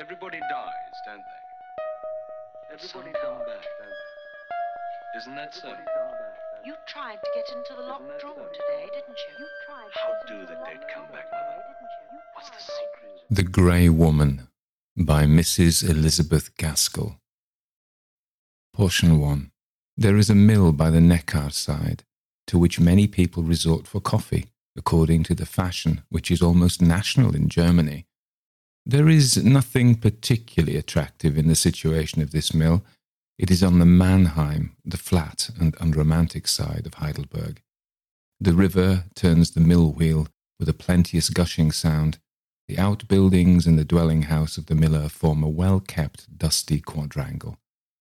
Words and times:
Everybody 0.00 0.38
dies, 0.38 0.96
don't 1.06 1.16
they? 1.16 2.74
Everybody 2.74 3.12
come 3.20 3.38
back, 3.38 3.64
don't 3.78 3.90
they? 3.90 5.18
Isn't 5.18 5.34
that 5.34 5.52
so? 5.52 5.74
You 6.64 6.74
tried 6.86 7.16
to 7.16 7.30
get 7.34 7.48
into 7.56 7.74
the 7.76 7.82
locked 7.82 8.20
drawer 8.20 8.48
today, 8.52 8.86
didn't 8.94 9.18
you? 9.18 9.34
You 9.40 9.46
tried. 9.66 9.90
How 9.94 10.12
do 10.28 10.40
the 10.46 10.54
dead 10.66 10.86
come 10.94 11.06
back, 11.10 11.26
Mother? 11.32 11.62
What's 12.34 12.50
the 12.50 12.60
secret? 12.60 13.22
The 13.28 13.42
Grey 13.42 13.88
Woman 13.88 14.46
by 14.96 15.24
Mrs. 15.24 15.88
Elizabeth 15.88 16.56
Gaskell. 16.56 17.16
Portion 18.72 19.18
1. 19.18 19.50
There 19.96 20.16
is 20.16 20.30
a 20.30 20.34
mill 20.36 20.70
by 20.70 20.90
the 20.90 21.00
Neckar 21.00 21.52
side, 21.52 22.04
to 22.46 22.56
which 22.56 22.78
many 22.78 23.08
people 23.08 23.42
resort 23.42 23.88
for 23.88 24.00
coffee, 24.00 24.46
according 24.76 25.24
to 25.24 25.34
the 25.34 25.46
fashion 25.46 26.02
which 26.08 26.30
is 26.30 26.40
almost 26.40 26.80
national 26.80 27.34
in 27.34 27.48
Germany. 27.48 28.04
There 28.90 29.10
is 29.10 29.36
nothing 29.44 29.96
particularly 29.96 30.78
attractive 30.78 31.36
in 31.36 31.46
the 31.46 31.54
situation 31.54 32.22
of 32.22 32.30
this 32.30 32.54
mill. 32.54 32.86
It 33.38 33.50
is 33.50 33.62
on 33.62 33.80
the 33.80 33.84
Mannheim, 33.84 34.76
the 34.82 34.96
flat 34.96 35.50
and 35.60 35.76
unromantic 35.78 36.48
side 36.48 36.86
of 36.86 36.94
Heidelberg. 36.94 37.60
The 38.40 38.54
river 38.54 39.04
turns 39.14 39.50
the 39.50 39.60
mill 39.60 39.92
wheel 39.92 40.26
with 40.58 40.70
a 40.70 40.72
plenteous 40.72 41.28
gushing 41.28 41.70
sound. 41.70 42.16
The 42.66 42.78
outbuildings 42.78 43.66
and 43.66 43.78
the 43.78 43.84
dwelling 43.84 44.22
house 44.22 44.56
of 44.56 44.66
the 44.66 44.74
miller 44.74 45.10
form 45.10 45.42
a 45.42 45.50
well 45.50 45.80
kept, 45.80 46.38
dusty 46.38 46.80
quadrangle. 46.80 47.58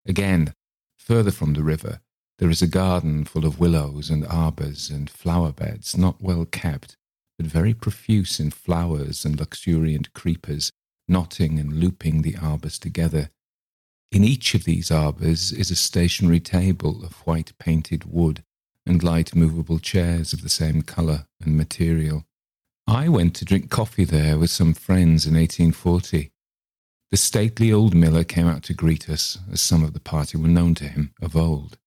Again, 0.06 0.54
further 0.98 1.30
from 1.30 1.52
the 1.52 1.62
river, 1.62 2.00
there 2.38 2.48
is 2.48 2.62
a 2.62 2.66
garden 2.66 3.26
full 3.26 3.44
of 3.44 3.60
willows 3.60 4.08
and 4.08 4.24
arbours 4.26 4.88
and 4.88 5.10
flower 5.10 5.52
beds, 5.52 5.98
not 5.98 6.22
well 6.22 6.46
kept, 6.46 6.96
but 7.40 7.46
very 7.46 7.72
profuse 7.72 8.38
in 8.38 8.50
flowers 8.50 9.24
and 9.24 9.40
luxuriant 9.40 10.12
creepers, 10.12 10.72
knotting 11.08 11.58
and 11.58 11.72
looping 11.72 12.20
the 12.20 12.36
arbours 12.36 12.78
together. 12.78 13.30
In 14.12 14.22
each 14.22 14.54
of 14.54 14.64
these 14.64 14.90
arbours 14.90 15.50
is 15.50 15.70
a 15.70 15.74
stationary 15.74 16.40
table 16.40 17.02
of 17.02 17.26
white 17.26 17.52
painted 17.58 18.04
wood 18.04 18.44
and 18.84 19.02
light 19.02 19.34
movable 19.34 19.78
chairs 19.78 20.34
of 20.34 20.42
the 20.42 20.50
same 20.50 20.82
colour 20.82 21.24
and 21.42 21.56
material. 21.56 22.26
I 22.86 23.08
went 23.08 23.34
to 23.36 23.46
drink 23.46 23.70
coffee 23.70 24.04
there 24.04 24.38
with 24.38 24.50
some 24.50 24.74
friends 24.74 25.24
in 25.24 25.32
1840. 25.32 26.30
The 27.10 27.16
stately 27.16 27.72
old 27.72 27.94
miller 27.94 28.22
came 28.22 28.48
out 28.48 28.64
to 28.64 28.74
greet 28.74 29.08
us, 29.08 29.38
as 29.50 29.62
some 29.62 29.82
of 29.82 29.94
the 29.94 30.00
party 30.00 30.36
were 30.36 30.46
known 30.46 30.74
to 30.74 30.88
him 30.88 31.14
of 31.22 31.34
old. 31.34 31.78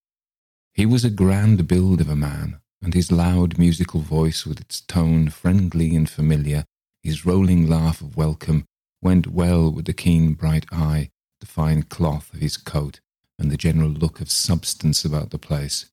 He 0.74 0.88
was 0.88 1.06
a 1.06 1.12
grand 1.12 1.68
build 1.68 2.02
of 2.02 2.10
a 2.10 2.16
man, 2.16 2.60
and 2.84 2.94
his 2.94 3.12
loud 3.12 3.58
musical 3.58 4.02
voice, 4.02 4.46
with 4.46 4.60
its 4.60 4.82
tone 4.82 5.30
friendly 5.30 5.96
and 5.96 6.10
familiar, 6.10 6.66
his 7.02 7.26
rolling 7.26 7.68
laugh 7.70 8.02
of 8.02 8.18
welcome, 8.18 8.66
went 9.02 9.28
well 9.28 9.72
with 9.72 9.86
the 9.86 9.94
keen 9.94 10.34
bright 10.34 10.66
eye, 10.72 11.10
the 11.40 11.46
fine 11.46 11.84
cloth 11.84 12.34
of 12.34 12.42
his 12.42 12.58
coat, 12.58 13.00
and 13.40 13.50
the 13.50 13.58
general 13.58 13.90
look 13.90 14.20
of 14.20 14.30
substance 14.30 15.06
about 15.06 15.30
the 15.30 15.38
place. 15.38 15.86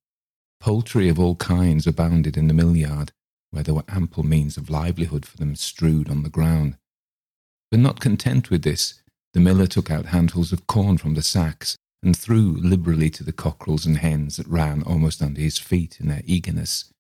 Poultry 0.61 1.09
of 1.09 1.19
all 1.19 1.37
kinds 1.37 1.87
abounded 1.87 2.37
in 2.37 2.49
the 2.49 2.55
mill 2.55 2.77
yard, 2.77 3.13
where 3.51 3.63
there 3.63 3.75
were 3.75 3.85
ample 3.89 4.25
means 4.25 4.57
of 4.57 4.69
livelihood 4.69 5.25
for 5.25 5.37
them 5.37 5.55
strewed 5.55 6.11
on 6.11 6.25
the 6.25 6.29
ground. 6.29 6.77
But 7.71 7.81
not 7.81 8.01
content 8.01 8.51
with 8.51 8.63
this, 8.63 9.01
the 9.33 9.41
miller 9.41 9.67
took 9.67 9.91
out 9.91 10.07
handfuls 10.07 10.53
of 10.53 10.67
corn 10.67 10.99
from 10.99 11.15
the 11.15 11.23
sacks 11.23 11.77
and 12.03 12.17
threw 12.17 12.57
liberally 12.61 13.11
to 13.11 13.25
the 13.25 13.33
cockerels 13.33 13.87
and 13.87 13.99
hens 13.99 14.37
that 14.37 14.47
ran 14.47 14.83
almost 14.83 15.23
under 15.23 15.41
his 15.41 15.59
feet 15.59 15.99
in 16.01 16.09
their 16.09 16.23
eagerness. 16.25 16.93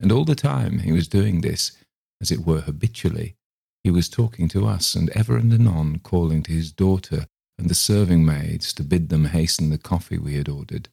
And 0.00 0.12
all 0.12 0.24
the 0.24 0.34
time 0.34 0.80
he 0.80 0.92
was 0.92 1.08
doing 1.08 1.40
this, 1.40 1.72
as 2.20 2.30
it 2.30 2.46
were 2.46 2.60
habitually, 2.60 3.34
he 3.82 3.90
was 3.90 4.08
talking 4.08 4.48
to 4.48 4.66
us 4.66 4.94
and 4.94 5.10
ever 5.10 5.36
and 5.36 5.52
anon 5.52 6.00
calling 6.00 6.42
to 6.44 6.52
his 6.52 6.70
daughter 6.70 7.26
and 7.58 7.68
the 7.68 7.74
serving 7.74 8.24
maids 8.24 8.72
to 8.74 8.82
bid 8.82 9.08
them 9.08 9.26
hasten 9.26 9.70
the 9.70 9.78
coffee 9.78 10.18
we 10.18 10.34
had 10.34 10.48
ordered. 10.48 10.88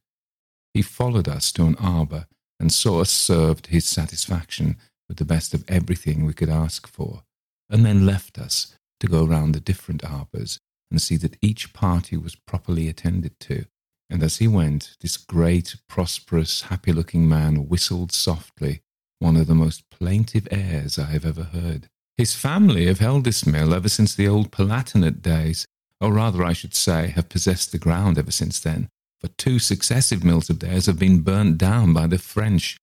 He 0.73 0.81
followed 0.81 1.28
us 1.28 1.51
to 1.53 1.66
an 1.66 1.75
arbour 1.75 2.28
and 2.59 2.72
saw 2.72 3.01
us 3.01 3.11
served 3.11 3.66
to 3.66 3.72
his 3.72 3.85
satisfaction 3.85 4.78
with 5.07 5.17
the 5.17 5.25
best 5.25 5.53
of 5.53 5.63
everything 5.67 6.25
we 6.25 6.34
could 6.34 6.50
ask 6.50 6.88
for, 6.88 7.23
and 7.69 7.85
then 7.85 8.06
left 8.06 8.38
us 8.38 8.75
to 9.00 9.07
go 9.07 9.25
round 9.25 9.53
the 9.53 9.59
different 9.59 10.03
arbours 10.03 10.59
and 10.89 11.01
see 11.01 11.17
that 11.17 11.37
each 11.41 11.73
party 11.73 12.17
was 12.17 12.35
properly 12.35 12.87
attended 12.87 13.39
to. 13.41 13.65
And 14.09 14.23
as 14.23 14.37
he 14.37 14.47
went, 14.47 14.95
this 15.01 15.17
great, 15.17 15.75
prosperous, 15.87 16.63
happy 16.63 16.93
looking 16.93 17.27
man 17.27 17.67
whistled 17.67 18.11
softly 18.11 18.81
one 19.19 19.35
of 19.35 19.47
the 19.47 19.55
most 19.55 19.89
plaintive 19.89 20.47
airs 20.51 20.99
I 20.99 21.05
have 21.05 21.25
ever 21.25 21.43
heard. 21.43 21.87
His 22.17 22.35
family 22.35 22.85
have 22.87 22.99
held 22.99 23.23
this 23.23 23.45
mill 23.45 23.73
ever 23.73 23.89
since 23.89 24.15
the 24.15 24.27
old 24.27 24.51
Palatinate 24.51 25.21
days, 25.21 25.65
or 25.99 26.13
rather, 26.13 26.43
I 26.43 26.53
should 26.53 26.75
say, 26.75 27.07
have 27.07 27.29
possessed 27.29 27.71
the 27.71 27.77
ground 27.77 28.17
ever 28.17 28.31
since 28.31 28.59
then, 28.59 28.89
for 29.19 29.27
two 29.29 29.59
successive 29.59 30.23
mills 30.23 30.49
of 30.49 30.59
theirs 30.59 30.85
have 30.85 30.99
been 30.99 31.21
burnt 31.21 31.57
down 31.57 31.93
by 31.93 32.07
the 32.07 32.19
French. 32.19 32.77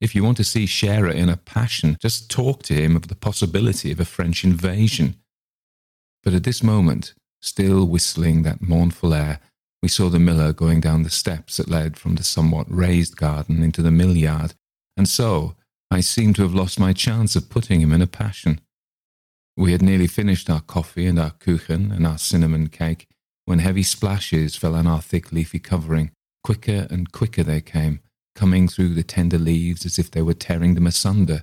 If 0.00 0.14
you 0.14 0.24
want 0.24 0.36
to 0.38 0.44
see 0.44 0.66
Scherer 0.66 1.10
in 1.10 1.28
a 1.28 1.36
passion, 1.36 1.96
just 2.00 2.30
talk 2.30 2.62
to 2.64 2.74
him 2.74 2.96
of 2.96 3.08
the 3.08 3.14
possibility 3.14 3.92
of 3.92 4.00
a 4.00 4.04
French 4.04 4.44
invasion. 4.44 5.16
But 6.22 6.34
at 6.34 6.44
this 6.44 6.62
moment, 6.62 7.14
Still 7.42 7.86
whistling 7.86 8.42
that 8.42 8.62
mournful 8.62 9.14
air, 9.14 9.40
we 9.82 9.88
saw 9.88 10.08
the 10.08 10.18
miller 10.18 10.52
going 10.52 10.80
down 10.80 11.02
the 11.02 11.10
steps 11.10 11.56
that 11.56 11.70
led 11.70 11.96
from 11.96 12.16
the 12.16 12.24
somewhat 12.24 12.66
raised 12.68 13.16
garden 13.16 13.62
into 13.62 13.80
the 13.82 13.90
mill 13.90 14.16
yard, 14.16 14.54
and 14.96 15.08
so 15.08 15.56
I 15.90 16.00
seemed 16.00 16.36
to 16.36 16.42
have 16.42 16.54
lost 16.54 16.78
my 16.78 16.92
chance 16.92 17.34
of 17.34 17.48
putting 17.48 17.80
him 17.80 17.92
in 17.92 18.02
a 18.02 18.06
passion. 18.06 18.60
We 19.56 19.72
had 19.72 19.82
nearly 19.82 20.06
finished 20.06 20.48
our 20.48 20.60
coffee 20.60 21.06
and 21.06 21.18
our 21.18 21.32
kuchen 21.32 21.90
and 21.94 22.06
our 22.06 22.18
cinnamon 22.18 22.68
cake 22.68 23.08
when 23.46 23.58
heavy 23.58 23.82
splashes 23.82 24.54
fell 24.54 24.74
on 24.74 24.86
our 24.86 25.02
thick 25.02 25.32
leafy 25.32 25.58
covering. 25.58 26.12
Quicker 26.44 26.86
and 26.90 27.12
quicker 27.12 27.42
they 27.42 27.60
came, 27.60 28.00
coming 28.34 28.68
through 28.68 28.94
the 28.94 29.02
tender 29.02 29.38
leaves 29.38 29.84
as 29.84 29.98
if 29.98 30.10
they 30.10 30.22
were 30.22 30.34
tearing 30.34 30.74
them 30.74 30.86
asunder. 30.86 31.42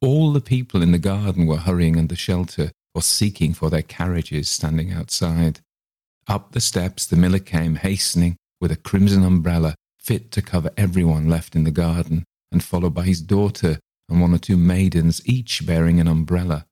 All 0.00 0.32
the 0.32 0.40
people 0.40 0.82
in 0.82 0.92
the 0.92 0.98
garden 0.98 1.46
were 1.46 1.58
hurrying 1.58 1.98
under 1.98 2.16
shelter, 2.16 2.70
or 2.94 3.02
seeking 3.02 3.54
for 3.54 3.70
their 3.70 3.82
carriages 3.82 4.48
standing 4.48 4.92
outside. 4.92 5.60
Up 6.28 6.52
the 6.52 6.60
steps 6.60 7.06
the 7.06 7.16
miller 7.16 7.38
came 7.38 7.76
hastening 7.76 8.36
with 8.60 8.70
a 8.70 8.76
crimson 8.76 9.24
umbrella 9.24 9.74
fit 9.98 10.30
to 10.32 10.42
cover 10.42 10.70
everyone 10.76 11.28
left 11.28 11.54
in 11.54 11.64
the 11.64 11.70
garden, 11.70 12.24
and 12.50 12.62
followed 12.62 12.94
by 12.94 13.04
his 13.04 13.20
daughter 13.20 13.78
and 14.08 14.20
one 14.20 14.34
or 14.34 14.38
two 14.38 14.56
maidens, 14.56 15.22
each 15.24 15.64
bearing 15.64 16.00
an 16.00 16.08
umbrella. 16.08 16.66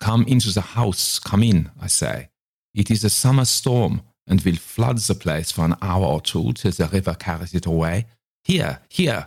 Come 0.00 0.24
into 0.24 0.50
the 0.52 0.60
house, 0.60 1.18
come 1.18 1.42
in, 1.42 1.70
I 1.80 1.86
say. 1.86 2.28
It 2.74 2.90
is 2.90 3.04
a 3.04 3.10
summer 3.10 3.44
storm, 3.44 4.02
and 4.26 4.40
will 4.40 4.56
flood 4.56 4.98
the 4.98 5.14
place 5.14 5.52
for 5.52 5.64
an 5.64 5.76
hour 5.80 6.04
or 6.04 6.20
two 6.20 6.52
till 6.52 6.72
the 6.72 6.88
river 6.88 7.14
carries 7.14 7.54
it 7.54 7.66
away. 7.66 8.06
Here, 8.44 8.80
here! 8.88 9.26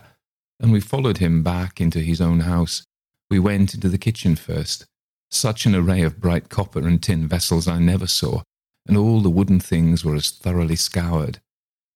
And 0.60 0.72
we 0.72 0.80
followed 0.80 1.18
him 1.18 1.42
back 1.42 1.80
into 1.80 2.00
his 2.00 2.20
own 2.20 2.40
house. 2.40 2.82
We 3.30 3.38
went 3.38 3.74
into 3.74 3.88
the 3.88 3.98
kitchen 3.98 4.36
first, 4.36 4.84
such 5.30 5.66
an 5.66 5.74
array 5.74 6.02
of 6.02 6.20
bright 6.20 6.48
copper 6.48 6.86
and 6.86 7.02
tin 7.02 7.28
vessels 7.28 7.68
I 7.68 7.78
never 7.78 8.06
saw, 8.06 8.42
and 8.86 8.96
all 8.96 9.20
the 9.20 9.30
wooden 9.30 9.60
things 9.60 10.04
were 10.04 10.14
as 10.14 10.30
thoroughly 10.30 10.76
scoured. 10.76 11.40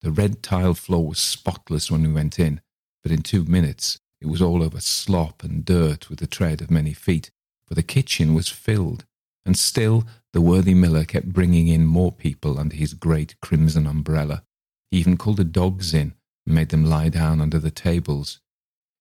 The 0.03 0.11
red 0.11 0.43
tiled 0.43 0.79
floor 0.79 1.07
was 1.07 1.19
spotless 1.19 1.91
when 1.91 2.03
we 2.03 2.13
went 2.13 2.39
in, 2.39 2.61
but 3.03 3.13
in 3.13 3.23
two 3.23 3.45
minutes 3.45 3.99
it 4.21 4.27
was 4.27 4.41
all 4.41 4.63
over 4.63 4.81
slop 4.81 5.43
and 5.43 5.65
dirt 5.65 6.09
with 6.09 6.19
the 6.19 6.27
tread 6.27 6.63
of 6.63 6.71
many 6.71 6.93
feet, 6.93 7.31
for 7.67 7.75
the 7.75 7.83
kitchen 7.83 8.35
was 8.35 8.49
filled, 8.49 9.05
and 9.45 9.59
still 9.59 10.05
the 10.33 10.41
worthy 10.41 10.75
miller 10.75 11.05
kept 11.05 11.33
bringing 11.33 11.69
in 11.69 11.87
more 11.87 12.13
people 12.13 12.59
under 12.59 12.75
his 12.77 12.95
great 12.95 13.35
crimson 13.41 13.87
umbrella. 13.87 14.43
He 14.91 14.99
even 14.99 15.17
called 15.17 15.39
the 15.39 15.45
dogs 15.45 15.93
in 15.93 16.15
and 16.47 16.55
made 16.55 16.69
them 16.69 16.85
lie 16.85 17.09
down 17.09 17.41
under 17.41 17.59
the 17.59 17.71
tables. 17.71 18.41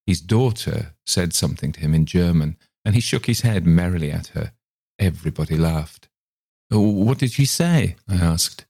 His 0.05 0.21
daughter 0.21 0.93
said 1.05 1.33
something 1.33 1.71
to 1.73 1.79
him 1.79 1.93
in 1.93 2.05
German, 2.05 2.57
and 2.85 2.95
he 2.95 3.01
shook 3.01 3.25
his 3.25 3.41
head 3.41 3.65
merrily 3.65 4.11
at 4.11 4.27
her. 4.27 4.51
Everybody 4.99 5.57
laughed. 5.57 6.09
What 6.69 7.19
did 7.19 7.31
she 7.31 7.45
say? 7.45 7.95
I 8.07 8.15
asked. 8.15 8.65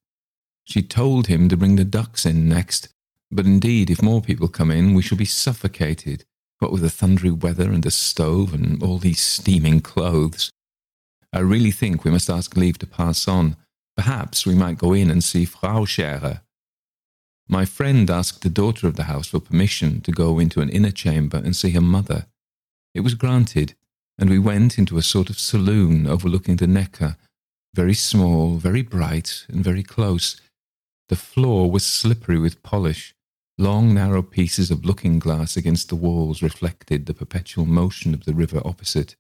She 0.66 0.82
told 0.82 1.28
him 1.28 1.50
to 1.50 1.58
bring 1.58 1.76
the 1.76 1.84
ducks 1.84 2.26
in 2.26 2.48
next, 2.48 2.90
but 3.32 3.46
indeed, 3.46 3.90
if 3.90 4.02
more 4.02 4.22
people 4.22 4.48
come 4.48 4.72
in, 4.72 4.94
we 4.94 5.02
shall 5.02 5.18
be 5.18 5.26
suffocated, 5.26 6.26
what 6.60 6.72
with 6.72 6.82
the 6.82 6.90
thundery 6.90 7.32
weather 7.32 7.72
and 7.72 7.84
the 7.84 7.92
stove 7.92 8.54
and 8.54 8.82
all 8.82 8.98
these 8.98 9.20
steaming 9.20 9.82
clothes. 9.82 10.52
I 11.32 11.40
really 11.40 11.72
think 11.72 12.04
we 12.04 12.12
must 12.12 12.30
ask 12.30 12.56
leave 12.56 12.78
to 12.80 12.88
pass 12.88 13.28
on. 13.28 13.58
Perhaps 13.98 14.46
we 14.46 14.56
might 14.56 14.78
go 14.78 14.94
in 14.94 15.10
and 15.10 15.24
see 15.24 15.46
Frau 15.46 15.86
Scherer. 15.86 16.42
My 17.48 17.66
friend 17.66 18.10
asked 18.10 18.42
the 18.42 18.50
daughter 18.50 18.88
of 18.88 18.96
the 18.96 19.04
house 19.04 19.28
for 19.28 19.40
permission 19.40 20.02
to 20.02 20.12
go 20.12 20.40
into 20.40 20.62
an 20.62 20.70
inner 20.70 20.92
chamber 20.92 21.38
and 21.38 21.56
see 21.56 21.72
her 21.72 21.82
mother. 21.82 22.28
It 22.94 23.02
was 23.02 23.16
granted, 23.16 23.76
and 24.18 24.30
we 24.30 24.40
went 24.40 24.78
into 24.78 24.98
a 24.98 25.02
sort 25.02 25.30
of 25.30 25.40
saloon 25.40 26.08
overlooking 26.08 26.58
the 26.58 26.68
Neckar, 26.68 27.18
very 27.74 27.94
small, 27.94 28.58
very 28.58 28.82
bright, 28.82 29.46
and 29.50 29.64
very 29.64 29.84
close. 29.84 30.40
The 31.10 31.16
floor 31.16 31.70
was 31.72 31.86
slippery 31.86 32.38
with 32.38 32.64
polish. 32.64 33.14
Long, 33.58 33.94
narrow 33.94 34.22
pieces 34.22 34.72
of 34.72 34.86
looking 34.86 35.20
glass 35.20 35.58
against 35.58 35.90
the 35.90 35.96
walls 35.96 36.42
reflected 36.42 37.06
the 37.06 37.14
perpetual 37.14 37.66
motion 37.66 38.14
of 38.14 38.26
the 38.26 38.34
river 38.34 38.62
opposite. 38.66 39.16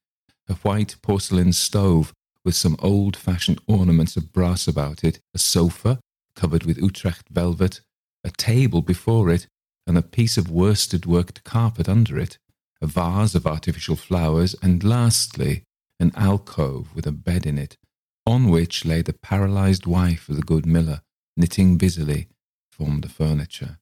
A 0.47 0.55
white 0.55 0.95
porcelain 1.01 1.53
stove 1.53 2.13
with 2.43 2.55
some 2.55 2.75
old 2.79 3.15
fashioned 3.15 3.61
ornaments 3.67 4.17
of 4.17 4.33
brass 4.33 4.67
about 4.67 5.03
it, 5.03 5.19
a 5.33 5.37
sofa 5.37 5.99
covered 6.35 6.65
with 6.65 6.77
Utrecht 6.77 7.29
velvet, 7.29 7.81
a 8.23 8.31
table 8.31 8.81
before 8.81 9.29
it, 9.29 9.47
and 9.87 9.97
a 9.97 10.01
piece 10.01 10.37
of 10.37 10.49
worsted 10.49 11.05
worked 11.05 11.43
carpet 11.43 11.87
under 11.87 12.17
it, 12.17 12.37
a 12.83 12.87
vase 12.87 13.33
of 13.33 13.47
artificial 13.47 13.95
flowers, 13.95 14.55
and 14.61 14.83
lastly, 14.83 15.63
an 16.01 16.11
alcove 16.15 16.93
with 16.93 17.07
a 17.07 17.13
bed 17.13 17.45
in 17.45 17.57
it, 17.57 17.77
on 18.25 18.49
which 18.49 18.83
lay 18.83 19.01
the 19.01 19.13
paralyzed 19.13 19.85
wife 19.85 20.27
of 20.27 20.35
the 20.35 20.41
good 20.41 20.65
miller, 20.65 21.01
knitting 21.37 21.77
busily, 21.77 22.27
formed 22.71 23.01
the 23.01 23.09
furniture. 23.09 23.79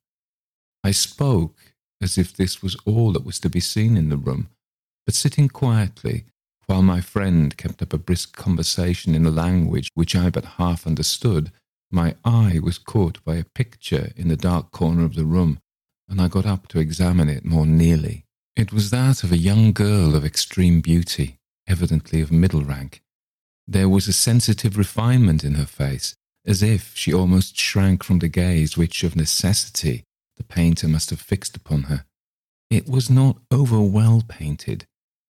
I 0.83 0.92
spoke 0.92 1.74
as 2.00 2.18
if 2.18 2.31
this 2.31 2.62
was 2.62 2.77
all 2.86 3.12
that 3.13 3.25
was 3.25 3.39
to 3.39 3.50
be 3.50 3.59
seen 3.59 3.98
in 3.98 4.09
the 4.09 4.18
room, 4.18 4.50
but 5.07 5.15
sitting 5.15 5.50
quietly, 5.50 6.25
while 6.68 6.83
my 6.83 7.01
friend 7.01 7.57
kept 7.57 7.81
up 7.81 7.94
a 7.94 7.98
brisk 7.98 8.38
conversation 8.38 9.15
in 9.15 9.25
a 9.25 9.31
language 9.31 9.89
which 9.95 10.15
I 10.15 10.30
but 10.30 10.45
half 10.59 10.86
understood, 10.86 11.51
my 11.92 12.15
eye 12.24 12.59
was 12.62 12.77
caught 12.77 13.24
by 13.25 13.36
a 13.36 13.45
picture 13.56 14.12
in 14.15 14.27
the 14.27 14.38
dark 14.38 14.71
corner 14.71 15.03
of 15.03 15.15
the 15.15 15.25
room, 15.25 15.59
and 16.07 16.21
I 16.21 16.27
got 16.27 16.45
up 16.45 16.68
to 16.69 16.80
examine 16.80 17.30
it 17.30 17.44
more 17.44 17.65
nearly. 17.65 18.25
It 18.56 18.74
was 18.74 18.89
that 18.89 19.24
of 19.24 19.31
a 19.31 19.38
young 19.38 19.71
girl 19.71 20.15
of 20.15 20.25
extreme 20.25 20.81
beauty, 20.81 21.38
evidently 21.68 22.21
of 22.21 22.31
middle 22.31 22.63
rank. 22.63 23.01
There 23.68 23.89
was 23.89 24.07
a 24.07 24.13
sensitive 24.13 24.77
refinement 24.77 25.44
in 25.44 25.56
her 25.56 25.65
face, 25.65 26.15
as 26.45 26.62
if 26.62 26.95
she 26.95 27.13
almost 27.13 27.57
shrank 27.57 28.03
from 28.03 28.19
the 28.19 28.27
gaze 28.27 28.77
which, 28.77 29.03
of 29.03 29.15
necessity, 29.15 30.03
the 30.38 30.44
painter 30.44 30.88
must 30.88 31.12
have 31.12 31.21
fixed 31.21 31.56
upon 31.56 31.83
her. 31.83 32.06
It 32.69 32.89
was 32.89 33.09
not 33.09 33.38
over 33.51 33.80
well 33.81 34.24
painted, 34.27 34.86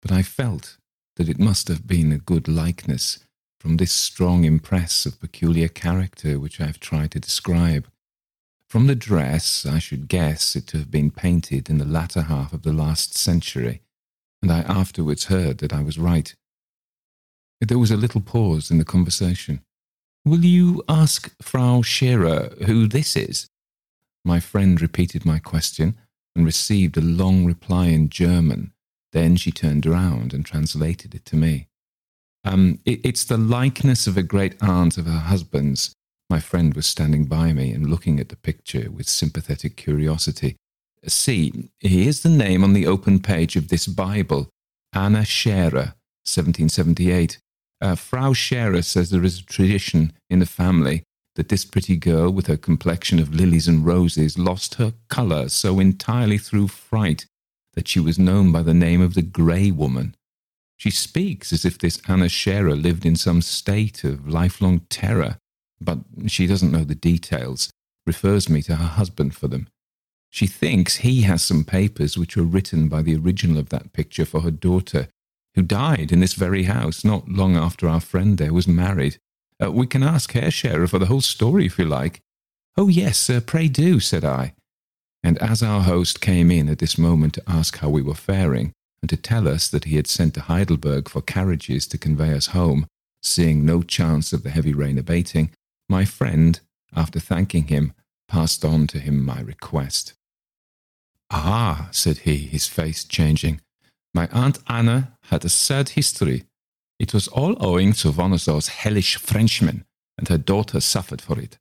but 0.02 0.12
I 0.12 0.22
felt 0.22 0.78
that 1.16 1.30
it 1.30 1.40
must 1.40 1.68
have 1.68 1.88
been 1.88 2.12
a 2.12 2.18
good 2.18 2.48
likeness 2.48 3.20
from 3.60 3.78
this 3.78 3.92
strong 3.92 4.44
impress 4.44 5.06
of 5.06 5.20
peculiar 5.20 5.68
character 5.68 6.40
which 6.40 6.60
I 6.60 6.66
have 6.66 6.80
tried 6.80 7.12
to 7.12 7.20
describe. 7.20 7.88
From 8.70 8.88
the 8.88 8.96
dress, 8.96 9.66
I 9.66 9.80
should 9.80 10.08
guess 10.08 10.56
it 10.56 10.68
to 10.68 10.78
have 10.78 10.92
been 10.92 11.12
painted 11.12 11.70
in 11.70 11.78
the 11.78 11.86
latter 11.86 12.24
half 12.24 12.52
of 12.52 12.64
the 12.64 12.74
last 12.74 13.18
century, 13.18 13.82
and 14.42 14.52
I 14.52 14.60
afterwards 14.62 15.26
heard 15.26 15.60
that 15.60 15.74
I 15.74 15.82
was 15.82 16.00
right. 16.00 16.36
There 17.62 17.80
was 17.80 17.92
a 17.92 17.98
little 17.98 18.22
pause 18.22 18.70
in 18.70 18.78
the 18.78 18.86
conversation. 18.86 19.62
Will 20.26 20.44
you 20.44 20.84
ask 20.90 21.34
Frau 21.42 21.82
Scherer 21.82 22.56
who 22.66 22.88
this 22.88 23.16
is? 23.16 23.48
My 24.24 24.40
friend 24.40 24.82
repeated 24.82 25.26
my 25.26 25.40
question 25.40 25.96
and 26.36 26.46
received 26.46 26.98
a 26.98 27.02
long 27.02 27.46
reply 27.46 27.88
in 27.88 28.10
German. 28.10 28.74
Then 29.14 29.36
she 29.36 29.52
turned 29.52 29.86
around 29.86 30.34
and 30.34 30.46
translated 30.46 31.16
it 31.16 31.26
to 31.26 31.36
me. 31.36 31.68
Um, 32.44 32.80
it, 32.86 33.02
it's 33.04 33.24
the 33.24 33.38
likeness 33.38 34.08
of 34.08 34.18
a 34.18 34.24
great 34.24 34.62
aunt 34.62 34.98
of 34.98 35.06
her 35.06 35.20
husband's. 35.20 35.96
My 36.30 36.40
friend 36.40 36.74
was 36.74 36.88
standing 36.88 37.26
by 37.26 37.54
me 37.54 37.72
and 37.72 37.90
looking 37.90 38.20
at 38.20 38.30
the 38.30 38.36
picture 38.36 38.90
with 38.90 39.08
sympathetic 39.08 39.76
curiosity. 39.76 40.56
See, 41.08 41.70
here's 41.80 42.22
the 42.22 42.30
name 42.30 42.64
on 42.64 42.74
the 42.74 42.88
open 42.88 43.20
page 43.20 43.56
of 43.56 43.68
this 43.68 43.86
Bible 43.86 44.50
Anna 44.94 45.24
Scherer, 45.24 45.94
1778. 46.26 47.38
Uh, 47.82 47.96
Frau 47.96 48.34
Scherer 48.34 48.82
says 48.82 49.10
there 49.10 49.24
is 49.24 49.40
a 49.40 49.46
tradition 49.46 50.14
in 50.30 50.40
the 50.40 50.46
family 50.46 51.04
that 51.36 51.50
this 51.50 51.66
pretty 51.66 51.98
girl, 51.98 52.32
with 52.32 52.48
her 52.48 52.58
complexion 52.58 53.20
of 53.20 53.34
lilies 53.34 53.68
and 53.68 53.86
roses, 53.86 54.40
lost 54.40 54.76
her 54.76 54.94
colour 55.10 55.50
so 55.50 55.80
entirely 55.80 56.38
through 56.38 56.70
fright 56.70 57.26
that 57.74 57.88
she 57.88 58.00
was 58.00 58.18
known 58.18 58.52
by 58.52 58.62
the 58.62 58.74
name 58.74 59.02
of 59.02 59.14
the 59.14 59.22
Grey 59.22 59.70
Woman. 59.70 60.16
She 60.78 60.90
speaks 60.90 61.54
as 61.54 61.66
if 61.66 61.78
this 61.78 62.02
Anna 62.08 62.30
Scherer 62.30 62.76
lived 62.76 63.06
in 63.06 63.16
some 63.16 63.42
state 63.42 64.04
of 64.04 64.28
lifelong 64.28 64.80
terror, 64.90 65.38
but 65.82 66.00
she 66.28 66.48
doesn't 66.48 66.72
know 66.72 66.84
the 66.84 66.96
details, 66.96 67.70
refers 68.06 68.50
me 68.50 68.62
to 68.64 68.76
her 68.76 68.86
husband 68.86 69.36
for 69.36 69.48
them. 69.48 69.68
She 70.30 70.48
thinks 70.48 70.98
he 70.98 71.22
has 71.22 71.44
some 71.44 71.64
papers 71.64 72.18
which 72.18 72.36
were 72.36 72.44
written 72.44 72.90
by 72.90 73.02
the 73.02 73.16
original 73.16 73.58
of 73.58 73.70
that 73.70 73.94
picture 73.94 74.26
for 74.26 74.42
her 74.42 74.52
daughter, 74.52 75.08
who 75.56 75.62
died 75.62 76.12
in 76.12 76.20
this 76.20 76.34
very 76.34 76.64
house 76.64 77.06
not 77.06 77.30
long 77.30 77.56
after 77.56 77.88
our 77.88 78.02
friend 78.02 78.38
there 78.38 78.54
was 78.54 78.68
married. 78.68 79.18
Uh, 79.64 79.72
we 79.72 79.88
can 79.88 80.04
ask 80.04 80.34
Herr 80.34 80.52
Scherer 80.52 80.88
for 80.88 81.00
the 81.00 81.06
whole 81.06 81.22
story 81.22 81.66
if 81.66 81.80
you 81.80 81.86
like. 81.86 82.20
Oh, 82.78 82.90
yes, 82.90 83.18
sir, 83.18 83.40
pray 83.40 83.70
do, 83.70 84.02
said 84.02 84.26
I. 84.26 84.54
And 85.24 85.38
as 85.38 85.64
our 85.64 85.82
host 85.82 86.20
came 86.20 86.52
in 86.52 86.68
at 86.68 86.80
this 86.80 86.98
moment 86.98 87.34
to 87.36 87.44
ask 87.48 87.78
how 87.78 87.90
we 87.90 88.02
were 88.02 88.14
faring, 88.14 88.74
and 89.02 89.10
to 89.10 89.18
tell 89.18 89.48
us 89.48 89.70
that 89.70 89.86
he 89.86 89.96
had 89.96 90.08
sent 90.08 90.34
to 90.34 90.42
Heidelberg 90.42 91.08
for 91.08 91.22
carriages 91.22 91.88
to 91.88 91.98
convey 91.98 92.34
us 92.34 92.48
home, 92.48 92.86
seeing 93.24 93.66
no 93.66 93.82
chance 93.82 94.34
of 94.34 94.44
the 94.44 94.50
heavy 94.50 94.74
rain 94.74 94.98
abating, 94.98 95.52
my 95.90 96.06
friend, 96.06 96.60
after 96.96 97.20
thanking 97.20 97.68
him, 97.68 97.94
passed 98.28 98.66
on 98.66 98.88
to 98.88 99.00
him 99.00 99.24
my 99.24 99.40
request. 99.42 100.14
Ah, 101.30 101.90
said 101.92 102.20
he, 102.20 102.38
his 102.38 102.68
face 102.68 103.04
changing, 103.04 103.62
my 104.14 104.30
Aunt 104.32 104.60
Anna 104.68 105.18
had 105.24 105.44
a 105.44 105.50
sad 105.50 105.90
history. 105.90 106.46
It 107.00 107.14
was 107.14 107.28
all 107.28 107.58
owing 107.60 107.92
to 107.94 108.12
one 108.12 108.32
of 108.32 108.46
those 108.46 108.70
hellish 108.70 109.18
Frenchmen, 109.18 109.84
and 110.18 110.30
her 110.30 110.38
daughter 110.38 110.80
suffered 110.80 111.22
for 111.22 111.38
it. 111.38 111.58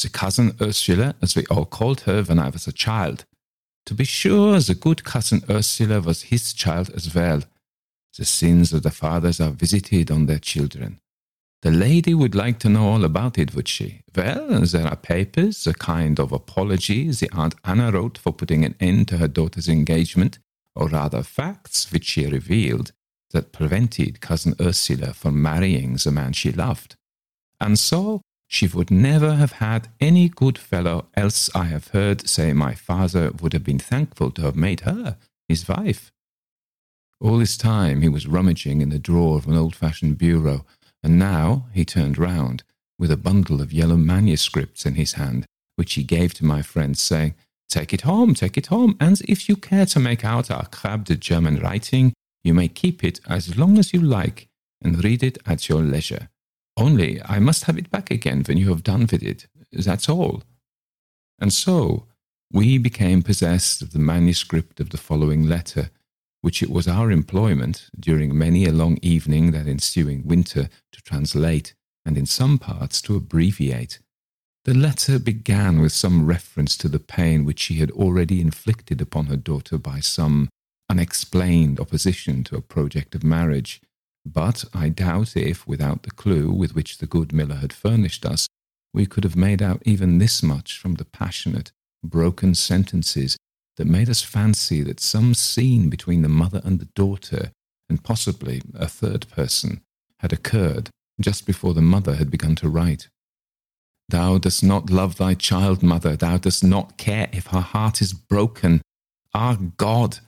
The 0.00 0.08
cousin 0.08 0.56
Ursula, 0.60 1.14
as 1.20 1.36
we 1.36 1.44
all 1.50 1.66
called 1.66 2.00
her 2.02 2.22
when 2.22 2.38
I 2.38 2.48
was 2.48 2.66
a 2.66 2.72
child, 2.72 3.26
to 3.84 3.94
be 3.94 4.04
sure, 4.04 4.58
the 4.58 4.74
good 4.74 5.04
cousin 5.04 5.42
Ursula 5.50 6.00
was 6.00 6.22
his 6.22 6.54
child 6.54 6.88
as 6.90 7.14
well. 7.14 7.42
The 8.16 8.24
sins 8.24 8.72
of 8.72 8.84
the 8.84 8.90
fathers 8.90 9.38
are 9.40 9.50
visited 9.50 10.10
on 10.10 10.24
their 10.24 10.38
children. 10.38 11.01
The 11.62 11.70
lady 11.70 12.12
would 12.12 12.34
like 12.34 12.58
to 12.60 12.68
know 12.68 12.88
all 12.88 13.04
about 13.04 13.38
it, 13.38 13.54
would 13.54 13.68
she? 13.68 14.02
Well, 14.16 14.60
there 14.62 14.86
are 14.86 14.96
papers, 14.96 15.64
a 15.64 15.72
kind 15.72 16.18
of 16.18 16.32
apology 16.32 17.08
the 17.10 17.30
Aunt 17.32 17.54
Anna 17.64 17.92
wrote 17.92 18.18
for 18.18 18.32
putting 18.32 18.64
an 18.64 18.74
end 18.80 19.06
to 19.08 19.18
her 19.18 19.28
daughter's 19.28 19.68
engagement, 19.68 20.40
or 20.74 20.88
rather 20.88 21.22
facts 21.22 21.92
which 21.92 22.04
she 22.04 22.26
revealed 22.26 22.90
that 23.30 23.52
prevented 23.52 24.20
cousin 24.20 24.56
Ursula 24.60 25.14
from 25.14 25.40
marrying 25.40 25.94
the 25.94 26.10
man 26.10 26.32
she 26.32 26.50
loved. 26.50 26.96
And 27.60 27.78
so 27.78 28.22
she 28.48 28.66
would 28.66 28.90
never 28.90 29.36
have 29.36 29.52
had 29.52 29.88
any 30.00 30.28
good 30.28 30.58
fellow, 30.58 31.06
else 31.14 31.48
I 31.54 31.64
have 31.64 31.88
heard 31.88 32.28
say 32.28 32.52
my 32.52 32.74
father 32.74 33.30
would 33.40 33.52
have 33.52 33.64
been 33.64 33.78
thankful 33.78 34.32
to 34.32 34.42
have 34.42 34.56
made 34.56 34.80
her 34.80 35.16
his 35.48 35.68
wife. 35.68 36.10
All 37.20 37.38
this 37.38 37.56
time 37.56 38.02
he 38.02 38.08
was 38.08 38.26
rummaging 38.26 38.80
in 38.80 38.88
the 38.88 38.98
drawer 38.98 39.36
of 39.36 39.46
an 39.46 39.56
old 39.56 39.76
fashioned 39.76 40.18
bureau, 40.18 40.66
and 41.02 41.18
now 41.18 41.66
he 41.72 41.84
turned 41.84 42.18
round 42.18 42.62
with 42.98 43.10
a 43.10 43.16
bundle 43.16 43.60
of 43.60 43.72
yellow 43.72 43.96
manuscripts 43.96 44.86
in 44.86 44.94
his 44.94 45.14
hand, 45.14 45.46
which 45.76 45.94
he 45.94 46.02
gave 46.02 46.34
to 46.34 46.44
my 46.44 46.62
friend, 46.62 46.96
saying, 46.96 47.34
Take 47.68 47.92
it 47.92 48.02
home, 48.02 48.34
take 48.34 48.56
it 48.56 48.66
home, 48.66 48.96
and 49.00 49.20
if 49.22 49.48
you 49.48 49.56
care 49.56 49.86
to 49.86 49.98
make 49.98 50.24
out 50.24 50.50
our 50.50 50.66
crabbed 50.66 51.18
German 51.20 51.58
writing, 51.58 52.12
you 52.44 52.54
may 52.54 52.68
keep 52.68 53.02
it 53.02 53.20
as 53.26 53.56
long 53.56 53.78
as 53.78 53.92
you 53.92 54.00
like 54.00 54.48
and 54.82 55.02
read 55.02 55.22
it 55.22 55.38
at 55.46 55.68
your 55.68 55.82
leisure. 55.82 56.28
Only 56.76 57.20
I 57.24 57.38
must 57.38 57.64
have 57.64 57.78
it 57.78 57.90
back 57.90 58.10
again 58.10 58.44
when 58.46 58.58
you 58.58 58.68
have 58.70 58.82
done 58.82 59.08
with 59.10 59.22
it. 59.22 59.46
That's 59.72 60.08
all. 60.08 60.42
And 61.40 61.52
so 61.52 62.06
we 62.52 62.78
became 62.78 63.22
possessed 63.22 63.82
of 63.82 63.92
the 63.92 63.98
manuscript 63.98 64.80
of 64.80 64.90
the 64.90 64.98
following 64.98 65.48
letter, 65.48 65.90
which 66.42 66.62
it 66.62 66.70
was 66.70 66.86
our 66.86 67.10
employment 67.10 67.88
during 67.98 68.36
many 68.36 68.66
a 68.66 68.72
long 68.72 68.98
evening 69.00 69.52
that 69.52 69.66
ensuing 69.66 70.26
winter 70.26 70.68
to 70.92 71.02
translate 71.02 71.74
and 72.04 72.18
in 72.18 72.26
some 72.26 72.58
parts 72.58 73.00
to 73.00 73.16
abbreviate. 73.16 73.98
The 74.64 74.74
letter 74.74 75.18
began 75.18 75.80
with 75.80 75.92
some 75.92 76.26
reference 76.26 76.76
to 76.76 76.88
the 76.88 77.00
pain 77.00 77.44
which 77.44 77.60
she 77.60 77.74
had 77.74 77.90
already 77.92 78.40
inflicted 78.40 79.00
upon 79.00 79.26
her 79.26 79.36
daughter 79.36 79.78
by 79.78 80.00
some 80.00 80.48
unexplained 80.90 81.80
opposition 81.80 82.44
to 82.44 82.56
a 82.56 82.60
project 82.60 83.14
of 83.14 83.24
marriage 83.24 83.80
but 84.24 84.64
I 84.72 84.88
doubt 84.88 85.36
if, 85.36 85.66
without 85.66 86.04
the 86.04 86.10
clue 86.10 86.50
with 86.50 86.74
which 86.74 86.98
the 86.98 87.06
good 87.06 87.32
miller 87.32 87.56
had 87.56 87.72
furnished 87.72 88.24
us, 88.24 88.46
we 88.94 89.06
could 89.06 89.24
have 89.24 89.36
made 89.36 89.62
out 89.62 89.82
even 89.84 90.18
this 90.18 90.42
much 90.42 90.78
from 90.78 90.94
the 90.94 91.04
passionate, 91.04 91.72
broken 92.04 92.54
sentences 92.54 93.36
that 93.76 93.86
made 93.86 94.08
us 94.08 94.22
fancy 94.22 94.82
that 94.82 95.00
some 95.00 95.34
scene 95.34 95.88
between 95.88 96.22
the 96.22 96.28
mother 96.28 96.60
and 96.64 96.78
the 96.78 96.88
daughter, 96.94 97.50
and 97.88 98.04
possibly 98.04 98.62
a 98.74 98.88
third 98.88 99.28
person, 99.30 99.80
had 100.18 100.32
occurred 100.32 100.90
just 101.20 101.46
before 101.46 101.74
the 101.74 101.82
mother 101.82 102.14
had 102.16 102.30
begun 102.30 102.54
to 102.56 102.68
write. 102.68 103.08
Thou 104.08 104.38
dost 104.38 104.62
not 104.62 104.90
love 104.90 105.16
thy 105.16 105.34
child, 105.34 105.82
mother. 105.82 106.16
Thou 106.16 106.36
dost 106.36 106.62
not 106.62 106.98
care 106.98 107.28
if 107.32 107.46
her 107.48 107.60
heart 107.60 108.02
is 108.02 108.12
broken. 108.12 108.82
Ah, 109.32 109.56
God, 109.76 110.18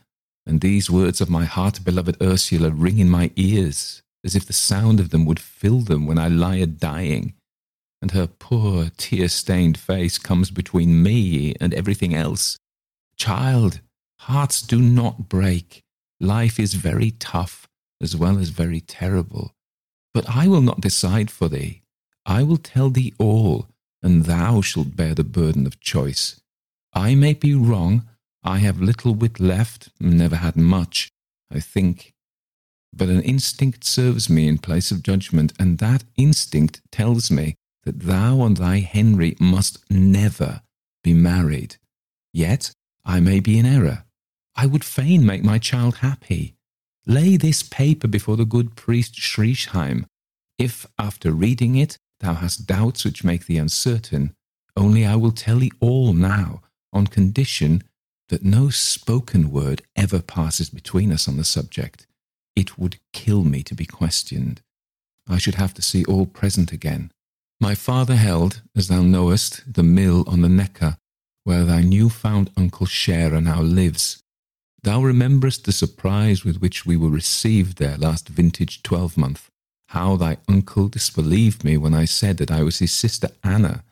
and 0.46 0.60
these 0.60 0.90
words 0.90 1.20
of 1.20 1.30
my 1.30 1.44
heart 1.44 1.84
beloved 1.84 2.16
Ursula 2.22 2.70
ring 2.70 2.98
in 2.98 3.10
my 3.10 3.30
ears, 3.36 4.02
as 4.24 4.34
if 4.34 4.46
the 4.46 4.52
sound 4.52 5.00
of 5.00 5.10
them 5.10 5.26
would 5.26 5.40
fill 5.40 5.80
them 5.80 6.06
when 6.06 6.18
I 6.18 6.28
lie 6.28 6.56
a 6.56 6.66
dying, 6.66 7.34
and 8.00 8.12
her 8.12 8.26
poor 8.26 8.90
tear 8.96 9.28
stained 9.28 9.78
face 9.78 10.18
comes 10.18 10.50
between 10.50 11.02
me 11.02 11.54
and 11.60 11.74
everything 11.74 12.14
else. 12.14 12.56
Child, 13.16 13.80
hearts 14.21 14.62
do 14.62 14.80
not 14.80 15.28
break. 15.28 15.83
Life 16.21 16.59
is 16.59 16.75
very 16.75 17.12
tough 17.12 17.68
as 18.00 18.16
well 18.16 18.38
as 18.38 18.50
very 18.50 18.80
terrible. 18.80 19.52
But 20.12 20.28
I 20.28 20.47
will 20.47 20.61
not 20.61 20.80
decide 20.80 21.30
for 21.30 21.49
thee. 21.49 21.83
I 22.26 22.42
will 22.42 22.56
tell 22.56 22.90
thee 22.90 23.12
all, 23.18 23.68
and 24.02 24.25
thou 24.25 24.61
shalt 24.61 24.97
bear 24.97 25.14
the 25.14 25.25
burden 25.25 25.66
of 25.66 25.80
choice. 25.80 26.40
I 26.92 27.14
may 27.14 27.35
be 27.35 27.54
wrong. 27.54 28.09
I 28.42 28.59
have 28.59 28.80
little 28.80 29.14
wit 29.14 29.40
left, 29.40 29.88
never 29.99 30.37
had 30.37 30.56
much, 30.56 31.11
I 31.50 31.61
think. 31.61 32.12
But 32.92 33.09
an 33.09 33.23
instinct 33.23 33.85
serves 33.85 34.30
me 34.30 34.47
in 34.47 34.59
place 34.59 34.90
of 34.90 35.02
judgment, 35.02 35.52
and 35.59 35.78
that 35.78 36.04
instinct 36.16 36.83
tells 36.92 37.30
me 37.30 37.56
that 37.85 38.00
thou 38.00 38.42
and 38.42 38.56
thy 38.56 38.78
Henry 38.78 39.37
must 39.40 39.85
never 39.90 40.62
be 41.02 41.12
married. 41.14 41.76
Yet 42.33 42.73
I 43.04 43.20
may 43.20 43.40
be 43.40 43.58
in 43.58 43.66
error. 43.66 44.04
I 44.56 44.66
would 44.66 44.84
fain 44.84 45.26
make 45.26 45.42
my 45.42 45.58
child 45.58 45.96
happy. 45.96 46.54
Lay 47.06 47.37
this 47.37 47.62
paper 47.62 48.08
before 48.08 48.37
the 48.37 48.44
good 48.44 48.76
priest 48.76 49.14
Schriesheim. 49.14 50.06
If, 50.58 50.87
after 50.99 51.32
reading 51.32 51.76
it, 51.76 51.99
thou 52.20 52.34
hast 52.34 52.66
doubts 52.66 53.04
which 53.04 53.25
make 53.25 53.46
thee 53.46 53.58
uncertain, 53.58 54.34
only 54.76 55.04
I 55.04 55.16
will 55.16 55.32
tell 55.32 55.58
thee 55.58 55.73
all 55.80 56.12
now, 56.12 56.62
on 56.92 57.06
condition 57.06 57.82
that 58.28 58.44
no 58.44 58.70
spoken 58.70 59.50
word 59.50 59.82
ever 59.96 60.23
passes 60.23 60.70
between 60.70 61.12
us 61.12 61.28
on 61.28 61.37
the 61.37 61.44
subject. 61.44 62.06
It 62.56 62.78
would 62.78 62.99
kill 63.12 63.44
me 63.44 63.62
to 63.64 63.75
be 63.75 63.84
questioned. 63.84 64.62
I 65.28 65.38
should 65.38 65.56
have 65.56 65.75
to 65.75 65.82
see 65.82 66.04
all 66.04 66.26
present 66.26 66.73
again. 66.73 67.11
My 67.61 67.75
father 67.75 68.16
held, 68.16 68.62
as 68.76 68.88
thou 68.88 69.02
knowest, 69.02 69.62
the 69.73 69.82
mill 69.82 70.25
on 70.26 70.40
the 70.40 70.49
Neckar, 70.49 70.96
where 71.44 71.64
thy 71.64 71.82
new-found 71.82 72.50
uncle 72.56 72.86
Scherer 72.86 73.40
now 73.40 73.60
lives. 73.60 74.22
Thou 74.82 75.02
rememberest 75.02 75.64
the 75.64 75.72
surprise 75.72 76.44
with 76.44 76.60
which 76.60 76.84
we 76.84 76.96
were 76.96 77.08
received 77.08 77.78
there 77.78 77.96
last 77.96 78.28
vintage 78.28 78.82
twelvemonth, 78.82 79.48
how 79.88 80.16
thy 80.16 80.38
uncle 80.48 80.88
disbelieved 80.88 81.64
me 81.64 81.76
when 81.76 81.94
I 81.94 82.06
said 82.06 82.38
that 82.38 82.50
I 82.50 82.62
was 82.62 82.80
his 82.80 82.92
sister 82.92 83.28
Anna, 83.42 83.84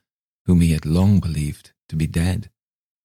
whom 0.46 0.60
he 0.60 0.72
had 0.72 0.84
long 0.84 1.20
believed 1.20 1.70
to 1.88 1.96
be 1.96 2.06
dead, 2.06 2.50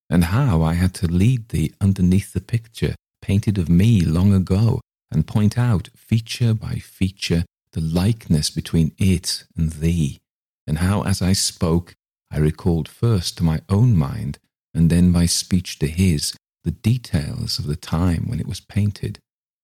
and 0.10 0.26
how 0.26 0.64
I 0.64 0.74
had 0.74 0.94
to 0.96 1.08
lead 1.08 1.50
thee 1.50 1.74
underneath 1.80 2.34
the 2.34 2.42
picture 2.42 2.96
painted 3.22 3.58
of 3.58 3.70
me 3.70 4.02
long 4.02 4.34
ago, 4.34 4.82
and 5.12 5.28
point 5.28 5.58
out, 5.58 5.90
feature 5.96 6.54
by 6.54 6.76
feature, 6.76 7.46
the 7.74 7.82
likeness 7.82 8.50
between 8.50 8.94
it 8.98 9.46
and 9.58 9.74
thee, 9.74 10.20
and 10.66 10.80
how, 10.80 11.04
as 11.04 11.22
I 11.22 11.34
spoke, 11.34 11.94
I 12.32 12.40
recalled 12.40 12.88
first 12.88 13.38
to 13.38 13.44
my 13.44 13.62
own 13.70 13.96
mind, 13.96 14.40
and 14.74 14.90
then 14.90 15.12
by 15.12 15.26
speech 15.26 15.80
to 15.80 15.88
his, 15.88 16.36
the 16.64 16.72
details 16.72 17.60
of 17.60 17.68
the 17.68 17.76
time 17.76 18.28
when 18.28 18.40
it 18.40 18.48
was 18.48 18.60
painted, 18.60 19.20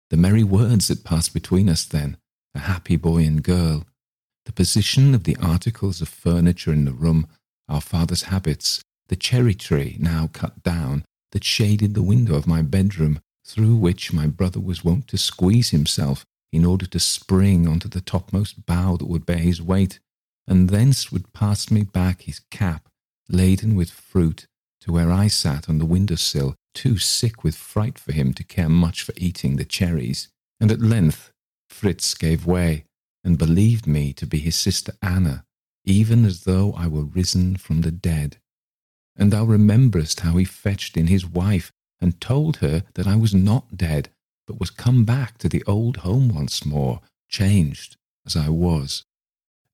the 0.10 0.18
merry 0.18 0.44
words 0.44 0.88
that 0.88 1.04
passed 1.04 1.34
between 1.34 1.70
us 1.70 1.86
then, 1.86 2.18
a 2.56 2.60
happy 2.60 2.96
boy 2.96 3.24
and 3.24 3.44
girl, 3.44 3.86
the 4.46 4.54
position 4.54 5.14
of 5.14 5.26
the 5.26 5.38
articles 5.38 6.02
of 6.02 6.08
furniture 6.08 6.72
in 6.72 6.86
the 6.86 6.94
room, 6.94 7.28
our 7.68 7.82
father's 7.82 8.24
habits, 8.24 8.82
the 9.10 9.16
cherry 9.16 9.54
tree 9.54 9.98
now 10.00 10.30
cut 10.32 10.64
down 10.64 11.04
that 11.34 11.44
shaded 11.44 11.94
the 11.94 12.02
window 12.02 12.36
of 12.36 12.48
my 12.48 12.62
bedroom, 12.62 13.20
through 13.46 13.76
which 13.76 14.14
my 14.14 14.28
brother 14.28 14.60
was 14.60 14.84
wont 14.84 15.08
to 15.08 15.18
squeeze 15.18 15.70
himself 15.70 16.26
in 16.52 16.66
order 16.66 16.86
to 16.86 17.00
spring 17.00 17.68
onto 17.68 17.88
the 17.90 18.02
topmost 18.02 18.66
bough 18.66 18.98
that 18.98 19.08
would 19.08 19.26
bear 19.26 19.38
his 19.38 19.62
weight, 19.62 20.00
and 20.48 20.70
thence 20.70 21.12
would 21.12 21.34
pass 21.34 21.70
me 21.70 21.84
back 21.84 22.22
his 22.22 22.40
cap, 22.52 22.88
laden 23.30 23.76
with 23.76 23.90
fruit, 23.90 24.48
to 24.82 24.92
where 24.92 25.12
I 25.12 25.28
sat 25.28 25.68
on 25.68 25.80
the 25.80 25.86
window 25.86 26.16
sill, 26.16 26.56
too 26.74 26.98
sick 26.98 27.44
with 27.44 27.56
fright 27.56 28.00
for 28.00 28.14
him 28.14 28.34
to 28.36 28.44
care 28.44 28.70
much 28.70 29.04
for 29.04 29.14
eating 29.18 29.56
the 29.56 29.66
cherries. 29.66 30.30
And 30.60 30.72
at 30.72 30.82
length 30.82 31.32
Fritz 31.70 32.14
gave 32.14 32.46
way, 32.46 32.86
and 33.24 33.38
believed 33.38 33.88
me 33.88 34.14
to 34.14 34.26
be 34.26 34.40
his 34.40 34.56
sister 34.56 34.94
Anna, 35.02 35.44
even 35.84 36.26
as 36.26 36.44
though 36.44 36.74
I 36.74 36.88
were 36.88 37.04
risen 37.04 37.58
from 37.58 37.82
the 37.82 37.92
dead. 37.92 38.38
And 39.16 39.34
thou 39.34 39.44
rememberest 39.44 40.22
how 40.22 40.38
he 40.38 40.46
fetched 40.46 40.96
in 40.96 41.08
his 41.08 41.26
wife 41.26 41.72
and 42.00 42.22
told 42.22 42.58
her 42.58 42.84
that 42.94 43.08
I 43.08 43.16
was 43.16 43.34
not 43.34 43.76
dead, 43.76 44.10
but 44.46 44.60
was 44.60 44.70
come 44.70 45.04
back 45.04 45.38
to 45.40 45.50
the 45.50 45.64
old 45.66 45.98
home 45.98 46.30
once 46.30 46.66
more, 46.66 47.02
changed 47.28 47.98
as 48.26 48.36
I 48.36 48.50
was. 48.50 49.04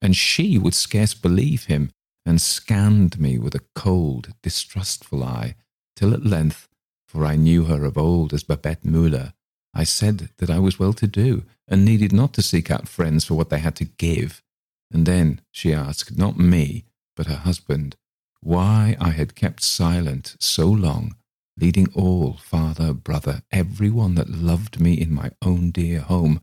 And 0.03 0.15
she 0.15 0.60
would 0.60 0.75
scarce 0.75 1.15
believe 1.15 1.65
him, 1.65 1.89
and 2.25 2.39
scanned 2.39 3.19
me 3.19 3.39
with 3.39 3.55
a 3.55 3.63
cold, 3.74 4.33
distrustful 4.43 5.24
eye, 5.24 5.55
till 5.95 6.13
at 6.13 6.25
length, 6.25 6.67
for 7.07 7.25
I 7.25 7.36
knew 7.36 7.63
her 7.63 7.83
of 7.86 7.98
old 7.98 8.33
as 8.33 8.43
Babette 8.43 8.83
Müller, 8.83 9.33
I 9.74 9.86
said 9.86 10.29
that 10.38 10.51
I 10.51 10.60
was 10.60 10.77
well 10.77 10.93
to 10.93 11.07
do, 11.07 11.45
and 11.67 11.83
needed 11.83 12.13
not 12.13 12.33
to 12.33 12.43
seek 12.43 12.69
out 12.69 12.88
friends 12.88 13.25
for 13.25 13.33
what 13.33 13.50
they 13.50 13.60
had 13.60 13.75
to 13.77 13.86
give. 13.86 14.43
And 14.91 15.07
then 15.07 15.41
she 15.51 15.74
asked, 15.74 16.17
not 16.17 16.38
me, 16.38 16.86
but 17.15 17.25
her 17.25 17.38
husband, 17.38 17.95
why 18.41 18.95
I 19.00 19.10
had 19.10 19.36
kept 19.36 19.63
silent 19.63 20.36
so 20.39 20.67
long 20.67 21.15
leading 21.57 21.88
all, 21.93 22.33
father, 22.33 22.93
brother, 22.93 23.43
every 23.51 23.89
one 23.89 24.15
that 24.15 24.29
loved 24.29 24.79
me 24.79 24.93
in 24.93 25.13
my 25.13 25.31
own 25.41 25.72
dear 25.72 26.00
home, 26.00 26.41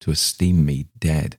to 0.00 0.10
esteem 0.10 0.64
me 0.64 0.86
dead. 0.98 1.38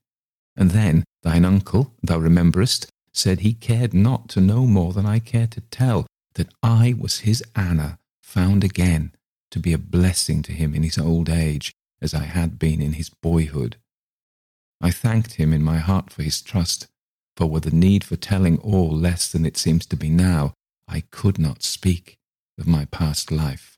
And 0.56 0.72
then 0.72 1.04
thine 1.24 1.46
uncle, 1.46 1.94
thou 2.04 2.18
rememberest, 2.18 2.88
said 3.12 3.40
he 3.40 3.54
cared 3.54 3.94
not 3.94 4.30
to 4.30 4.42
know 4.42 4.66
more 4.66 4.94
than 4.94 5.06
I 5.06 5.20
care 5.20 5.48
to 5.48 5.62
tell, 5.62 6.06
that 6.36 6.54
I 6.62 6.96
was 6.98 7.20
his 7.20 7.44
Anna, 7.56 8.00
found 8.22 8.64
again, 8.64 9.14
to 9.52 9.60
be 9.60 9.74
a 9.74 9.78
blessing 9.78 10.42
to 10.44 10.52
him 10.52 10.74
in 10.74 10.84
his 10.84 10.98
old 10.98 11.30
age, 11.30 11.74
as 12.02 12.14
I 12.14 12.24
had 12.24 12.60
been 12.60 12.82
in 12.82 12.94
his 12.94 13.10
boyhood. 13.10 13.78
I 14.82 14.92
thanked 14.92 15.36
him 15.36 15.54
in 15.54 15.64
my 15.64 15.78
heart 15.78 16.12
for 16.12 16.24
his 16.24 16.42
trust, 16.42 16.88
for 17.38 17.48
were 17.48 17.62
the 17.62 17.72
need 17.72 18.04
for 18.04 18.16
telling 18.16 18.58
all 18.60 18.92
less 18.92 19.32
than 19.32 19.46
it 19.46 19.58
seems 19.58 19.86
to 19.88 19.96
be 19.96 20.10
now, 20.10 20.54
I 20.88 21.02
could 21.12 21.40
not 21.40 21.64
speak 21.64 22.18
of 22.60 22.68
my 22.68 22.86
past 22.86 23.32
life. 23.32 23.78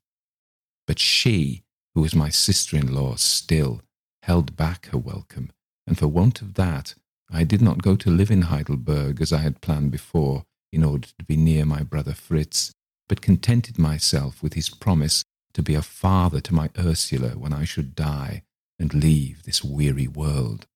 But 0.87 0.99
she, 0.99 1.63
who 1.93 2.01
was 2.01 2.15
my 2.15 2.29
sister 2.29 2.77
in 2.77 2.93
law 2.93 3.15
still, 3.15 3.81
held 4.23 4.55
back 4.55 4.87
her 4.87 4.97
welcome, 4.97 5.51
and 5.85 5.97
for 5.97 6.07
want 6.07 6.41
of 6.41 6.55
that, 6.55 6.95
I 7.32 7.44
did 7.44 7.62
not 7.62 7.82
go 7.82 7.96
to 7.96 8.10
live 8.10 8.32
in 8.32 8.44
Heidelberg 8.44 9.22
as 9.22 9.34
I 9.34 9.39
had 9.39 9.62
planned 9.62 9.91
before, 9.91 10.44
in 10.72 10.84
order 10.84 11.08
to 11.08 11.25
be 11.25 11.38
near 11.38 11.65
my 11.65 11.84
brother 11.84 12.13
Fritz, 12.13 12.72
but 13.08 13.22
contented 13.22 13.79
myself 13.79 14.44
with 14.44 14.53
his 14.53 14.70
promise 14.70 15.24
to 15.53 15.63
be 15.63 15.75
a 15.75 15.82
father 15.82 16.41
to 16.41 16.53
my 16.53 16.70
Ursula 16.77 17.29
when 17.38 17.53
I 17.53 17.63
should 17.63 17.96
die 17.96 18.44
and 18.77 18.94
leave 18.94 19.44
this 19.44 19.63
weary 19.63 20.08
world. 20.08 20.67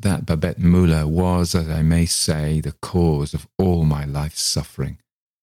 That 0.00 0.24
Babette 0.24 0.60
Müller 0.60 1.06
was, 1.06 1.54
as 1.54 1.68
I 1.68 1.82
may 1.82 2.06
say, 2.06 2.60
the 2.60 2.72
cause 2.72 3.34
of 3.34 3.48
all 3.58 3.84
my 3.84 4.04
life's 4.04 4.40
suffering. 4.40 4.98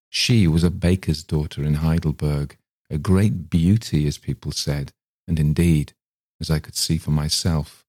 She 0.09 0.47
was 0.47 0.63
a 0.63 0.71
baker's 0.71 1.23
daughter 1.23 1.61
in 1.63 1.75
Heidelberg, 1.75 2.57
a 2.89 2.97
great 2.97 3.49
beauty, 3.49 4.07
as 4.07 4.17
people 4.17 4.53
said, 4.53 4.93
and 5.27 5.39
indeed, 5.39 5.91
as 6.39 6.49
I 6.49 6.59
could 6.59 6.75
see 6.75 6.97
for 6.97 7.11
myself. 7.11 7.83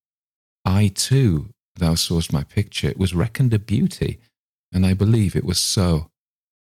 I, 0.64 0.88
too, 0.88 1.50
thou 1.76 1.94
sawest 1.94 2.32
my 2.32 2.42
picture, 2.42 2.88
it 2.88 2.98
was 2.98 3.14
reckoned 3.14 3.54
a 3.54 3.58
beauty, 3.58 4.18
and 4.72 4.84
I 4.84 4.94
believe 4.94 5.36
it 5.36 5.44
was 5.44 5.58
so. 5.58 6.10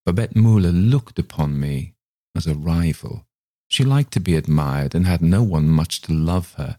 Babette 0.06 0.34
Müller 0.34 0.72
looked 0.72 1.18
upon 1.18 1.60
me 1.60 1.94
as 2.34 2.46
a 2.46 2.54
rival. 2.54 3.26
She 3.68 3.84
liked 3.84 4.12
to 4.12 4.20
be 4.20 4.34
admired 4.34 4.94
and 4.94 5.06
had 5.06 5.22
no 5.22 5.42
one 5.42 5.68
much 5.68 6.00
to 6.02 6.12
love 6.12 6.54
her. 6.54 6.78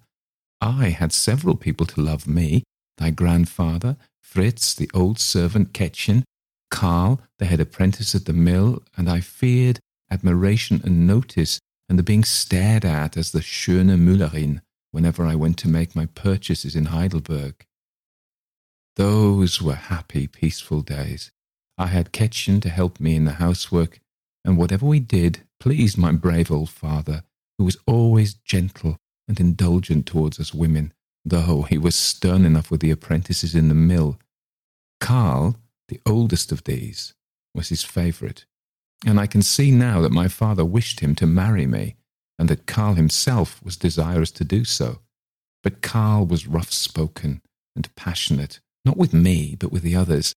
I 0.60 0.90
had 0.90 1.14
several 1.14 1.56
people 1.56 1.86
to 1.88 2.02
love 2.02 2.28
me, 2.28 2.64
thy 2.98 3.12
grandfather, 3.12 3.98
Fritz, 4.22 4.74
the 4.74 4.90
old 4.94 5.20
servant 5.20 5.74
Kätzchen, 5.74 6.24
Karl, 6.70 7.22
the 7.38 7.46
head 7.46 7.60
apprentice 7.60 8.16
at 8.16 8.26
the 8.26 8.34
mill, 8.34 8.82
and 8.96 9.10
I 9.10 9.20
feared 9.20 9.80
admiration 10.10 10.82
and 10.84 11.08
notice 11.08 11.60
and 11.90 12.00
the 12.00 12.04
being 12.04 12.24
stared 12.24 12.86
at 12.86 13.18
as 13.18 13.32
the 13.32 13.40
schöne 13.40 13.98
Müllerin 13.98 14.62
whenever 14.92 15.26
I 15.26 15.36
went 15.36 15.58
to 15.60 15.68
make 15.68 15.96
my 15.96 16.06
purchases 16.06 16.76
in 16.76 16.86
Heidelberg. 16.86 17.66
Those 18.96 19.62
were 19.62 19.76
happy, 19.76 20.28
peaceful 20.28 20.82
days. 20.82 21.32
I 21.78 21.88
had 21.88 22.12
Kätzchen 22.12 22.62
to 22.62 22.70
help 22.70 23.00
me 23.00 23.16
in 23.16 23.26
the 23.26 23.34
housework, 23.34 24.00
and 24.46 24.58
whatever 24.58 24.86
we 24.86 25.00
did 25.00 25.42
pleased 25.60 25.98
my 25.98 26.12
brave 26.12 26.52
old 26.52 26.70
father, 26.70 27.24
who 27.58 27.64
was 27.64 27.78
always 27.86 28.34
gentle 28.34 28.98
and 29.28 29.40
indulgent 29.40 30.06
towards 30.06 30.40
us 30.40 30.54
women, 30.54 30.94
though 31.24 31.64
he 31.64 31.78
was 31.78 31.96
stern 31.96 32.46
enough 32.46 32.70
with 32.70 32.82
the 32.82 32.92
apprentices 32.92 33.56
in 33.56 33.70
the 33.70 33.76
mill. 33.76 34.20
Karl 35.00 35.56
the 35.92 36.02
oldest 36.06 36.54
of 36.54 36.64
these, 36.64 37.14
was 37.54 37.68
his 37.68 37.84
favourite, 37.84 38.46
and 39.06 39.20
I 39.20 39.28
can 39.28 39.42
see 39.42 39.72
now 39.72 40.00
that 40.02 40.12
my 40.12 40.30
father 40.30 40.64
wished 40.64 41.02
him 41.02 41.16
to 41.16 41.28
marry 41.28 41.68
me, 41.68 41.98
and 42.40 42.48
that 42.50 42.66
Karl 42.66 42.94
himself 42.94 43.62
was 43.62 43.76
desirous 43.76 44.32
to 44.32 44.46
do 44.46 44.64
so. 44.64 45.00
But 45.62 45.82
Karl 45.82 46.26
was 46.26 46.48
rough 46.48 46.72
spoken 46.72 47.42
and 47.76 47.94
passionate, 47.96 48.62
not 48.86 48.98
with 48.98 49.14
me, 49.14 49.56
but 49.60 49.72
with 49.72 49.84
the 49.84 49.96
others, 49.96 50.34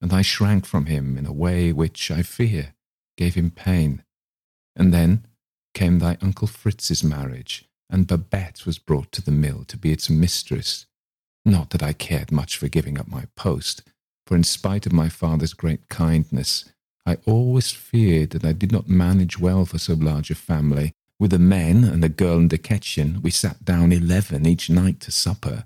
and 0.00 0.12
I 0.12 0.22
shrank 0.22 0.66
from 0.66 0.86
him 0.86 1.16
in 1.16 1.26
a 1.26 1.32
way 1.32 1.72
which, 1.72 2.10
I 2.10 2.22
fear, 2.22 2.74
gave 3.16 3.34
him 3.34 3.50
pain. 3.50 4.02
And 4.74 4.92
then 4.92 5.26
came 5.74 5.98
thy 5.98 6.18
Uncle 6.20 6.48
Fritz's 6.48 7.02
marriage, 7.02 7.68
and 7.88 8.06
Babette 8.06 8.66
was 8.66 8.78
brought 8.78 9.12
to 9.12 9.22
the 9.22 9.30
mill 9.30 9.64
to 9.64 9.76
be 9.76 9.92
its 9.92 10.10
mistress. 10.10 10.86
Not 11.44 11.70
that 11.70 11.82
I 11.82 11.92
cared 11.92 12.32
much 12.32 12.56
for 12.56 12.68
giving 12.68 12.98
up 12.98 13.08
my 13.08 13.24
post, 13.36 13.82
for 14.26 14.34
in 14.34 14.44
spite 14.44 14.86
of 14.86 14.92
my 14.92 15.08
father's 15.08 15.54
great 15.54 15.88
kindness, 15.88 16.64
I 17.06 17.18
always 17.24 17.70
feared 17.70 18.30
that 18.30 18.44
I 18.44 18.52
did 18.52 18.72
not 18.72 18.88
manage 18.88 19.38
well 19.38 19.64
for 19.64 19.78
so 19.78 19.94
large 19.94 20.30
a 20.30 20.34
family. 20.34 20.92
With 21.20 21.30
the 21.30 21.38
men 21.38 21.84
and 21.84 22.02
the 22.02 22.08
girl 22.08 22.38
in 22.38 22.48
the 22.48 22.58
kitchen, 22.58 23.20
we 23.22 23.30
sat 23.30 23.64
down 23.64 23.92
eleven 23.92 24.44
each 24.44 24.68
night 24.68 25.00
to 25.00 25.12
supper. 25.12 25.64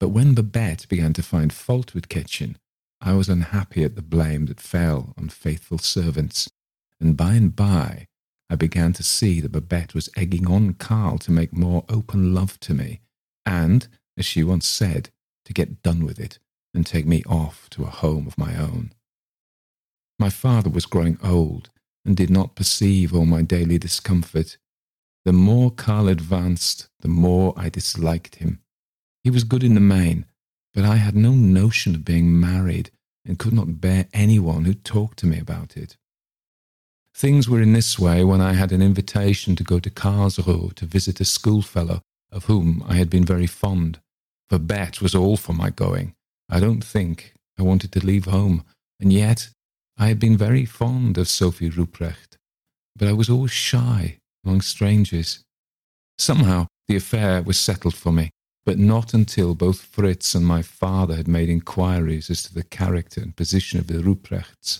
But 0.00 0.08
when 0.08 0.34
Babette 0.34 0.88
began 0.88 1.12
to 1.12 1.22
find 1.22 1.52
fault 1.52 1.94
with 1.94 2.08
Kätzchen, 2.08 2.56
I 3.02 3.12
was 3.12 3.28
unhappy 3.28 3.84
at 3.84 3.96
the 3.96 4.02
blame 4.02 4.46
that 4.46 4.60
fell 4.60 5.12
on 5.18 5.28
faithful 5.28 5.78
servants, 5.78 6.50
and 6.98 7.16
by 7.16 7.34
and 7.34 7.54
by 7.54 8.06
I 8.48 8.56
began 8.56 8.94
to 8.94 9.02
see 9.02 9.40
that 9.40 9.52
Babette 9.52 9.94
was 9.94 10.08
egging 10.16 10.46
on 10.46 10.74
Karl 10.74 11.18
to 11.18 11.30
make 11.30 11.52
more 11.52 11.84
open 11.88 12.34
love 12.34 12.58
to 12.60 12.74
me, 12.74 13.00
and, 13.44 13.86
as 14.16 14.24
she 14.24 14.42
once 14.42 14.66
said, 14.66 15.10
to 15.44 15.52
get 15.52 15.82
done 15.82 16.04
with 16.04 16.18
it 16.18 16.38
and 16.74 16.86
take 16.86 17.06
me 17.06 17.22
off 17.24 17.68
to 17.70 17.84
a 17.84 17.90
home 17.90 18.26
of 18.26 18.38
my 18.38 18.56
own. 18.56 18.92
My 20.18 20.30
father 20.30 20.70
was 20.70 20.86
growing 20.86 21.18
old 21.22 21.70
and 22.04 22.16
did 22.16 22.30
not 22.30 22.54
perceive 22.54 23.14
all 23.14 23.26
my 23.26 23.42
daily 23.42 23.78
discomfort. 23.78 24.56
The 25.24 25.32
more 25.32 25.70
Karl 25.70 26.08
advanced, 26.08 26.88
the 27.00 27.08
more 27.08 27.52
I 27.56 27.68
disliked 27.68 28.36
him. 28.36 28.60
He 29.22 29.30
was 29.30 29.44
good 29.44 29.62
in 29.62 29.74
the 29.74 29.80
main, 29.80 30.26
but 30.72 30.84
I 30.84 30.96
had 30.96 31.14
no 31.14 31.32
notion 31.32 31.94
of 31.94 32.04
being 32.04 32.40
married 32.40 32.90
and 33.24 33.38
could 33.38 33.52
not 33.52 33.80
bear 33.80 34.06
anyone 34.12 34.64
who 34.64 34.74
talked 34.74 35.18
to 35.18 35.26
me 35.26 35.38
about 35.38 35.76
it. 35.76 35.96
Things 37.14 37.48
were 37.48 37.60
in 37.60 37.72
this 37.72 37.98
way 37.98 38.24
when 38.24 38.40
I 38.40 38.54
had 38.54 38.72
an 38.72 38.80
invitation 38.80 39.56
to 39.56 39.64
go 39.64 39.78
to 39.78 39.90
Karlsruhe 39.90 40.74
to 40.74 40.86
visit 40.86 41.20
a 41.20 41.24
schoolfellow 41.24 42.00
of 42.32 42.44
whom 42.44 42.82
I 42.86 42.94
had 42.94 43.10
been 43.10 43.24
very 43.24 43.46
fond. 43.46 43.98
Babette 44.48 45.02
was 45.02 45.14
all 45.14 45.36
for 45.36 45.52
my 45.52 45.70
going. 45.70 46.14
I 46.48 46.60
don't 46.60 46.82
think 46.82 47.34
I 47.58 47.62
wanted 47.62 47.92
to 47.92 48.06
leave 48.06 48.24
home, 48.24 48.64
and 48.98 49.12
yet 49.12 49.50
I 49.98 50.06
had 50.06 50.18
been 50.18 50.36
very 50.36 50.64
fond 50.64 51.18
of 51.18 51.28
Sophie 51.28 51.70
Ruprecht, 51.70 52.36
but 52.96 53.08
I 53.08 53.12
was 53.12 53.28
always 53.28 53.50
shy 53.50 54.18
among 54.44 54.62
strangers. 54.62 55.44
Somehow 56.16 56.68
the 56.88 56.96
affair 56.96 57.42
was 57.42 57.58
settled 57.58 57.94
for 57.94 58.12
me, 58.12 58.30
but 58.70 58.78
not 58.78 59.12
until 59.12 59.56
both 59.56 59.80
Fritz 59.80 60.32
and 60.32 60.46
my 60.46 60.62
father 60.62 61.16
had 61.16 61.26
made 61.26 61.48
inquiries 61.48 62.30
as 62.30 62.40
to 62.44 62.54
the 62.54 62.62
character 62.62 63.20
and 63.20 63.34
position 63.34 63.80
of 63.80 63.88
the 63.88 63.94
Ruprechts. 63.94 64.78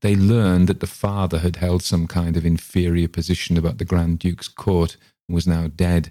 They 0.00 0.16
learned 0.16 0.66
that 0.66 0.80
the 0.80 0.88
father 0.88 1.38
had 1.38 1.54
held 1.54 1.84
some 1.84 2.08
kind 2.08 2.36
of 2.36 2.44
inferior 2.44 3.06
position 3.06 3.56
about 3.56 3.78
the 3.78 3.84
Grand 3.84 4.18
Duke's 4.18 4.48
court 4.48 4.96
and 5.28 5.36
was 5.36 5.46
now 5.46 5.68
dead, 5.68 6.10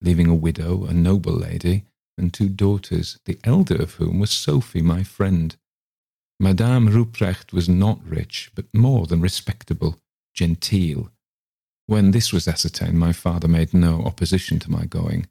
leaving 0.00 0.26
a 0.26 0.34
widow, 0.34 0.86
a 0.86 0.94
noble 0.94 1.34
lady, 1.34 1.84
and 2.16 2.32
two 2.32 2.48
daughters, 2.48 3.18
the 3.26 3.38
elder 3.44 3.76
of 3.76 3.96
whom 3.96 4.18
was 4.18 4.30
Sophie, 4.30 4.80
my 4.80 5.02
friend. 5.02 5.56
Madame 6.40 6.88
Ruprecht 6.88 7.52
was 7.52 7.68
not 7.68 8.02
rich, 8.06 8.50
but 8.54 8.72
more 8.72 9.06
than 9.06 9.20
respectable, 9.20 9.98
genteel. 10.32 11.10
When 11.86 12.12
this 12.12 12.32
was 12.32 12.48
ascertained, 12.48 12.98
my 12.98 13.12
father 13.12 13.48
made 13.48 13.74
no 13.74 14.02
opposition 14.06 14.58
to 14.60 14.70
my 14.70 14.86
going. 14.86 15.26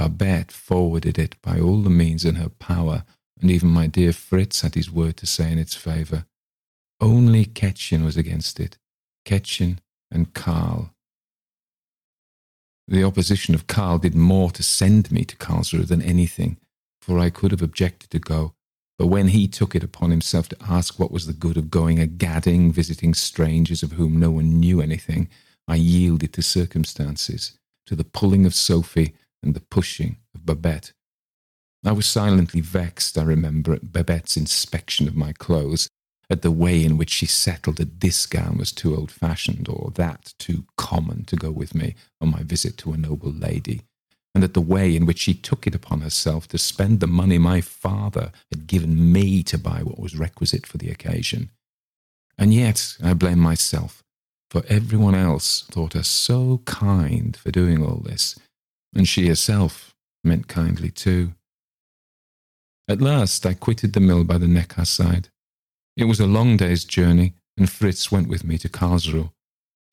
Babette 0.00 0.50
forwarded 0.50 1.18
it 1.18 1.36
by 1.42 1.60
all 1.60 1.82
the 1.82 1.90
means 1.90 2.24
in 2.24 2.36
her 2.36 2.48
power, 2.48 3.04
and 3.38 3.50
even 3.50 3.68
my 3.68 3.86
dear 3.86 4.14
Fritz 4.14 4.62
had 4.62 4.74
his 4.74 4.90
word 4.90 5.18
to 5.18 5.26
say 5.26 5.52
in 5.52 5.58
its 5.58 5.74
favour. 5.74 6.24
Only 7.02 7.44
Kätzchen 7.44 8.02
was 8.02 8.16
against 8.16 8.58
it, 8.58 8.78
Kätzchen 9.26 9.76
and 10.10 10.32
Karl. 10.32 10.94
The 12.88 13.04
opposition 13.04 13.54
of 13.54 13.66
Karl 13.66 13.98
did 13.98 14.14
more 14.14 14.50
to 14.52 14.62
send 14.62 15.12
me 15.12 15.26
to 15.26 15.36
Karlsruhe 15.36 15.86
than 15.88 16.00
anything, 16.00 16.56
for 17.02 17.18
I 17.18 17.28
could 17.28 17.50
have 17.50 17.60
objected 17.60 18.08
to 18.08 18.18
go, 18.18 18.54
but 18.98 19.08
when 19.08 19.28
he 19.28 19.46
took 19.46 19.74
it 19.74 19.84
upon 19.84 20.10
himself 20.10 20.48
to 20.48 20.56
ask 20.66 20.98
what 20.98 21.12
was 21.12 21.26
the 21.26 21.34
good 21.34 21.58
of 21.58 21.70
going 21.70 21.98
a 21.98 22.06
gadding, 22.06 22.72
visiting 22.72 23.12
strangers 23.12 23.82
of 23.82 23.92
whom 23.92 24.18
no 24.18 24.30
one 24.30 24.60
knew 24.60 24.80
anything, 24.80 25.28
I 25.68 25.74
yielded 25.74 26.32
to 26.32 26.42
circumstances, 26.42 27.58
to 27.84 27.94
the 27.94 28.04
pulling 28.04 28.46
of 28.46 28.54
Sophie 28.54 29.12
and 29.42 29.54
the 29.54 29.60
pushing 29.60 30.16
of 30.34 30.46
Babette. 30.46 30.92
I 31.84 31.92
was 31.92 32.06
silently 32.06 32.60
vexed, 32.60 33.16
I 33.16 33.22
remember, 33.22 33.72
at 33.72 33.92
Babette's 33.92 34.36
inspection 34.36 35.08
of 35.08 35.16
my 35.16 35.32
clothes, 35.32 35.88
at 36.28 36.42
the 36.42 36.50
way 36.50 36.84
in 36.84 36.98
which 36.98 37.10
she 37.10 37.26
settled 37.26 37.78
that 37.78 38.00
this 38.00 38.26
gown 38.26 38.58
was 38.58 38.70
too 38.70 38.94
old 38.94 39.10
fashioned 39.10 39.68
or 39.68 39.90
that 39.94 40.34
too 40.38 40.64
common 40.76 41.24
to 41.24 41.36
go 41.36 41.50
with 41.50 41.74
me 41.74 41.94
on 42.20 42.30
my 42.30 42.42
visit 42.42 42.76
to 42.78 42.92
a 42.92 42.96
noble 42.96 43.32
lady 43.32 43.82
and 44.34 44.44
at 44.44 44.54
the 44.54 44.60
way 44.60 44.94
in 44.94 45.06
which 45.06 45.18
she 45.18 45.34
took 45.34 45.66
it 45.66 45.74
upon 45.74 46.00
herself 46.00 46.46
to 46.48 46.58
spend 46.58 47.00
the 47.00 47.06
money 47.06 47.38
my 47.38 47.60
father 47.60 48.30
had 48.50 48.66
given 48.66 49.12
me 49.12 49.42
to 49.42 49.58
buy 49.58 49.82
what 49.82 49.98
was 49.98 50.16
requisite 50.16 50.66
for 50.66 50.78
the 50.78 50.90
occasion. 50.90 51.50
And 52.38 52.54
yet 52.54 52.96
I 53.02 53.14
blame 53.14 53.40
myself, 53.40 54.02
for 54.50 54.62
everyone 54.68 55.14
else 55.14 55.62
thought 55.62 55.94
her 55.94 56.02
so 56.02 56.62
kind 56.64 57.36
for 57.36 57.50
doing 57.50 57.84
all 57.84 58.00
this, 58.04 58.38
and 58.94 59.08
she 59.08 59.28
herself 59.28 59.94
meant 60.24 60.48
kindly 60.48 60.90
too. 60.90 61.34
At 62.88 63.00
last 63.00 63.46
I 63.46 63.54
quitted 63.54 63.92
the 63.92 64.00
mill 64.00 64.24
by 64.24 64.38
the 64.38 64.46
Neckar 64.46 64.86
side. 64.86 65.28
It 65.96 66.04
was 66.04 66.20
a 66.20 66.26
long 66.26 66.56
day's 66.56 66.84
journey, 66.84 67.34
and 67.56 67.70
Fritz 67.70 68.10
went 68.10 68.28
with 68.28 68.44
me 68.44 68.58
to 68.58 68.68
Karlsruhe. 68.68 69.30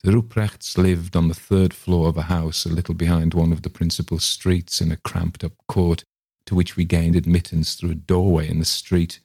The 0.02 0.12
Ruprechts 0.12 0.78
lived 0.78 1.16
on 1.16 1.28
the 1.28 1.34
third 1.34 1.74
floor 1.74 2.08
of 2.08 2.16
a 2.16 2.22
house 2.22 2.64
a 2.64 2.68
little 2.68 2.94
behind 2.94 3.34
one 3.34 3.52
of 3.52 3.62
the 3.62 3.70
principal 3.70 4.18
streets 4.18 4.80
in 4.80 4.92
a 4.92 4.96
cramped 4.96 5.42
up 5.42 5.52
court 5.66 6.04
to 6.46 6.54
which 6.54 6.76
we 6.76 6.84
gained 6.84 7.16
admittance 7.16 7.74
through 7.74 7.90
a 7.90 7.94
doorway 7.94 8.48
in 8.48 8.58
the 8.58 8.64
street. 8.64 9.20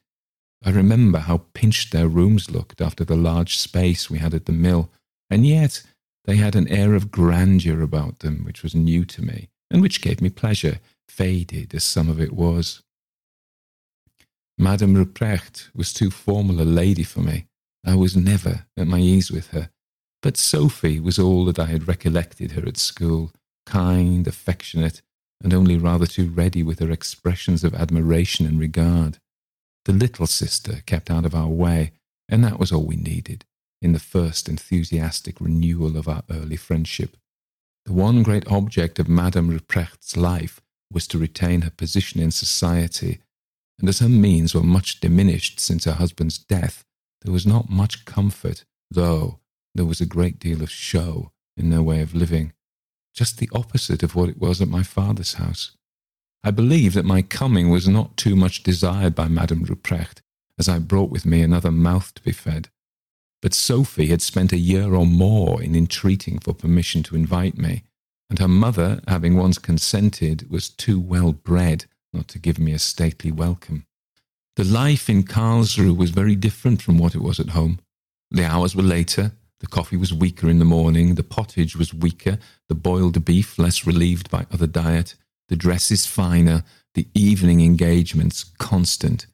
I 0.65 0.71
remember 0.71 1.19
how 1.19 1.45
pinched 1.53 1.91
their 1.91 2.07
rooms 2.07 2.49
looked 2.49 2.81
after 2.81 3.05
the 3.05 3.15
large 3.15 3.57
space 3.57 4.09
we 4.09 4.17
had 4.17 4.33
at 4.33 4.45
the 4.45 4.51
mill, 4.51 4.91
and 5.29 5.45
yet 5.45 5.83
they 6.25 6.37
had 6.37 6.55
an 6.55 6.67
air 6.67 6.95
of 6.95 7.11
grandeur 7.11 7.81
about 7.81 8.19
them 8.19 8.43
which 8.43 8.63
was 8.63 8.73
new 8.73 9.05
to 9.05 9.21
me, 9.21 9.49
and 9.73 9.81
which 9.81 10.01
gave 10.01 10.21
me 10.21 10.29
pleasure, 10.29 10.79
faded 11.09 11.73
as 11.73 11.83
some 11.83 12.07
of 12.07 12.21
it 12.21 12.31
was. 12.31 12.83
Madame 14.57 14.95
Ruprecht 14.95 15.69
was 15.75 15.91
too 15.91 16.11
formal 16.11 16.61
a 16.61 16.63
lady 16.63 17.03
for 17.03 17.21
me. 17.21 17.47
I 17.83 17.95
was 17.95 18.15
never 18.15 18.65
at 18.77 18.87
my 18.87 18.99
ease 18.99 19.31
with 19.31 19.49
her, 19.49 19.71
but 20.21 20.37
Sophie 20.37 20.99
was 20.99 21.17
all 21.19 21.43
that 21.45 21.59
I 21.59 21.65
had 21.65 21.87
recollected 21.87 22.51
her 22.51 22.65
at 22.65 22.77
school 22.77 23.31
kind, 23.65 24.27
affectionate, 24.27 25.01
and 25.43 25.53
only 25.53 25.77
rather 25.77 26.05
too 26.05 26.29
ready 26.29 26.63
with 26.63 26.79
her 26.79 26.91
expressions 26.91 27.63
of 27.63 27.73
admiration 27.73 28.45
and 28.45 28.59
regard. 28.59 29.17
The 29.85 29.93
little 29.93 30.27
sister 30.27 30.81
kept 30.85 31.09
out 31.09 31.25
of 31.25 31.35
our 31.35 31.47
way, 31.49 31.93
and 32.29 32.43
that 32.43 32.59
was 32.59 32.71
all 32.71 32.85
we 32.85 32.95
needed 32.95 33.43
in 33.81 33.91
the 33.91 33.99
first 33.99 34.47
enthusiastic 34.47 35.41
renewal 35.41 35.97
of 35.97 36.07
our 36.07 36.23
early 36.29 36.55
friendship. 36.55 37.17
The 37.85 37.93
one 37.93 38.23
great 38.23 38.47
object 38.47 38.97
of 38.99 39.09
Madame 39.09 39.49
Ruprecht's 39.49 40.15
life 40.15 40.61
was 40.91 41.07
to 41.07 41.17
retain 41.17 41.61
her 41.61 41.69
position 41.69 42.21
in 42.21 42.31
society, 42.31 43.19
and 43.79 43.89
as 43.89 43.99
her 43.99 44.09
means 44.09 44.53
were 44.53 44.63
much 44.63 44.99
diminished 44.99 45.59
since 45.59 45.85
her 45.85 45.93
husband's 45.93 46.37
death, 46.37 46.85
there 47.23 47.33
was 47.33 47.45
not 47.45 47.69
much 47.69 48.05
comfort, 48.05 48.63
though, 48.89 49.39
there 49.75 49.85
was 49.85 49.99
a 49.99 50.05
great 50.05 50.39
deal 50.39 50.61
of 50.61 50.69
show 50.69 51.31
in 51.57 51.69
their 51.69 51.81
way 51.81 52.01
of 52.01 52.15
living, 52.15 52.53
just 53.13 53.37
the 53.37 53.49
opposite 53.53 54.03
of 54.03 54.15
what 54.15 54.29
it 54.29 54.39
was 54.39 54.61
at 54.61 54.67
my 54.67 54.83
father's 54.83 55.35
house. 55.35 55.75
I 56.43 56.51
believe 56.51 56.93
that 56.93 57.05
my 57.05 57.21
coming 57.21 57.69
was 57.69 57.87
not 57.87 58.17
too 58.17 58.35
much 58.35 58.63
desired 58.63 59.15
by 59.15 59.27
Madame 59.27 59.65
Ruprecht, 59.65 60.21
as 60.57 60.69
I 60.69 60.79
brought 60.79 61.09
with 61.09 61.25
me 61.25 61.41
another 61.41 61.71
mouth 61.71 62.13
to 62.15 62.21
be 62.21 62.31
fed. 62.31 62.69
But 63.43 63.53
Sophie 63.53 64.07
had 64.07 64.21
spent 64.21 64.53
a 64.53 64.57
year 64.57 64.95
or 64.95 65.05
more 65.05 65.61
in 65.61 65.75
entreating 65.75 66.39
for 66.39 66.53
permission 66.53 67.03
to 67.03 67.15
invite 67.17 67.57
me, 67.57 67.83
and 68.29 68.39
her 68.39 68.47
mother, 68.47 69.01
having 69.05 69.35
once 69.35 69.57
consented, 69.57 70.49
was 70.49 70.69
too 70.69 70.97
well 70.97 71.33
bred 71.33 71.83
not 72.13 72.29
to 72.29 72.39
give 72.39 72.57
me 72.57 72.71
a 72.71 72.79
stately 72.79 73.33
welcome. 73.33 73.85
The 74.55 74.63
life 74.63 75.09
in 75.09 75.23
Karlsruhe 75.23 75.97
was 75.97 76.11
very 76.11 76.37
different 76.37 76.81
from 76.81 76.97
what 76.97 77.15
it 77.15 77.21
was 77.21 77.37
at 77.37 77.49
home. 77.49 77.79
The 78.31 78.45
hours 78.45 78.77
were 78.77 78.81
later, 78.81 79.33
the 79.59 79.67
coffee 79.67 79.97
was 79.97 80.13
weaker 80.13 80.49
in 80.49 80.59
the 80.59 80.65
morning, 80.65 81.15
the 81.15 81.21
pottage 81.21 81.75
was 81.75 81.93
weaker, 81.93 82.39
the 82.69 82.75
boiled 82.75 83.25
beef 83.25 83.59
less 83.59 83.85
relieved 83.85 84.31
by 84.31 84.45
other 84.53 84.67
diet, 84.67 85.15
the 85.49 85.57
dresses 85.57 86.05
finer, 86.05 86.63
the 86.93 87.07
evening 87.13 87.59
engagements 87.59 88.45
constant. 88.57 89.27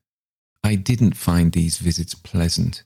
I 0.64 0.74
didn't 0.74 1.16
find 1.16 1.52
these 1.52 1.78
visits 1.78 2.16
pleasant. 2.16 2.84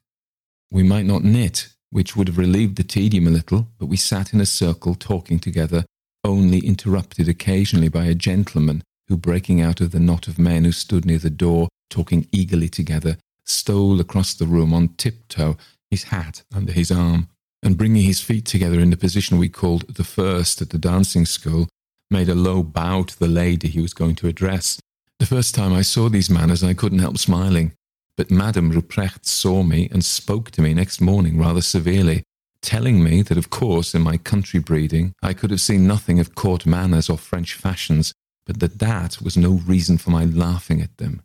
We 0.73 0.81
might 0.81 1.05
not 1.05 1.23
knit, 1.23 1.69
which 1.91 2.15
would 2.15 2.27
have 2.27 2.39
relieved 2.39 2.77
the 2.77 2.83
tedium 2.83 3.27
a 3.27 3.29
little, 3.29 3.67
but 3.77 3.85
we 3.85 3.95
sat 3.95 4.33
in 4.33 4.41
a 4.41 4.45
circle 4.45 4.95
talking 4.95 5.37
together, 5.37 5.85
only 6.23 6.65
interrupted 6.65 7.29
occasionally 7.29 7.89
by 7.89 8.05
a 8.05 8.15
gentleman 8.15 8.81
who, 9.07 9.15
breaking 9.15 9.61
out 9.61 9.81
of 9.81 9.91
the 9.91 9.99
knot 9.99 10.27
of 10.27 10.39
men 10.39 10.63
who 10.63 10.71
stood 10.71 11.05
near 11.05 11.19
the 11.19 11.29
door, 11.29 11.69
talking 11.91 12.27
eagerly 12.31 12.69
together, 12.69 13.17
stole 13.45 13.99
across 13.99 14.33
the 14.33 14.47
room 14.47 14.73
on 14.73 14.87
tiptoe, 14.97 15.57
his 15.91 16.05
hat 16.05 16.41
under 16.51 16.71
his 16.71 16.89
arm 16.89 17.27
and 17.61 17.77
bringing 17.77 18.01
his 18.01 18.19
feet 18.19 18.45
together 18.45 18.79
in 18.79 18.89
the 18.89 18.97
position 18.97 19.37
we 19.37 19.49
called 19.49 19.87
the 19.93 20.03
first 20.03 20.59
at 20.59 20.71
the 20.71 20.79
dancing 20.79 21.25
school, 21.27 21.69
made 22.09 22.29
a 22.29 22.35
low 22.35 22.63
bow 22.63 23.03
to 23.03 23.19
the 23.19 23.27
lady 23.27 23.67
he 23.67 23.79
was 23.79 23.93
going 23.93 24.15
to 24.15 24.27
address. 24.27 24.79
The 25.19 25.27
first 25.27 25.53
time 25.53 25.71
I 25.71 25.83
saw 25.83 26.09
these 26.09 26.31
manners, 26.31 26.63
I 26.63 26.73
couldn't 26.73 26.99
help 26.99 27.19
smiling, 27.19 27.73
but 28.17 28.31
Madame 28.31 28.71
Ruprecht 28.71 29.25
saw 29.25 29.63
me 29.63 29.89
and 29.91 30.05
spoke 30.05 30.51
to 30.51 30.61
me 30.61 30.73
next 30.73 31.01
morning 31.01 31.39
rather 31.39 31.61
severely, 31.61 32.23
telling 32.61 33.03
me 33.03 33.21
that, 33.23 33.37
of 33.37 33.49
course, 33.49 33.93
in 33.93 34.01
my 34.01 34.17
country 34.17 34.59
breeding, 34.59 35.13
I 35.21 35.33
could 35.33 35.51
have 35.51 35.61
seen 35.61 35.87
nothing 35.87 36.19
of 36.19 36.35
court 36.35 36.65
manners 36.65 37.09
or 37.09 37.17
French 37.17 37.53
fashions, 37.55 38.13
but 38.45 38.59
that 38.59 38.79
that 38.79 39.21
was 39.21 39.35
no 39.35 39.53
reason 39.65 39.97
for 39.97 40.11
my 40.11 40.25
laughing 40.25 40.81
at 40.81 40.97
them. 40.97 41.21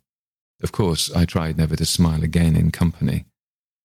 Of 0.61 0.71
course, 0.71 1.13
I 1.15 1.25
tried 1.25 1.57
never 1.57 1.75
to 1.75 1.85
smile 1.85 2.23
again 2.23 2.55
in 2.55 2.71
company. 2.71 3.25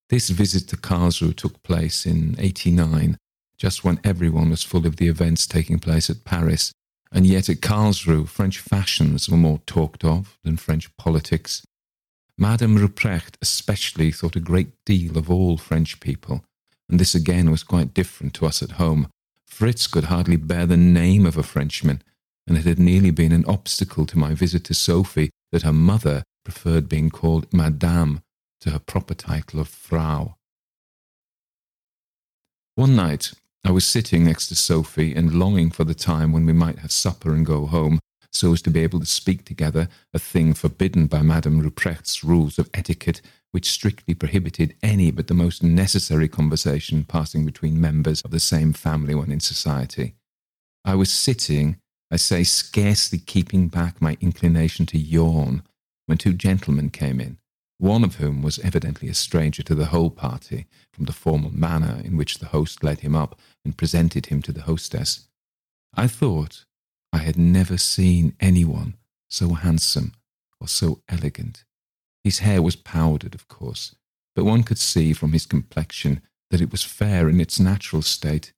This 0.09 0.31
visit 0.31 0.69
to 0.69 0.77
Karlsruhe 0.77 1.37
took 1.37 1.63
place 1.63 2.05
in 2.05 2.37
89, 2.39 3.17
just 3.57 3.85
when 3.85 4.01
everyone 4.03 4.51
was 4.51 4.63
full 4.63 4.87
of 4.87 4.97
the 4.97 5.09
events 5.09 5.47
taking 5.47 5.79
place 5.79 6.11
at 6.11 6.25
Paris, 6.25 6.73
and 7.13 7.27
yet 7.27 7.49
at 7.49 7.61
Karlsruhe, 7.61 8.29
French 8.29 8.59
fashions 8.59 9.29
were 9.29 9.37
more 9.37 9.61
talked 9.67 10.05
of 10.05 10.37
than 10.43 10.57
French 10.57 10.95
politics. 10.97 11.63
Madame 12.37 12.77
Ruprecht 12.77 13.37
especially 13.41 14.11
thought 14.11 14.37
a 14.37 14.41
great 14.41 14.73
deal 14.85 15.17
of 15.17 15.31
all 15.31 15.57
French 15.57 16.01
people, 16.01 16.45
and 16.89 16.99
this 16.99 17.15
again 17.15 17.51
was 17.51 17.63
quite 17.63 17.95
different 17.95 18.35
to 18.35 18.47
us 18.47 18.63
at 18.63 18.73
home. 18.73 19.09
Fritz 19.47 19.87
could 19.87 20.05
hardly 20.05 20.37
bear 20.37 20.67
the 20.67 20.77
name 20.77 21.27
of 21.27 21.37
a 21.37 21.45
Frenchman, 21.45 22.03
and 22.47 22.59
it 22.59 22.65
had 22.65 22.79
nearly 22.79 23.11
been 23.11 23.33
an 23.33 23.45
obstacle 23.47 24.05
to 24.07 24.19
my 24.19 24.35
visit 24.35 24.65
to 24.65 24.75
Sophie 24.75 25.31
that 25.53 25.63
her 25.63 25.73
mother 25.73 26.25
preferred 26.45 26.89
being 26.89 27.09
called 27.09 27.53
Madame 27.53 28.21
to 28.61 28.71
her 28.71 28.81
proper 28.81 29.15
title 29.15 29.61
of 29.61 29.69
Frau. 29.69 30.35
One 32.75 32.97
night, 32.97 33.33
I 33.65 33.71
was 33.71 33.87
sitting 33.87 34.25
next 34.25 34.49
to 34.49 34.57
Sophie 34.57 35.15
and 35.15 35.39
longing 35.39 35.71
for 35.71 35.85
the 35.85 35.95
time 35.95 36.33
when 36.33 36.45
we 36.45 36.53
might 36.53 36.81
have 36.81 36.91
supper 36.91 37.33
and 37.33 37.47
go 37.47 37.67
home, 37.67 38.01
so 38.35 38.53
as 38.53 38.61
to 38.63 38.71
be 38.71 38.83
able 38.83 39.01
to 39.01 39.07
speak 39.07 39.45
together, 39.45 39.89
a 40.13 40.19
thing 40.19 40.53
forbidden 40.55 41.07
by 41.07 41.23
Madame 41.23 41.61
Ruprecht's 41.61 42.25
rules 42.25 42.59
of 42.59 42.69
etiquette, 42.75 43.23
which 43.53 43.71
strictly 43.71 44.15
prohibited 44.15 44.75
any 44.83 45.11
but 45.11 45.29
the 45.29 45.35
most 45.35 45.63
necessary 45.63 46.29
conversation 46.29 47.05
passing 47.05 47.47
between 47.47 47.81
members 47.81 48.21
of 48.23 48.31
the 48.31 48.41
same 48.41 48.73
family 48.73 49.15
when 49.15 49.31
in 49.31 49.41
society. 49.41 50.15
I 50.85 50.97
was 50.97 51.13
sitting, 51.13 51.77
I 52.11 52.17
say, 52.17 52.43
scarcely 52.43 53.19
keeping 53.19 53.69
back 53.69 54.03
my 54.03 54.17
inclination 54.21 54.85
to 54.87 54.99
yawn, 54.99 55.63
when 56.07 56.19
two 56.19 56.35
gentlemen 56.35 56.91
came 56.91 57.21
in 57.21 57.39
one 57.79 58.05
of 58.05 58.17
whom 58.17 58.41
was 58.41 58.59
evidently 58.61 59.09
a 59.09 59.15
stranger 59.15 59.63
to 59.63 59.75
the 59.75 59.87
whole 59.87 60.11
party, 60.11 60.67
from 60.93 61.05
the 61.05 61.13
formal 61.13 61.51
manner 61.51 62.01
in 62.05 62.17
which 62.17 62.39
the 62.39 62.47
host 62.47 62.83
led 62.85 63.01
him 63.01 63.15
up 63.15 63.39
and 63.65 63.77
presented 63.77 64.27
him 64.27 64.41
to 64.43 64.53
the 64.53 64.63
hostess. 64.63 65.29
I 65.95 66.07
thought 66.07 66.65
I 67.15 67.19
had 67.19 67.39
never 67.39 67.79
seen 67.79 68.35
anyone 68.41 68.95
so 69.31 69.51
handsome 69.51 70.15
or 70.61 70.67
so 70.67 71.01
elegant. 71.09 71.63
His 72.25 72.41
hair 72.41 72.61
was 72.61 72.75
powdered, 72.75 73.37
of 73.37 73.47
course, 73.47 73.95
but 74.35 74.45
one 74.45 74.65
could 74.65 74.79
see 74.79 75.13
from 75.13 75.33
his 75.33 75.47
complexion 75.47 76.23
that 76.51 76.61
it 76.61 76.73
was 76.73 76.83
fair 76.83 77.29
in 77.29 77.41
its 77.41 77.61
natural 77.61 78.03
state. 78.03 78.53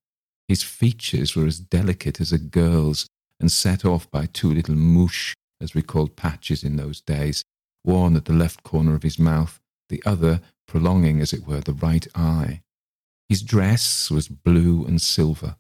His 0.49 0.63
features 0.63 1.37
were 1.37 1.45
as 1.45 1.61
delicate 1.61 2.19
as 2.19 2.33
a 2.33 2.39
girl's 2.39 3.07
and 3.39 3.53
set 3.53 3.85
off 3.85 4.11
by 4.11 4.25
two 4.25 4.55
little 4.55 4.75
mouches, 4.75 5.35
as 5.61 5.75
we 5.75 5.83
called 5.83 6.17
patches 6.17 6.65
in 6.65 6.77
those 6.77 7.03
days, 7.03 7.45
one 7.83 8.17
at 8.17 8.25
the 8.25 8.33
left 8.33 8.63
corner 8.63 8.95
of 8.95 9.03
his 9.03 9.19
mouth, 9.19 9.61
the 9.91 10.03
other 10.07 10.41
prolonging, 10.67 11.21
as 11.21 11.35
it 11.35 11.47
were, 11.47 11.61
the 11.61 11.75
right 11.75 12.07
eye. 12.15 12.63
His 13.29 13.43
dress 13.43 14.11
was 14.11 14.29
blue 14.29 14.87
and 14.87 15.03
silver. 15.03 15.57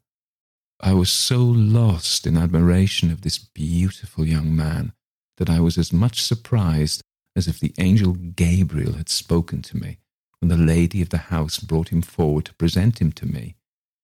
I 0.80 0.92
was 0.92 1.10
so 1.10 1.42
lost 1.42 2.26
in 2.26 2.36
admiration 2.36 3.10
of 3.10 3.22
this 3.22 3.38
beautiful 3.38 4.26
young 4.26 4.54
man 4.54 4.92
that 5.38 5.48
I 5.48 5.60
was 5.60 5.78
as 5.78 5.92
much 5.92 6.22
surprised 6.22 7.02
as 7.34 7.48
if 7.48 7.58
the 7.58 7.74
angel 7.78 8.12
Gabriel 8.12 8.94
had 8.94 9.08
spoken 9.08 9.62
to 9.62 9.76
me 9.76 9.98
when 10.40 10.48
the 10.48 10.56
lady 10.56 11.00
of 11.00 11.08
the 11.08 11.18
house 11.32 11.58
brought 11.58 11.88
him 11.88 12.02
forward 12.02 12.44
to 12.46 12.54
present 12.54 13.00
him 13.00 13.12
to 13.12 13.26
me. 13.26 13.56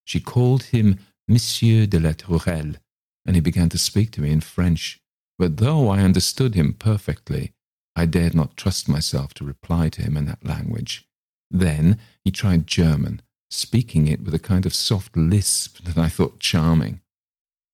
She 0.05 0.21
called 0.21 0.65
him 0.65 0.99
Monsieur 1.29 1.87
de 1.87 2.01
la 2.01 2.13
Tourelle, 2.13 2.77
and 3.25 3.37
he 3.37 3.41
began 3.41 3.69
to 3.69 3.79
speak 3.79 4.11
to 4.13 4.21
me 4.21 4.31
in 4.31 4.41
French. 4.41 4.99
But 5.39 5.59
though 5.59 5.89
I 5.89 6.01
understood 6.01 6.55
him 6.55 6.73
perfectly, 6.73 7.53
I 7.95 8.07
dared 8.07 8.35
not 8.35 8.57
trust 8.57 8.89
myself 8.89 9.35
to 9.35 9.45
reply 9.45 9.89
to 9.91 10.03
him 10.03 10.17
in 10.17 10.25
that 10.27 10.45
language. 10.45 11.07
Then 11.51 11.99
he 12.25 12.31
tried 12.31 12.67
German, 12.67 13.21
speaking 13.53 14.09
it 14.09 14.23
with 14.23 14.35
a 14.35 14.39
kind 14.39 14.67
of 14.67 14.75
soft 14.75 15.17
lisp 15.17 15.85
that 15.85 15.99
I 15.99 16.09
thought 16.09 16.41
charming. 16.41 17.01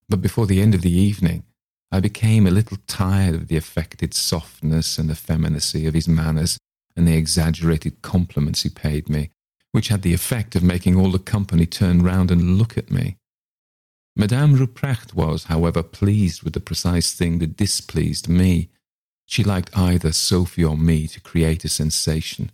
But 0.09 0.23
before 0.23 0.47
the 0.47 0.61
end 0.61 0.75
of 0.75 0.83
the 0.83 0.93
evening, 0.93 1.45
I 1.91 2.01
became 2.01 2.47
a 2.47 2.51
little 2.51 2.79
tired 2.87 3.35
of 3.35 3.49
the 3.49 3.57
affected 3.57 4.13
softness 4.13 4.99
and 4.99 5.11
effeminacy 5.11 5.87
of 5.87 5.95
his 5.95 6.09
manners 6.09 6.59
and 6.97 7.07
the 7.07 7.17
exaggerated 7.17 8.03
compliments 8.03 8.63
he 8.63 8.69
paid 8.69 9.09
me, 9.09 9.31
which 9.73 9.89
had 9.89 10.03
the 10.03 10.15
effect 10.15 10.57
of 10.57 10.63
making 10.63 10.97
all 10.97 11.11
the 11.11 11.19
company 11.19 11.65
turn 11.65 12.03
round 12.03 12.31
and 12.31 12.59
look 12.59 12.77
at 12.77 12.91
me. 12.91 13.17
Madame 14.17 14.57
Ruprecht 14.57 15.15
was, 15.15 15.45
however, 15.45 15.83
pleased 15.83 16.43
with 16.43 16.55
the 16.55 16.61
precise 16.61 17.13
thing 17.13 17.39
that 17.39 17.57
displeased 17.57 18.29
me, 18.29 18.69
she 19.25 19.45
liked 19.45 19.77
either 19.79 20.13
Sophie 20.13 20.65
or 20.65 20.77
me 20.77 21.07
to 21.07 21.21
create 21.21 21.65
a 21.65 21.69
sensation. 21.69 22.51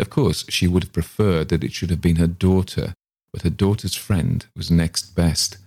Of 0.00 0.10
course, 0.10 0.44
she 0.48 0.66
would 0.66 0.84
have 0.84 0.92
preferred 0.92 1.48
that 1.48 1.62
it 1.62 1.72
should 1.72 1.90
have 1.90 2.00
been 2.00 2.16
her 2.16 2.26
daughter, 2.26 2.94
but 3.32 3.42
her 3.42 3.50
daughter's 3.50 3.94
friend 3.94 4.46
was 4.56 4.70
next 4.70 5.14
best. 5.14 5.58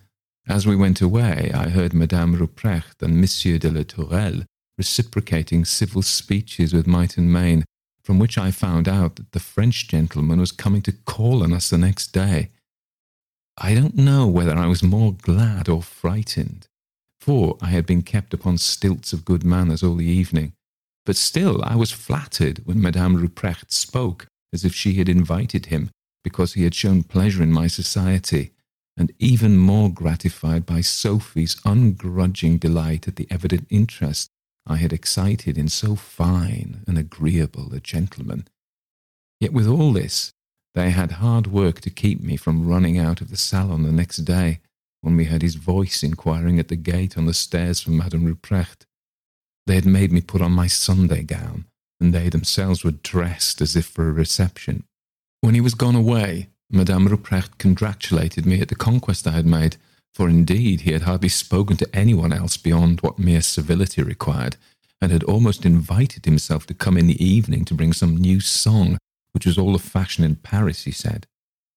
As 0.48 0.68
we 0.68 0.76
went 0.76 1.02
away, 1.02 1.52
I 1.54 1.70
heard 1.70 1.94
Madame 1.94 2.36
Ruprecht 2.36 3.02
and 3.02 3.22
Monsieur 3.22 3.58
de 3.58 3.70
la 3.72 3.84
Tourelle 3.84 4.46
reciprocating 4.78 5.66
civil 5.66 6.02
speeches 6.02 6.74
with 6.74 6.88
might 6.88 7.16
and 7.18 7.32
main, 7.32 7.64
from 8.04 8.20
which 8.20 8.38
I 8.38 8.52
found 8.52 8.88
out 8.90 9.16
that 9.16 9.32
the 9.32 9.40
French 9.40 9.88
gentleman 9.88 10.40
was 10.40 10.52
coming 10.52 10.82
to 10.82 10.92
call 10.92 11.44
on 11.44 11.54
us 11.54 11.70
the 11.70 11.78
next 11.78 12.08
day. 12.08 12.50
I 13.58 13.76
don't 13.76 13.96
know 13.96 14.28
whether 14.28 14.56
I 14.56 14.66
was 14.66 14.82
more 14.84 15.14
glad 15.14 15.70
or 15.70 15.84
frightened 15.84 16.68
for 17.24 17.58
I 17.62 17.68
had 17.68 17.86
been 17.86 18.02
kept 18.02 18.34
upon 18.34 18.58
stilts 18.58 19.14
of 19.14 19.24
good 19.24 19.46
manners 19.46 19.82
all 19.82 19.96
the 19.96 20.06
evening. 20.06 20.52
But 21.06 21.16
still 21.16 21.64
I 21.64 21.76
was 21.76 21.92
flattered 21.92 22.62
when 22.66 22.82
Madame 22.82 23.18
Ruprecht 23.18 23.72
spoke 23.72 24.28
as 24.54 24.64
if 24.64 24.74
she 24.74 24.94
had 24.94 25.10
invited 25.10 25.68
him 25.68 25.90
because 26.24 26.54
he 26.54 26.64
had 26.64 26.76
shown 26.76 27.04
pleasure 27.04 27.44
in 27.44 27.52
my 27.52 27.68
society, 27.68 28.52
and 28.96 29.12
even 29.20 29.58
more 29.58 29.90
gratified 29.92 30.66
by 30.66 30.82
Sophie's 30.82 31.56
ungrudging 31.66 32.60
delight 32.60 33.08
at 33.08 33.18
the 33.18 33.28
evident 33.30 33.68
interest 33.70 34.30
I 34.66 34.78
had 34.78 34.94
excited 34.94 35.58
in 35.58 35.68
so 35.68 35.96
fine 35.96 36.84
and 36.88 36.98
agreeable 36.98 37.74
a 37.74 37.82
gentleman. 37.82 38.48
Yet 39.42 39.52
with 39.52 39.68
all 39.68 39.92
this, 39.92 40.32
they 40.74 40.92
had 40.92 41.14
hard 41.14 41.48
work 41.48 41.82
to 41.82 41.90
keep 41.90 42.22
me 42.22 42.38
from 42.38 42.66
running 42.66 42.98
out 42.98 43.20
of 43.20 43.30
the 43.30 43.38
salon 43.38 43.84
the 43.84 43.92
next 43.92 44.18
day, 44.18 44.60
when 45.02 45.18
we 45.18 45.26
heard 45.26 45.42
his 45.42 45.56
voice 45.56 46.02
inquiring 46.02 46.60
at 46.60 46.70
the 46.70 46.78
gate 46.78 47.18
on 47.18 47.26
the 47.26 47.34
stairs 47.34 47.82
for 47.82 47.92
Madame 47.92 48.26
Ruprecht. 48.26 48.86
They 49.66 49.76
had 49.76 49.86
made 49.86 50.12
me 50.12 50.22
put 50.22 50.42
on 50.42 50.52
my 50.52 50.68
Sunday 50.68 51.24
gown, 51.24 51.66
and 52.00 52.14
they 52.14 52.30
themselves 52.30 52.84
were 52.84 52.92
dressed 52.92 53.62
as 53.62 53.76
if 53.76 53.86
for 53.86 54.10
a 54.10 54.14
reception. 54.14 54.84
When 55.42 55.56
he 55.56 55.62
was 55.62 55.76
gone 55.76 55.96
away, 55.96 56.50
Madame 56.70 57.08
Ruprecht 57.08 57.58
congratulated 57.58 58.46
me 58.46 58.60
at 58.60 58.70
the 58.70 58.76
conquest 58.76 59.28
I 59.28 59.32
had 59.32 59.46
made, 59.46 59.78
for 60.14 60.28
indeed 60.28 60.82
he 60.82 60.92
had 60.92 61.04
hardly 61.04 61.30
spoken 61.30 61.78
to 61.78 61.96
anyone 61.96 62.34
else 62.34 62.58
beyond 62.58 63.02
what 63.02 63.20
mere 63.20 63.42
civility 63.42 64.04
required, 64.04 64.58
and 65.02 65.12
had 65.12 65.24
almost 65.24 65.66
invited 65.66 66.26
himself 66.26 66.66
to 66.68 66.74
come 66.74 66.98
in 66.98 67.08
the 67.08 67.24
evening 67.24 67.66
to 67.66 67.74
bring 67.74 67.94
some 67.94 68.18
new 68.18 68.40
song, 68.40 68.98
which 69.32 69.46
was 69.46 69.58
all 69.58 69.74
the 69.74 69.80
fashion 69.80 70.24
in 70.24 70.36
Paris, 70.36 70.84
he 70.84 70.92
said. 70.92 71.26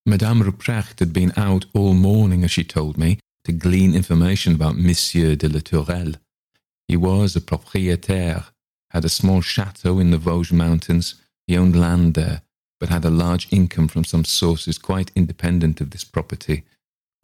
Madame 0.04 0.42
Ruprecht 0.42 1.00
had 1.00 1.12
been 1.12 1.32
out 1.36 1.66
all 1.74 1.94
morning, 1.94 2.44
as 2.44 2.50
she 2.50 2.62
told 2.62 2.96
me, 2.96 3.18
to 3.44 3.52
glean 3.52 3.94
information 3.94 4.54
about 4.54 4.76
Monsieur 4.76 5.34
de 5.34 5.48
la 5.48 5.60
Tourelle. 5.60 6.14
He 6.88 6.96
was 6.96 7.34
a 7.34 7.40
propriétaire, 7.40 8.46
had 8.90 9.04
a 9.04 9.08
small 9.08 9.40
chateau 9.40 9.98
in 9.98 10.10
the 10.10 10.18
Vosges 10.18 10.52
mountains, 10.52 11.16
he 11.46 11.56
owned 11.56 11.78
land 11.78 12.14
there, 12.14 12.42
but 12.78 12.88
had 12.88 13.04
a 13.04 13.10
large 13.10 13.48
income 13.52 13.88
from 13.88 14.04
some 14.04 14.24
sources 14.24 14.78
quite 14.78 15.12
independent 15.14 15.80
of 15.80 15.90
this 15.90 16.04
property. 16.04 16.64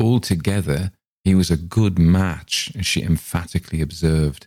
Altogether, 0.00 0.92
he 1.24 1.34
was 1.34 1.50
a 1.50 1.56
good 1.56 1.98
match, 1.98 2.72
as 2.76 2.86
she 2.86 3.02
emphatically 3.02 3.80
observed. 3.80 4.46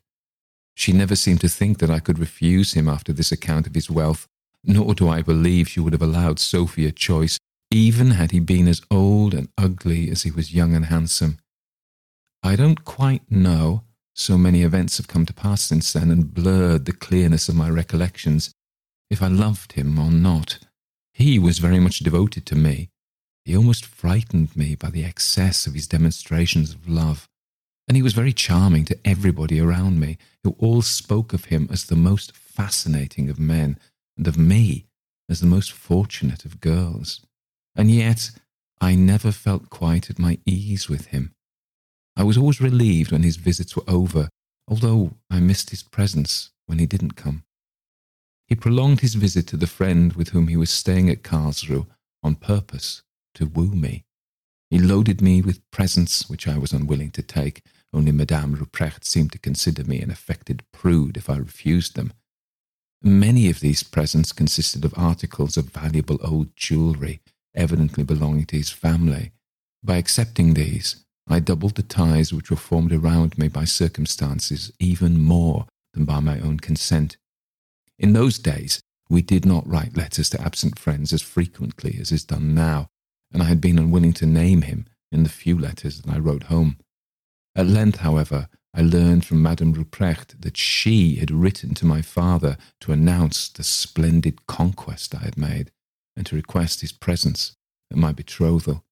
She 0.75 0.91
never 0.91 1.15
seemed 1.15 1.41
to 1.41 1.49
think 1.49 1.79
that 1.79 1.89
I 1.89 1.99
could 1.99 2.19
refuse 2.19 2.73
him 2.73 2.89
after 2.89 3.13
this 3.13 3.31
account 3.31 3.67
of 3.67 3.75
his 3.75 3.89
wealth, 3.89 4.27
nor 4.63 4.93
do 4.93 5.07
I 5.07 5.21
believe 5.21 5.69
she 5.69 5.79
would 5.79 5.93
have 5.93 6.01
allowed 6.01 6.39
Sophie 6.39 6.85
a 6.85 6.91
choice 6.91 7.37
even 7.71 8.11
had 8.11 8.31
he 8.31 8.39
been 8.39 8.67
as 8.67 8.81
old 8.91 9.33
and 9.33 9.49
ugly 9.57 10.09
as 10.09 10.23
he 10.23 10.31
was 10.31 10.53
young 10.53 10.75
and 10.75 10.85
handsome. 10.85 11.37
I 12.43 12.55
don't 12.55 12.83
quite 12.85 13.29
know, 13.31 13.83
so 14.17 14.37
many 14.37 14.61
events 14.61 14.95
have 14.95 15.09
come 15.09 15.25
to 15.25 15.33
pass 15.33 15.61
since 15.61 15.91
then 15.91 16.09
and 16.09 16.33
blurred 16.33 16.85
the 16.85 16.93
clearness 16.93 17.49
of 17.49 17.55
my 17.55 17.69
recollections, 17.69 18.51
if 19.09 19.21
I 19.21 19.27
loved 19.27 19.73
him 19.73 19.99
or 19.99 20.09
not. 20.09 20.59
He 21.13 21.37
was 21.37 21.59
very 21.59 21.79
much 21.79 21.99
devoted 21.99 22.45
to 22.47 22.55
me. 22.55 22.89
He 23.43 23.55
almost 23.55 23.85
frightened 23.85 24.55
me 24.55 24.75
by 24.75 24.89
the 24.89 25.03
excess 25.03 25.67
of 25.67 25.73
his 25.73 25.85
demonstrations 25.85 26.73
of 26.73 26.87
love. 26.87 27.27
And 27.87 27.97
he 27.97 28.01
was 28.01 28.13
very 28.13 28.33
charming 28.33 28.85
to 28.85 28.97
everybody 29.05 29.59
around 29.59 29.99
me, 29.99 30.17
who 30.43 30.55
all 30.59 30.81
spoke 30.81 31.33
of 31.33 31.45
him 31.45 31.67
as 31.69 31.85
the 31.85 31.95
most 31.95 32.35
fascinating 32.35 33.29
of 33.29 33.37
men, 33.37 33.77
and 34.17 34.27
of 34.27 34.37
me 34.37 34.85
as 35.29 35.41
the 35.41 35.45
most 35.45 35.73
fortunate 35.73 36.45
of 36.45 36.61
girls. 36.61 37.21
And 37.75 37.91
yet, 37.91 38.31
I 38.79 38.95
never 38.95 39.33
felt 39.33 39.69
quite 39.69 40.09
at 40.09 40.19
my 40.19 40.39
ease 40.45 40.87
with 40.87 41.07
him. 41.07 41.34
I 42.15 42.23
was 42.23 42.37
always 42.37 42.61
relieved 42.61 43.11
when 43.11 43.23
his 43.23 43.35
visits 43.35 43.75
were 43.75 43.83
over, 43.87 44.29
although 44.67 45.11
I 45.29 45.39
missed 45.39 45.69
his 45.69 45.83
presence 45.83 46.51
when 46.65 46.79
he 46.79 46.85
didn't 46.85 47.15
come. 47.15 47.43
He 48.47 48.55
prolonged 48.55 49.01
his 49.01 49.15
visit 49.15 49.47
to 49.47 49.57
the 49.57 49.67
friend 49.67 50.13
with 50.13 50.29
whom 50.29 50.47
he 50.47 50.57
was 50.57 50.69
staying 50.69 51.09
at 51.09 51.23
Karlsruhe 51.23 51.87
on 52.23 52.35
purpose 52.35 53.01
to 53.35 53.47
woo 53.47 53.67
me. 53.67 54.05
He 54.69 54.79
loaded 54.79 55.21
me 55.21 55.41
with 55.41 55.69
presents 55.71 56.29
which 56.29 56.47
I 56.47 56.57
was 56.57 56.73
unwilling 56.73 57.11
to 57.11 57.21
take, 57.21 57.63
only 57.93 58.11
Madame 58.11 58.55
Ruprecht 58.55 59.05
seemed 59.05 59.31
to 59.31 59.39
consider 59.39 59.83
me 59.83 60.01
an 60.01 60.11
affected 60.11 60.63
prude 60.71 61.17
if 61.17 61.29
I 61.29 61.37
refused 61.37 61.95
them. 61.95 62.13
Many 63.01 63.49
of 63.49 63.59
these 63.59 63.83
presents 63.83 64.31
consisted 64.31 64.83
of 64.83 64.93
articles 64.97 65.57
of 65.57 65.65
valuable 65.65 66.19
old 66.23 66.55
jewellery, 66.55 67.21
evidently 67.53 68.03
belonging 68.03 68.45
to 68.47 68.57
his 68.57 68.69
family. 68.69 69.31
By 69.83 69.97
accepting 69.97 70.55
these, 70.55 71.04
I 71.27 71.39
doubled 71.39 71.75
the 71.75 71.83
ties 71.83 72.31
which 72.31 72.49
were 72.49 72.57
formed 72.57 72.93
around 72.93 73.37
me 73.37 73.47
by 73.47 73.65
circumstances 73.65 74.71
even 74.79 75.19
more 75.19 75.65
than 75.93 76.05
by 76.05 76.19
my 76.19 76.39
own 76.39 76.59
consent. 76.59 77.17
In 77.97 78.13
those 78.13 78.37
days, 78.37 78.81
we 79.09 79.21
did 79.21 79.45
not 79.45 79.67
write 79.67 79.97
letters 79.97 80.29
to 80.31 80.41
absent 80.41 80.77
friends 80.79 81.13
as 81.13 81.21
frequently 81.21 81.97
as 81.99 82.11
is 82.11 82.23
done 82.23 82.53
now, 82.53 82.87
and 83.31 83.41
I 83.41 83.45
had 83.45 83.61
been 83.61 83.79
unwilling 83.79 84.13
to 84.13 84.25
name 84.25 84.63
him 84.63 84.85
in 85.11 85.23
the 85.23 85.29
few 85.29 85.57
letters 85.57 86.01
that 86.01 86.13
I 86.13 86.19
wrote 86.19 86.43
home. 86.43 86.77
At 87.55 87.67
length, 87.67 87.99
however, 87.99 88.49
I 88.73 88.81
learned 88.81 89.25
from 89.25 89.41
Madame 89.41 89.73
Ruprecht 89.73 90.41
that 90.41 90.57
she 90.57 91.15
had 91.15 91.31
written 91.31 91.73
to 91.75 91.85
my 91.85 92.01
father 92.01 92.57
to 92.81 92.91
announce 92.91 93.49
the 93.49 93.63
splendid 93.63 94.47
conquest 94.47 95.15
I 95.15 95.19
had 95.19 95.37
made 95.37 95.71
and 96.17 96.25
to 96.27 96.35
request 96.35 96.81
his 96.81 96.91
presence 96.91 97.55
at 97.91 97.97
my 97.97 98.11
betrothal. 98.11 98.84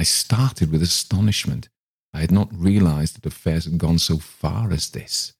I 0.00 0.02
started 0.02 0.72
with 0.72 0.80
astonishment. 0.82 1.68
I 2.14 2.20
had 2.20 2.32
not 2.32 2.48
realized 2.54 3.16
that 3.16 3.26
affairs 3.26 3.66
had 3.66 3.76
gone 3.76 3.98
so 3.98 4.16
far 4.16 4.72
as 4.72 4.88
this. 4.88 5.34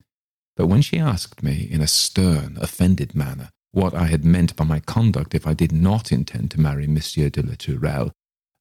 But 0.54 0.66
when 0.66 0.82
she 0.82 0.98
asked 0.98 1.42
me, 1.42 1.66
in 1.70 1.80
a 1.80 1.86
stern, 1.86 2.58
offended 2.60 3.14
manner, 3.14 3.48
what 3.72 3.94
I 3.94 4.08
had 4.08 4.22
meant 4.22 4.54
by 4.56 4.66
my 4.66 4.80
conduct 4.80 5.34
if 5.34 5.46
I 5.46 5.54
did 5.54 5.72
not 5.72 6.12
intend 6.12 6.50
to 6.50 6.60
marry 6.60 6.86
Monsieur 6.86 7.30
de 7.30 7.40
la 7.40 7.54
Tourelle, 7.54 8.12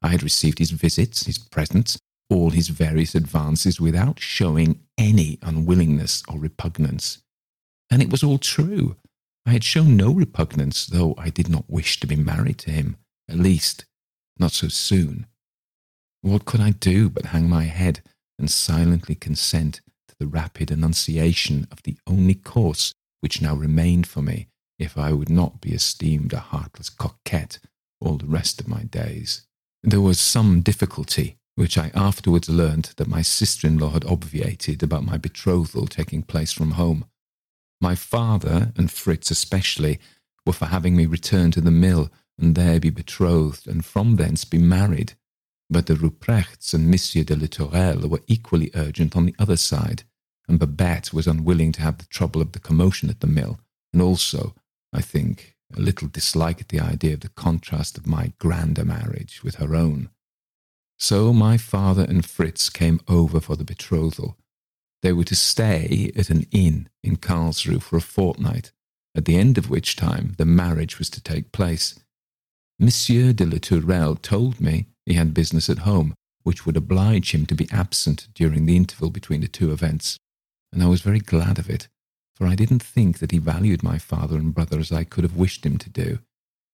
I 0.02 0.08
had 0.08 0.24
received 0.24 0.60
his 0.60 0.72
visits, 0.72 1.26
his 1.26 1.38
presents, 1.38 2.00
all 2.30 2.52
his 2.52 2.70
various 2.70 3.14
advances 3.14 3.82
without 3.82 4.22
showing 4.22 4.80
any 4.98 5.38
unwillingness 5.42 6.24
or 6.30 6.40
repugnance. 6.40 7.18
And 7.92 8.02
it 8.02 8.10
was 8.10 8.24
all 8.24 8.38
true. 8.38 8.96
I 9.46 9.52
had 9.52 9.66
shown 9.66 9.98
no 9.98 10.14
repugnance, 10.14 10.86
though 10.86 11.14
I 11.18 11.30
did 11.30 11.50
not 11.50 11.70
wish 11.70 12.00
to 12.00 12.08
be 12.08 12.16
married 12.16 12.60
to 12.60 12.72
him, 12.72 12.96
at 13.28 13.36
least 13.36 13.84
not 14.38 14.54
so 14.54 14.70
soon. 14.70 15.26
What 16.22 16.46
could 16.46 16.60
I 16.60 16.72
do 16.72 17.10
but 17.10 17.28
hang 17.28 17.50
my 17.50 17.64
head 17.64 18.02
and 18.38 18.50
silently 18.50 19.16
consent 19.16 19.82
to 20.10 20.16
the 20.20 20.28
rapid 20.28 20.72
enunciation 20.72 21.68
of 21.72 21.84
the 21.84 21.98
only 22.06 22.36
course 22.36 22.94
which 23.22 23.42
now 23.42 23.56
remained 23.56 24.08
for 24.08 24.22
me 24.22 24.48
if 24.78 24.98
I 24.98 25.12
would 25.14 25.30
not 25.30 25.62
be 25.62 25.74
esteemed 25.74 26.34
a 26.34 26.40
heartless 26.40 26.90
coquette 26.90 27.60
all 28.02 28.18
the 28.18 28.26
rest 28.26 28.60
of 28.60 28.68
my 28.68 28.84
days? 28.84 29.46
There 29.84 30.02
was 30.02 30.20
some 30.20 30.62
difficulty 30.62 31.38
which 31.56 31.78
I 31.78 31.92
afterwards 31.94 32.50
learned 32.50 32.92
that 32.98 33.08
my 33.08 33.22
sister 33.22 33.68
in 33.68 33.78
law 33.78 33.90
had 33.90 34.06
obviated 34.06 34.82
about 34.82 35.04
my 35.04 35.18
betrothal 35.18 35.88
taking 35.88 36.24
place 36.24 36.54
from 36.54 36.72
home. 36.72 37.06
My 37.82 37.96
father, 37.96 38.72
and 38.78 38.90
Fritz 38.90 39.32
especially, 39.32 40.00
were 40.46 40.54
for 40.54 40.66
having 40.66 40.96
me 40.96 41.06
return 41.06 41.52
to 41.52 41.62
the 41.62 41.72
mill 41.72 42.10
and 42.38 42.56
there 42.56 42.80
be 42.80 42.90
betrothed, 42.90 43.68
and 43.68 43.84
from 43.84 44.16
thence 44.16 44.46
be 44.46 44.58
married. 44.58 45.14
But 45.70 45.86
the 45.86 45.96
Ruprechts 45.96 46.74
and 46.74 46.90
Monsieur 46.90 47.24
de 47.24 47.36
la 47.36 47.46
Tourelle 47.46 48.08
were 48.08 48.24
equally 48.28 48.72
urgent 48.74 49.16
on 49.16 49.26
the 49.26 49.36
other 49.38 49.58
side, 49.58 50.04
and 50.48 50.58
Babette 50.60 51.14
was 51.14 51.28
unwilling 51.28 51.72
to 51.74 51.82
have 51.82 52.00
the 52.00 52.06
trouble 52.06 52.42
of 52.42 52.54
the 52.54 52.60
commotion 52.60 53.10
at 53.10 53.20
the 53.20 53.28
mill, 53.28 53.60
and 53.94 54.02
also, 54.02 54.56
I 54.92 55.02
think, 55.02 55.56
a 55.76 55.80
little 55.80 56.08
dislike 56.08 56.60
at 56.60 56.70
the 56.70 56.80
idea 56.80 57.14
of 57.14 57.20
the 57.20 57.30
contrast 57.30 57.98
of 57.98 58.08
my 58.08 58.34
grander 58.40 58.84
marriage 58.84 59.44
with 59.44 59.56
her 59.56 59.76
own. 59.76 60.10
So 60.98 61.32
my 61.32 61.58
father 61.58 62.04
and 62.04 62.26
Fritz 62.26 62.70
came 62.70 63.00
over 63.08 63.40
for 63.40 63.56
the 63.56 63.64
betrothal. 63.64 64.38
They 65.02 65.14
were 65.14 65.24
to 65.26 65.36
stay 65.36 66.12
at 66.16 66.30
an 66.30 66.46
inn 66.52 66.90
in 67.04 67.18
Karlsruhe 67.18 67.82
for 67.82 67.96
a 67.96 68.02
fortnight, 68.02 68.72
at 69.16 69.26
the 69.26 69.38
end 69.38 69.58
of 69.58 69.70
which 69.70 69.96
time 69.96 70.34
the 70.38 70.46
marriage 70.46 70.98
was 70.98 71.10
to 71.12 71.22
take 71.22 71.52
place. 71.52 72.00
Monsieur 72.80 73.34
de 73.34 73.46
la 73.46 73.60
Tourelle 73.60 74.16
told 74.16 74.60
me 74.60 74.88
he 75.10 75.16
had 75.16 75.34
business 75.34 75.70
at 75.72 75.80
home, 75.80 76.14
which 76.44 76.66
would 76.66 76.78
oblige 76.78 77.34
him 77.34 77.48
to 77.48 77.56
be 77.56 77.68
absent 77.72 78.28
during 78.36 78.68
the 78.68 78.78
interval 78.78 79.10
between 79.10 79.42
the 79.42 79.48
two 79.48 79.72
events, 79.72 80.20
and 80.72 80.84
I 80.84 80.88
was 80.88 81.02
very 81.02 81.20
glad 81.20 81.58
of 81.58 81.68
it, 81.68 81.88
for 82.36 82.46
I 82.46 82.54
didn't 82.54 82.84
think 82.84 83.18
that 83.18 83.32
he 83.32 83.40
valued 83.40 83.82
my 83.82 83.98
father 83.98 84.38
and 84.38 84.54
brother 84.54 84.80
as 84.80 84.92
I 84.92 85.04
could 85.04 85.24
have 85.24 85.36
wished 85.36 85.66
him 85.66 85.80
to 85.80 85.90
do. 85.90 86.20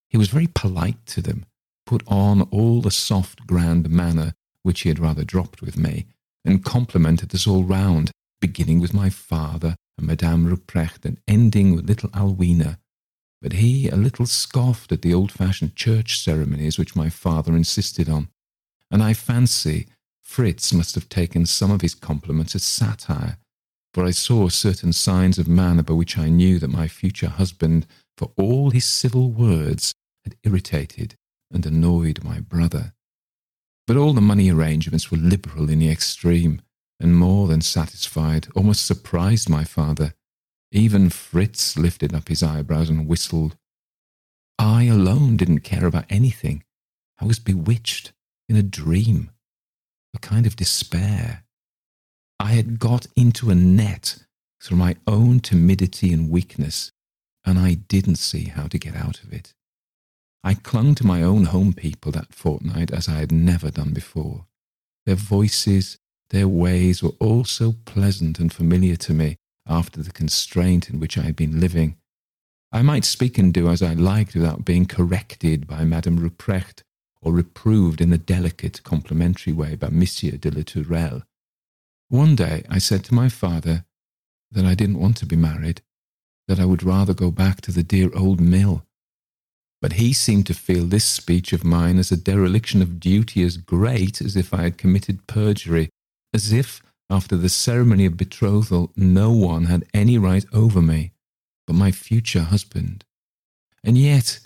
He 0.09 0.17
was 0.17 0.27
very 0.27 0.47
polite 0.47 1.05
to 1.07 1.21
them, 1.21 1.45
put 1.85 2.03
on 2.07 2.41
all 2.51 2.81
the 2.81 2.91
soft, 2.91 3.47
grand 3.47 3.89
manner 3.89 4.33
which 4.63 4.81
he 4.81 4.89
had 4.89 4.99
rather 4.99 5.23
dropped 5.23 5.61
with 5.61 5.77
me, 5.77 6.07
and 6.43 6.65
complimented 6.65 7.33
us 7.33 7.47
all 7.47 7.63
round, 7.63 8.11
beginning 8.41 8.81
with 8.81 8.93
my 8.93 9.09
father 9.09 9.77
and 9.97 10.07
Madame 10.07 10.45
Ruprecht 10.45 11.05
and 11.05 11.21
ending 11.25 11.73
with 11.73 11.87
little 11.87 12.09
Alwina. 12.09 12.79
But 13.45 13.53
he 13.53 13.89
a 13.89 13.95
little 13.95 14.25
scoffed 14.25 14.91
at 14.91 15.03
the 15.03 15.13
old 15.13 15.31
fashioned 15.31 15.75
church 15.75 16.19
ceremonies 16.19 16.79
which 16.79 16.95
my 16.95 17.11
father 17.11 17.55
insisted 17.55 18.09
on, 18.09 18.29
and 18.89 19.03
I 19.03 19.13
fancy 19.13 19.85
Fritz 20.23 20.73
must 20.73 20.95
have 20.95 21.09
taken 21.09 21.45
some 21.45 21.69
of 21.69 21.81
his 21.81 21.93
compliments 21.93 22.55
as 22.55 22.63
satire, 22.63 23.37
for 23.93 24.03
I 24.03 24.09
saw 24.09 24.49
certain 24.49 24.93
signs 24.93 25.37
of 25.37 25.47
manner 25.47 25.83
by 25.83 25.93
which 25.93 26.17
I 26.17 26.27
knew 26.27 26.57
that 26.57 26.69
my 26.69 26.87
future 26.87 27.29
husband, 27.29 27.85
for 28.17 28.31
all 28.35 28.71
his 28.71 28.85
civil 28.85 29.29
words, 29.29 29.93
had 30.23 30.35
irritated 30.43 31.13
and 31.51 31.67
annoyed 31.67 32.23
my 32.23 32.39
brother. 32.39 32.93
But 33.85 33.95
all 33.95 34.13
the 34.13 34.21
money 34.21 34.49
arrangements 34.49 35.11
were 35.11 35.19
liberal 35.19 35.69
in 35.69 35.77
the 35.77 35.91
extreme, 35.91 36.63
and 36.99 37.15
more 37.15 37.47
than 37.47 37.61
satisfied, 37.61 38.47
almost 38.55 38.87
surprised 38.87 39.49
my 39.49 39.65
father. 39.65 40.15
Even 40.75 41.09
Fritz 41.09 41.77
lifted 41.77 42.13
up 42.13 42.27
his 42.27 42.43
eyebrows 42.43 42.89
and 42.89 43.07
whistled. 43.07 43.55
I 44.59 44.83
alone 44.83 45.37
didn't 45.37 45.61
care 45.61 45.85
about 45.85 46.03
anything. 46.09 46.65
I 47.17 47.23
was 47.23 47.39
bewitched 47.39 48.11
in 48.49 48.57
a 48.57 48.61
dream, 48.61 49.31
a 50.13 50.19
kind 50.19 50.45
of 50.45 50.57
despair. 50.57 51.45
I 52.41 52.51
had 52.51 52.77
got 52.77 53.07
into 53.15 53.49
a 53.49 53.55
net 53.55 54.25
through 54.61 54.75
my 54.75 54.97
own 55.07 55.39
timidity 55.39 56.11
and 56.11 56.29
weakness, 56.29 56.91
and 57.45 57.57
I 57.57 57.75
didn't 57.75 58.17
see 58.17 58.49
how 58.49 58.67
to 58.67 58.77
get 58.77 58.97
out 58.97 59.23
of 59.23 59.31
it. 59.31 59.53
I 60.43 60.55
clung 60.55 60.93
to 60.95 61.07
my 61.07 61.23
own 61.23 61.45
home 61.45 61.71
people 61.71 62.11
that 62.11 62.35
fortnight 62.35 62.91
as 62.91 63.07
I 63.07 63.13
had 63.13 63.31
never 63.31 63.71
done 63.71 63.93
before. 63.93 64.45
Their 65.05 65.15
voices, 65.15 65.99
their 66.31 66.49
ways 66.49 67.01
were 67.01 67.15
all 67.21 67.45
so 67.45 67.75
pleasant 67.85 68.39
and 68.39 68.51
familiar 68.51 68.97
to 68.97 69.13
me 69.13 69.37
after 69.67 70.01
the 70.01 70.11
constraint 70.11 70.89
in 70.89 70.99
which 70.99 71.17
I 71.17 71.21
had 71.21 71.35
been 71.35 71.59
living. 71.59 71.97
I 72.71 72.81
might 72.81 73.05
speak 73.05 73.37
and 73.37 73.53
do 73.53 73.69
as 73.69 73.81
I 73.81 73.93
liked 73.93 74.35
without 74.35 74.65
being 74.65 74.85
corrected 74.85 75.67
by 75.67 75.83
Madame 75.83 76.19
Ruprecht 76.19 76.83
or 77.21 77.33
reproved 77.33 78.01
in 78.01 78.13
a 78.13 78.17
delicate, 78.17 78.83
complimentary 78.83 79.53
way 79.53 79.75
by 79.75 79.89
Monsieur 79.89 80.31
de 80.31 80.51
la 80.51 80.63
Tourelle. 80.63 81.23
One 82.09 82.35
day 82.35 82.63
I 82.69 82.77
said 82.77 83.03
to 83.05 83.13
my 83.13 83.29
father 83.29 83.85
that 84.51 84.65
I 84.65 84.75
didn't 84.75 84.99
want 84.99 85.17
to 85.17 85.25
be 85.25 85.35
married, 85.35 85.81
that 86.47 86.59
I 86.59 86.65
would 86.65 86.83
rather 86.83 87.13
go 87.13 87.31
back 87.31 87.61
to 87.61 87.71
the 87.71 87.83
dear 87.83 88.11
old 88.15 88.39
mill 88.39 88.85
but 89.85 89.93
he 89.93 90.13
seemed 90.13 90.47
to 90.47 90.53
feel 90.55 90.85
this 90.85 91.05
speech 91.05 91.53
of 91.53 91.63
mine 91.63 91.99
as 91.99 92.11
a 92.11 92.17
dereliction 92.17 92.81
of 92.81 92.99
duty 92.99 93.43
as 93.43 93.57
great 93.57 94.19
as 94.19 94.35
if 94.35 94.51
I 94.51 94.63
had 94.63 94.79
committed 94.79 95.27
perjury, 95.27 95.89
as 96.33 96.51
if, 96.51 96.81
after 97.09 97.37
the 97.37 97.49
ceremony 97.49 98.05
of 98.05 98.17
betrothal, 98.17 98.91
no 98.95 99.31
one 99.31 99.65
had 99.65 99.85
any 99.93 100.17
right 100.17 100.45
over 100.53 100.81
me 100.81 101.11
but 101.65 101.73
my 101.73 101.91
future 101.91 102.43
husband. 102.43 103.05
And 103.83 103.97
yet 103.97 104.39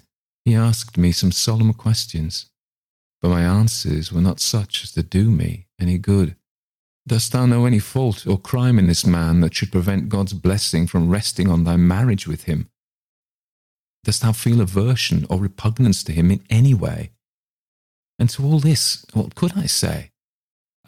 he 0.46 0.56
asked 0.56 0.98
me 0.98 1.12
some 1.12 1.32
solemn 1.32 1.74
questions, 1.74 2.48
but 3.22 3.30
my 3.30 3.42
answers 3.42 4.12
were 4.12 4.22
not 4.22 4.40
such 4.40 4.84
as 4.84 4.92
to 4.94 5.04
do 5.04 5.30
me 5.30 5.68
any 5.80 5.98
good. 5.98 6.36
Dost 7.08 7.32
thou 7.32 7.46
know 7.46 7.66
any 7.66 7.80
fault 7.80 8.28
or 8.28 8.38
crime 8.38 8.78
in 8.78 8.88
this 8.88 9.06
man 9.06 9.42
that 9.42 9.56
should 9.56 9.72
prevent 9.72 10.10
God's 10.10 10.34
blessing 10.34 10.88
from 10.88 11.10
resting 11.10 11.50
on 11.50 11.64
thy 11.64 11.76
marriage 11.76 12.28
with 12.28 12.44
him? 12.44 12.70
Dost 14.04 14.22
thou 14.22 14.32
feel 14.32 14.62
aversion 14.62 15.26
or 15.30 15.40
repugnance 15.40 16.04
to 16.04 16.12
him 16.12 16.32
in 16.32 16.44
any 16.50 16.74
way? 16.74 17.12
And 18.18 18.30
to 18.32 18.44
all 18.44 18.60
this, 18.60 19.06
what 19.14 19.36
could 19.36 19.58
I 19.58 19.66
say? 19.66 20.12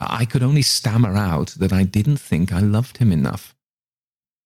I 0.04 0.26
could 0.26 0.42
only 0.42 0.64
stammer 0.64 1.16
out 1.16 1.50
that 1.60 1.72
I 1.72 1.84
didn't 1.84 2.18
think 2.18 2.52
I 2.52 2.60
loved 2.60 2.98
him 2.98 3.12
enough. 3.12 3.56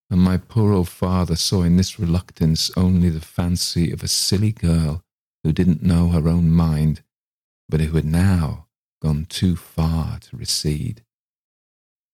And 0.09 0.19
my 0.21 0.37
poor 0.37 0.73
old 0.73 0.89
father 0.89 1.37
saw 1.37 1.63
in 1.63 1.77
this 1.77 1.97
reluctance 1.97 2.69
only 2.75 3.09
the 3.09 3.21
fancy 3.21 3.89
of 3.91 4.03
a 4.03 4.07
silly 4.09 4.51
girl 4.51 5.01
who 5.43 5.53
didn't 5.53 5.81
know 5.81 6.09
her 6.09 6.27
own 6.27 6.51
mind, 6.51 7.01
but 7.69 7.79
who 7.79 7.95
had 7.95 8.05
now 8.05 8.67
gone 9.01 9.25
too 9.29 9.55
far 9.55 10.19
to 10.19 10.35
recede. 10.35 11.03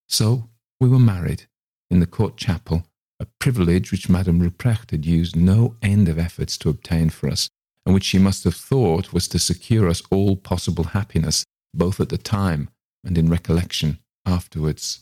So 0.07 0.49
we 0.79 0.87
were 0.87 0.99
married 0.99 1.47
in 1.89 1.99
the 1.99 2.07
court 2.07 2.37
chapel, 2.37 2.85
a 3.19 3.25
privilege 3.39 3.91
which 3.91 4.09
Madame 4.09 4.39
Ruprecht 4.39 4.91
had 4.91 5.05
used 5.05 5.35
no 5.35 5.75
end 5.81 6.07
of 6.07 6.19
efforts 6.19 6.57
to 6.59 6.69
obtain 6.69 7.09
for 7.09 7.27
us, 7.27 7.49
and 7.85 7.95
which 7.95 8.03
she 8.03 8.19
must 8.19 8.43
have 8.43 8.55
thought 8.55 9.13
was 9.13 9.27
to 9.29 9.39
secure 9.39 9.89
us 9.89 10.03
all 10.11 10.35
possible 10.35 10.85
happiness, 10.85 11.43
both 11.73 11.99
at 11.99 12.09
the 12.09 12.17
time 12.17 12.69
and 13.03 13.17
in 13.17 13.29
recollection 13.29 13.99
afterwards. 14.25 15.01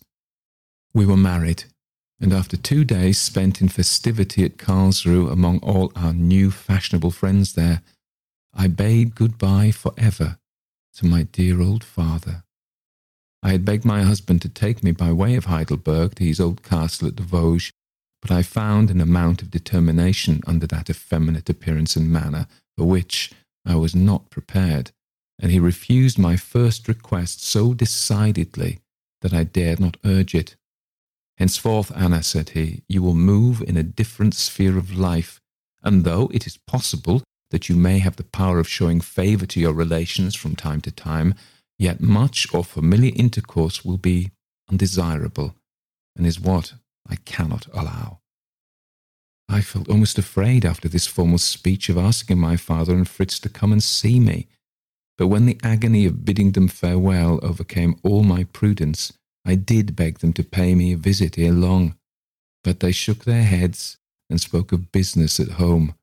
We 0.94 1.06
were 1.06 1.18
married, 1.18 1.66
and 2.20 2.34
after 2.34 2.58
two 2.58 2.84
days 2.84 3.18
spent 3.18 3.62
in 3.62 3.70
festivity 3.70 4.44
at 4.44 4.58
Karlsruhe 4.58 5.32
among 5.32 5.60
all 5.60 5.92
our 5.96 6.14
new 6.14 6.52
fashionable 6.52 7.12
friends 7.12 7.54
there, 7.54 7.82
I 8.54 8.68
bade 8.68 9.16
good-bye 9.16 9.72
for 9.72 9.94
ever 9.98 10.38
to 10.96 11.06
my 11.06 11.24
dear 11.24 11.62
old 11.62 11.84
father. 11.84 12.44
I 13.42 13.52
had 13.52 13.64
begged 13.64 13.86
my 13.86 14.04
husband 14.04 14.42
to 14.42 14.50
take 14.50 14.84
me 14.84 14.92
by 14.92 15.14
way 15.14 15.36
of 15.36 15.46
Heidelberg 15.46 16.16
to 16.16 16.26
his 16.26 16.40
old 16.40 16.62
castle 16.64 17.08
at 17.08 17.16
the 17.16 17.24
Vosges, 17.24 17.72
but 18.22 18.32
I 18.32 18.42
found 18.44 18.92
an 18.92 19.00
amount 19.00 19.42
of 19.42 19.52
determination 19.52 20.42
under 20.46 20.68
that 20.68 20.90
effeminate 20.90 21.50
appearance 21.50 21.96
and 21.96 22.12
manner 22.12 22.48
for 22.78 22.86
which 22.86 23.32
I 23.66 23.76
was 23.76 23.96
not 23.96 24.30
prepared, 24.30 24.92
and 25.40 25.52
he 25.52 25.60
refused 25.60 26.20
my 26.20 26.36
first 26.36 26.88
request 26.88 27.44
so 27.44 27.74
decidedly 27.74 28.80
that 29.22 29.34
I 29.34 29.44
dared 29.44 29.80
not 29.80 29.98
urge 30.06 30.36
it. 30.36 30.56
Henceforth, 31.38 31.92
Anna, 31.96 32.22
said 32.22 32.50
he, 32.50 32.84
you 32.90 33.02
will 33.02 33.16
move 33.16 33.62
in 33.62 33.78
a 33.78 33.84
different 33.84 34.34
sphere 34.34 34.78
of 34.78 34.98
life, 34.98 35.40
and 35.82 36.04
though 36.04 36.30
it 36.34 36.46
is 36.46 36.58
possible 36.58 37.24
that 37.52 37.70
you 37.70 37.76
may 37.76 38.00
have 38.00 38.18
the 38.18 38.24
power 38.24 38.60
of 38.60 38.68
showing 38.68 39.02
favour 39.02 39.46
to 39.46 39.60
your 39.60 39.74
relations 39.74 40.36
from 40.36 40.56
time 40.56 40.82
to 40.82 40.92
time, 40.92 41.34
yet 41.78 42.02
much 42.02 42.54
or 42.54 42.64
familiar 42.64 43.14
intercourse 43.16 43.86
will 43.86 43.98
be 43.98 44.32
undesirable, 44.70 45.56
and 46.16 46.28
is 46.28 46.40
what 46.40 46.74
I 47.08 47.16
cannot 47.16 47.68
allow. 47.74 48.20
I 49.48 49.62
felt 49.62 49.90
almost 49.90 50.20
afraid 50.20 50.64
after 50.64 50.88
this 50.88 51.08
formal 51.08 51.40
speech 51.40 51.90
of 51.90 51.98
asking 51.98 52.38
my 52.38 52.56
father 52.56 52.94
and 52.94 53.08
Fritz 53.08 53.40
to 53.40 53.50
come 53.50 53.72
and 53.72 53.82
see 53.82 54.20
me. 54.20 54.48
But 55.20 55.28
when 55.28 55.46
the 55.46 55.60
agony 55.62 56.06
of 56.06 56.24
bidding 56.24 56.54
them 56.54 56.70
farewell 56.70 57.42
overcame 57.44 58.00
all 58.04 58.24
my 58.24 58.46
prudence, 58.46 59.12
I 59.46 59.56
did 59.56 59.94
beg 59.94 60.20
them 60.20 60.32
to 60.32 60.46
pay 60.46 60.74
me 60.76 60.94
a 60.94 60.98
visit 60.98 61.38
ere 61.38 61.52
long. 61.52 61.98
But 62.64 62.80
they 62.80 62.94
shook 62.94 63.26
their 63.26 63.44
heads 63.44 63.98
and 64.30 64.40
spoke 64.40 64.72
of 64.72 64.94
business 64.94 65.38
at 65.38 65.60
home, 65.64 65.94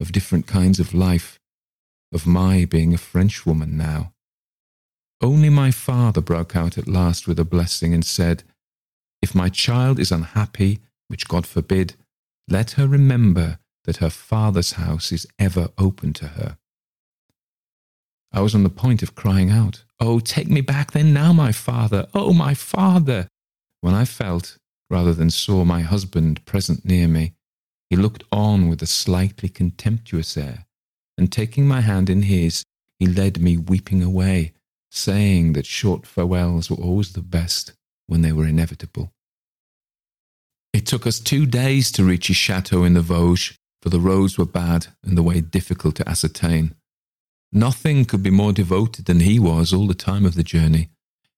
of 0.00 0.12
different 0.12 0.46
kinds 0.46 0.78
of 0.78 0.94
life, 0.94 1.40
of 2.12 2.28
my 2.28 2.64
being 2.64 2.94
a 2.94 2.96
Frenchwoman 2.96 3.76
now. 3.76 4.12
Only 5.20 5.48
my 5.48 5.72
father 5.72 6.20
broke 6.20 6.54
out 6.54 6.78
at 6.78 6.86
last 6.86 7.26
with 7.26 7.40
a 7.40 7.44
blessing 7.44 7.92
and 7.92 8.04
said, 8.04 8.44
If 9.20 9.34
my 9.34 9.48
child 9.48 9.98
is 9.98 10.12
unhappy, 10.12 10.78
which 11.08 11.26
God 11.26 11.44
forbid, 11.44 11.94
let 12.46 12.72
her 12.72 12.86
remember 12.86 13.58
that 13.82 13.96
her 13.96 14.10
father's 14.10 14.72
house 14.72 15.10
is 15.10 15.26
ever 15.40 15.70
open 15.76 16.12
to 16.12 16.28
her. 16.28 16.56
I 18.34 18.40
was 18.40 18.52
on 18.52 18.64
the 18.64 18.68
point 18.68 19.04
of 19.04 19.14
crying 19.14 19.50
out, 19.52 19.84
Oh, 20.00 20.18
take 20.18 20.50
me 20.50 20.60
back 20.60 20.90
then 20.90 21.14
now, 21.14 21.32
my 21.32 21.52
father! 21.52 22.08
Oh, 22.12 22.32
my 22.32 22.52
father! 22.52 23.28
When 23.80 23.94
I 23.94 24.04
felt, 24.04 24.58
rather 24.90 25.14
than 25.14 25.30
saw, 25.30 25.64
my 25.64 25.82
husband 25.82 26.44
present 26.44 26.84
near 26.84 27.06
me, 27.06 27.34
he 27.90 27.94
looked 27.94 28.24
on 28.32 28.68
with 28.68 28.82
a 28.82 28.88
slightly 28.88 29.48
contemptuous 29.48 30.36
air, 30.36 30.66
and 31.16 31.30
taking 31.30 31.68
my 31.68 31.80
hand 31.80 32.10
in 32.10 32.22
his, 32.22 32.64
he 32.98 33.06
led 33.06 33.40
me 33.40 33.56
weeping 33.56 34.02
away, 34.02 34.52
saying 34.90 35.52
that 35.52 35.64
short 35.64 36.04
farewells 36.04 36.68
were 36.68 36.84
always 36.84 37.12
the 37.12 37.22
best 37.22 37.72
when 38.08 38.22
they 38.22 38.32
were 38.32 38.46
inevitable. 38.46 39.12
It 40.72 40.86
took 40.86 41.06
us 41.06 41.20
two 41.20 41.46
days 41.46 41.92
to 41.92 42.02
reach 42.02 42.26
his 42.26 42.36
chateau 42.36 42.82
in 42.82 42.94
the 42.94 43.00
Vosges, 43.00 43.56
for 43.80 43.90
the 43.90 44.00
roads 44.00 44.36
were 44.36 44.44
bad 44.44 44.88
and 45.04 45.16
the 45.16 45.22
way 45.22 45.40
difficult 45.40 45.94
to 45.96 46.08
ascertain. 46.08 46.74
Nothing 47.56 48.04
could 48.04 48.22
be 48.22 48.30
more 48.30 48.52
devoted 48.52 49.04
than 49.04 49.20
he 49.20 49.38
was 49.38 49.72
all 49.72 49.86
the 49.86 49.94
time 49.94 50.26
of 50.26 50.34
the 50.34 50.42
journey. 50.42 50.90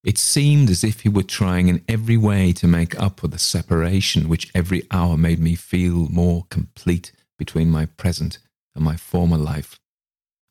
It 0.03 0.17
seemed 0.17 0.71
as 0.71 0.83
if 0.83 1.01
he 1.01 1.11
were 1.11 1.23
trying 1.23 1.69
in 1.69 1.85
every 1.87 2.17
way 2.17 2.53
to 2.55 2.67
make 2.67 2.99
up 2.99 3.21
for 3.21 3.29
the 3.29 3.39
separation 3.39 4.27
which 4.27 4.51
every 4.55 4.85
hour 4.91 5.19
made 5.19 5.39
me 5.41 5.55
feel 5.55 6.09
more 6.09 6.47
complete 6.49 7.13
between 7.39 7.71
my 7.71 7.85
present 7.85 8.39
and 8.75 8.83
my 8.83 8.97
former 8.97 9.37
life. 9.37 9.79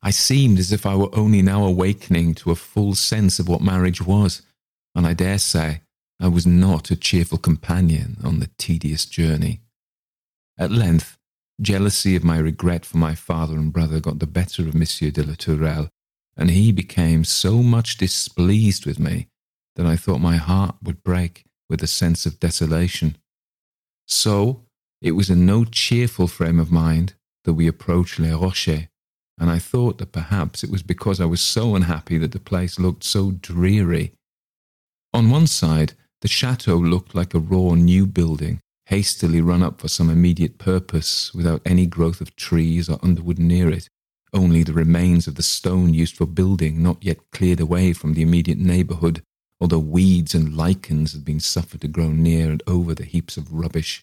I 0.02 0.10
seemed 0.10 0.60
as 0.60 0.70
if 0.70 0.86
I 0.86 0.94
were 0.94 1.12
only 1.12 1.42
now 1.42 1.64
awakening 1.64 2.36
to 2.36 2.52
a 2.52 2.54
full 2.54 2.94
sense 2.94 3.40
of 3.40 3.48
what 3.48 3.60
marriage 3.60 4.00
was, 4.00 4.42
and 4.94 5.04
I 5.04 5.14
dare 5.14 5.38
say 5.38 5.80
I 6.20 6.28
was 6.28 6.46
not 6.46 6.92
a 6.92 6.96
cheerful 6.96 7.38
companion 7.38 8.18
on 8.22 8.38
the 8.38 8.50
tedious 8.56 9.04
journey. 9.04 9.62
At 10.56 10.70
length, 10.70 11.18
jealousy 11.60 12.16
of 12.16 12.24
my 12.24 12.38
regret 12.38 12.84
for 12.84 12.98
my 12.98 13.14
father 13.14 13.54
and 13.54 13.72
brother 13.72 14.00
got 14.00 14.18
the 14.18 14.26
better 14.26 14.62
of 14.62 14.74
Monsieur 14.74 15.10
de 15.10 15.22
la 15.22 15.34
Tourelle, 15.34 15.88
and 16.36 16.50
he 16.50 16.72
became 16.72 17.24
so 17.24 17.62
much 17.62 17.96
displeased 17.96 18.84
with 18.86 18.98
me 18.98 19.28
that 19.76 19.86
I 19.86 19.96
thought 19.96 20.18
my 20.18 20.36
heart 20.36 20.76
would 20.82 21.02
break 21.02 21.44
with 21.68 21.82
a 21.82 21.86
sense 21.86 22.26
of 22.26 22.40
desolation. 22.40 23.16
So, 24.06 24.62
it 25.02 25.12
was 25.12 25.30
in 25.30 25.46
no 25.46 25.64
cheerful 25.64 26.26
frame 26.26 26.58
of 26.58 26.70
mind 26.70 27.14
that 27.44 27.54
we 27.54 27.66
approached 27.66 28.18
Les 28.18 28.32
Rochers, 28.32 28.88
and 29.38 29.50
I 29.50 29.58
thought 29.58 29.98
that 29.98 30.12
perhaps 30.12 30.64
it 30.64 30.70
was 30.70 30.82
because 30.82 31.20
I 31.20 31.26
was 31.26 31.40
so 31.40 31.74
unhappy 31.74 32.18
that 32.18 32.32
the 32.32 32.40
place 32.40 32.78
looked 32.78 33.04
so 33.04 33.32
dreary. 33.32 34.12
On 35.12 35.30
one 35.30 35.46
side, 35.46 35.94
the 36.22 36.28
chateau 36.28 36.76
looked 36.76 37.14
like 37.14 37.34
a 37.34 37.38
raw 37.38 37.74
new 37.74 38.06
building, 38.06 38.60
hastily 38.86 39.40
run 39.40 39.62
up 39.62 39.80
for 39.80 39.88
some 39.88 40.08
immediate 40.08 40.58
purpose, 40.58 41.34
without 41.34 41.60
any 41.64 41.86
growth 41.86 42.20
of 42.20 42.34
trees 42.36 42.88
or 42.88 42.98
underwood 43.02 43.38
near 43.38 43.68
it, 43.68 43.88
only 44.32 44.62
the 44.62 44.72
remains 44.72 45.26
of 45.26 45.34
the 45.34 45.42
stone 45.42 45.92
used 45.92 46.16
for 46.16 46.26
building 46.26 46.82
not 46.82 47.02
yet 47.02 47.18
cleared 47.32 47.60
away 47.60 47.92
from 47.92 48.14
the 48.14 48.22
immediate 48.22 48.58
neighbourhood, 48.58 49.22
although 49.60 49.78
weeds 49.78 50.34
and 50.34 50.56
lichens 50.56 51.12
had 51.12 51.24
been 51.24 51.40
suffered 51.40 51.80
to 51.80 51.88
grow 51.88 52.10
near 52.10 52.50
and 52.50 52.62
over 52.66 52.94
the 52.94 53.04
heaps 53.04 53.36
of 53.36 53.52
rubbish. 53.52 54.02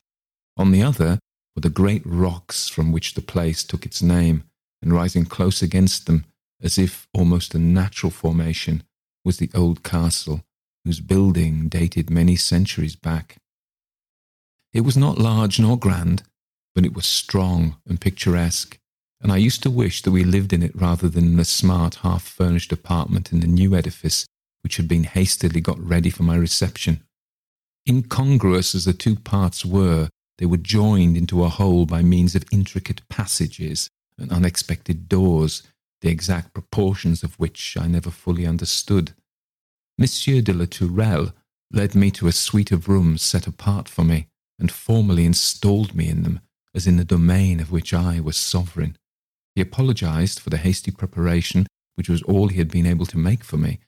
On 0.58 0.72
the 0.72 0.84
other 0.84 1.19
were 1.56 1.62
the 1.62 1.69
great 1.69 2.02
rocks 2.06 2.67
from 2.67 2.91
which 2.91 3.13
the 3.13 3.22
place 3.22 3.63
took 3.63 3.86
its 3.86 4.02
name, 4.02 4.43
and 4.82 4.91
rising 4.91 5.26
close 5.26 5.62
against 5.62 6.08
them, 6.08 6.26
as 6.62 6.78
if 6.78 7.08
almost 7.13 7.56
a 7.56 7.60
natural 7.60 8.12
formation, 8.12 8.84
was 9.24 9.38
the 9.38 9.52
old 9.54 9.84
castle, 9.84 10.43
whose 10.84 11.00
building 11.00 11.69
dated 11.69 12.10
many 12.10 12.36
centuries 12.36 12.96
back. 12.96 13.38
It 14.73 14.81
was 14.81 14.97
not 14.97 15.19
large 15.19 15.59
nor 15.59 15.77
grand, 15.77 16.23
but 16.73 16.86
it 16.86 16.93
was 16.93 17.05
strong 17.05 17.77
and 17.88 18.01
picturesque, 18.01 18.79
and 19.21 19.31
I 19.31 19.38
used 19.38 19.63
to 19.63 19.71
wish 19.71 20.01
that 20.01 20.12
we 20.12 20.23
lived 20.23 20.51
in 20.51 20.63
it 20.63 20.75
rather 20.75 21.07
than 21.07 21.25
in 21.25 21.38
the 21.38 21.45
smart, 21.45 21.95
half 21.95 22.23
furnished 22.23 22.71
apartment 22.71 23.31
in 23.31 23.39
the 23.39 23.47
new 23.47 23.75
edifice 23.75 24.25
which 24.63 24.77
had 24.77 24.88
been 24.88 25.03
hastily 25.03 25.62
got 25.62 25.79
ready 25.79 26.09
for 26.09 26.23
my 26.23 26.36
reception. 26.36 27.03
Incongruous 27.88 28.73
as 28.73 28.86
the 28.86 28.93
two 28.93 29.15
parts 29.15 29.65
were, 29.65 30.09
they 30.38 30.45
were 30.45 30.57
joined 30.57 31.17
into 31.17 31.43
a 31.43 31.49
whole 31.49 31.86
by 31.86 32.01
means 32.01 32.33
of 32.33 32.45
intricate 32.51 33.07
passages 33.09 33.89
and 34.17 34.31
unexpected 34.31 35.07
doors, 35.09 35.63
the 36.01 36.09
exact 36.09 36.53
proportions 36.53 37.24
of 37.24 37.36
which 37.36 37.78
I 37.80 37.88
never 37.88 38.09
fully 38.09 38.47
understood. 38.47 39.13
Monsieur 39.97 40.41
de 40.41 40.53
la 40.53 40.65
Tourelle 40.65 41.34
led 41.71 41.93
me 41.93 42.09
to 42.11 42.28
a 42.28 42.32
suite 42.32 42.71
of 42.71 42.88
rooms 42.88 43.21
set 43.21 43.47
apart 43.47 43.89
for 43.89 44.03
me, 44.03 44.28
and 44.60 44.72
formally 44.72 45.26
installed 45.26 45.95
me 45.95 46.10
in 46.10 46.24
them 46.24 46.39
as 46.74 46.88
in 46.88 46.97
the 46.97 47.06
domain 47.06 47.60
of 47.60 47.72
which 47.72 47.93
I 47.93 48.20
was 48.20 48.38
sovereign. 48.38 48.97
He 49.56 49.62
apologized 49.62 50.39
for 50.39 50.49
the 50.49 50.58
hasty 50.58 50.91
preparation, 50.91 51.68
which 51.95 52.10
was 52.10 52.24
all 52.24 52.47
he 52.47 52.58
had 52.58 52.72
been 52.72 52.88
able 52.88 53.06
to 53.08 53.18
make 53.18 53.43
for 53.43 53.58
me, 53.58 53.80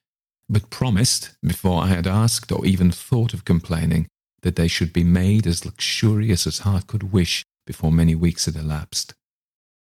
but 0.47 0.69
promised, 0.69 1.35
before 1.41 1.81
I 1.81 1.87
had 1.87 2.05
asked 2.05 2.51
or 2.51 2.65
even 2.65 2.91
thought 2.91 3.33
of 3.33 3.45
complaining, 3.45 4.07
that 4.43 4.55
they 4.55 4.67
should 4.67 4.93
be 4.93 5.03
made 5.03 5.47
as 5.47 5.65
luxurious 5.65 6.45
as 6.45 6.59
heart 6.59 6.85
could 6.85 7.11
wish 7.11 7.43
before 7.65 7.91
many 7.91 8.13
weeks 8.13 8.45
had 8.45 8.55
elapsed. 8.55 9.15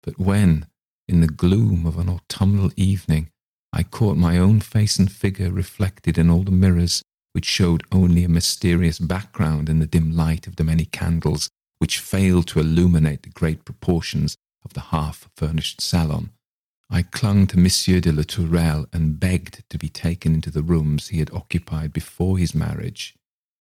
But 0.03 0.19
when, 0.19 0.67
in 1.07 1.21
the 1.21 1.27
gloom 1.27 1.85
of 1.85 1.97
an 1.97 2.09
autumnal 2.09 2.71
evening, 2.75 3.29
I 3.71 3.83
caught 3.83 4.17
my 4.17 4.37
own 4.37 4.59
face 4.59 4.99
and 4.99 5.09
figure 5.09 5.49
reflected 5.49 6.17
in 6.17 6.29
all 6.29 6.43
the 6.43 6.51
mirrors, 6.51 7.01
which 7.33 7.45
showed 7.45 7.83
only 7.91 8.23
a 8.23 8.29
mysterious 8.29 8.99
background 8.99 9.69
in 9.69 9.79
the 9.79 9.85
dim 9.85 10.15
light 10.15 10.47
of 10.47 10.55
the 10.55 10.63
many 10.63 10.85
candles 10.85 11.49
which 11.79 11.99
failed 11.99 12.47
to 12.47 12.59
illuminate 12.59 13.23
the 13.23 13.29
great 13.29 13.65
proportions 13.65 14.35
of 14.63 14.73
the 14.73 14.81
half 14.91 15.29
furnished 15.35 15.81
salon. 15.81 16.31
I 16.89 17.03
clung 17.03 17.47
to 17.47 17.59
Monsieur 17.59 17.99
de 17.99 18.11
la 18.11 18.23
Tourelle 18.23 18.87
and 18.91 19.19
begged 19.19 19.63
to 19.69 19.77
be 19.77 19.89
taken 19.89 20.33
into 20.33 20.49
the 20.49 20.63
rooms 20.63 21.09
he 21.09 21.19
had 21.19 21.31
occupied 21.31 21.93
before 21.93 22.37
his 22.37 22.55
marriage. 22.55 23.15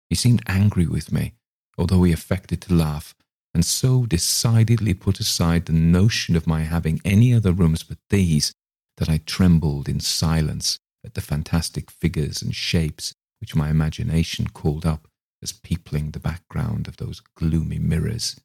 He 0.09 0.15
seemed 0.15 0.41
angry 0.47 0.87
with 0.87 1.11
me, 1.11 1.33
although 1.77 2.03
he 2.03 2.13
affected 2.13 2.61
to 2.61 2.73
laugh, 2.73 3.13
and 3.53 3.65
so 3.65 4.05
decidedly 4.05 4.93
put 4.93 5.19
aside 5.19 5.65
the 5.65 5.73
notion 5.73 6.35
of 6.35 6.47
my 6.47 6.61
having 6.61 7.01
any 7.03 7.33
other 7.33 7.51
rooms 7.51 7.83
but 7.83 7.97
these 8.09 8.53
that 8.97 9.09
I 9.09 9.19
trembled 9.25 9.89
in 9.89 9.99
silence 9.99 10.79
at 11.05 11.13
the 11.13 11.21
fantastic 11.21 11.91
figures 11.91 12.41
and 12.41 12.55
shapes 12.55 13.13
which 13.39 13.55
my 13.55 13.69
imagination 13.69 14.47
called 14.47 14.85
up 14.85 15.07
as 15.41 15.51
peopling 15.51 16.11
the 16.11 16.19
background 16.19 16.87
of 16.87 16.97
those 16.97 17.21
gloomy 17.35 17.79
mirrors. 17.79 18.39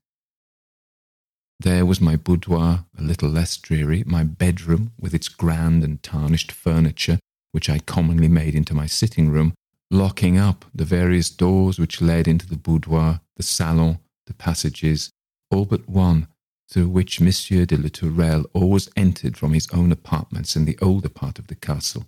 There 1.60 1.86
was 1.86 2.00
my 2.00 2.16
boudoir, 2.16 2.86
a 2.98 3.02
little 3.02 3.28
less 3.28 3.56
dreary, 3.56 4.02
my 4.04 4.24
bedroom 4.24 4.92
with 4.98 5.14
its 5.14 5.28
grand 5.28 5.84
and 5.84 6.02
tarnished 6.02 6.50
furniture, 6.50 7.18
which 7.52 7.70
I 7.70 7.78
commonly 7.78 8.28
made 8.28 8.54
into 8.54 8.74
my 8.74 8.86
sitting 8.86 9.30
room, 9.30 9.54
locking 9.90 10.38
up 10.38 10.64
the 10.74 10.84
various 10.84 11.30
doors 11.30 11.78
which 11.78 12.02
led 12.02 12.26
into 12.26 12.48
the 12.48 12.56
boudoir, 12.56 13.20
the 13.36 13.42
salon, 13.42 13.98
the 14.26 14.34
passages, 14.34 15.10
all 15.50 15.64
but 15.64 15.88
one, 15.88 16.26
through 16.68 16.88
which 16.88 17.20
Monsieur 17.20 17.64
de 17.64 17.76
la 17.76 17.88
Tourelle 17.88 18.46
always 18.54 18.88
entered 18.96 19.36
from 19.36 19.52
his 19.52 19.68
own 19.72 19.92
apartments 19.92 20.56
in 20.56 20.64
the 20.64 20.78
older 20.80 21.10
part 21.10 21.38
of 21.38 21.48
the 21.48 21.54
castle. 21.54 22.06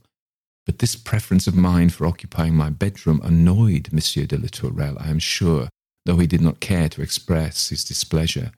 But 0.66 0.78
this 0.78 0.96
preference 0.96 1.46
of 1.46 1.54
mine 1.54 1.90
for 1.90 2.06
occupying 2.06 2.54
my 2.54 2.70
bedroom 2.70 3.20
annoyed 3.22 3.92
Monsieur 3.92 4.24
de 4.26 4.38
la 4.38 4.48
Tourelle, 4.48 4.96
I 4.98 5.10
am 5.10 5.18
sure, 5.18 5.68
though 6.04 6.16
he 6.16 6.26
did 6.26 6.40
not 6.40 6.60
care 6.60 6.88
to 6.90 7.02
express 7.02 7.68
his 7.68 7.84
displeasure. 7.84 8.52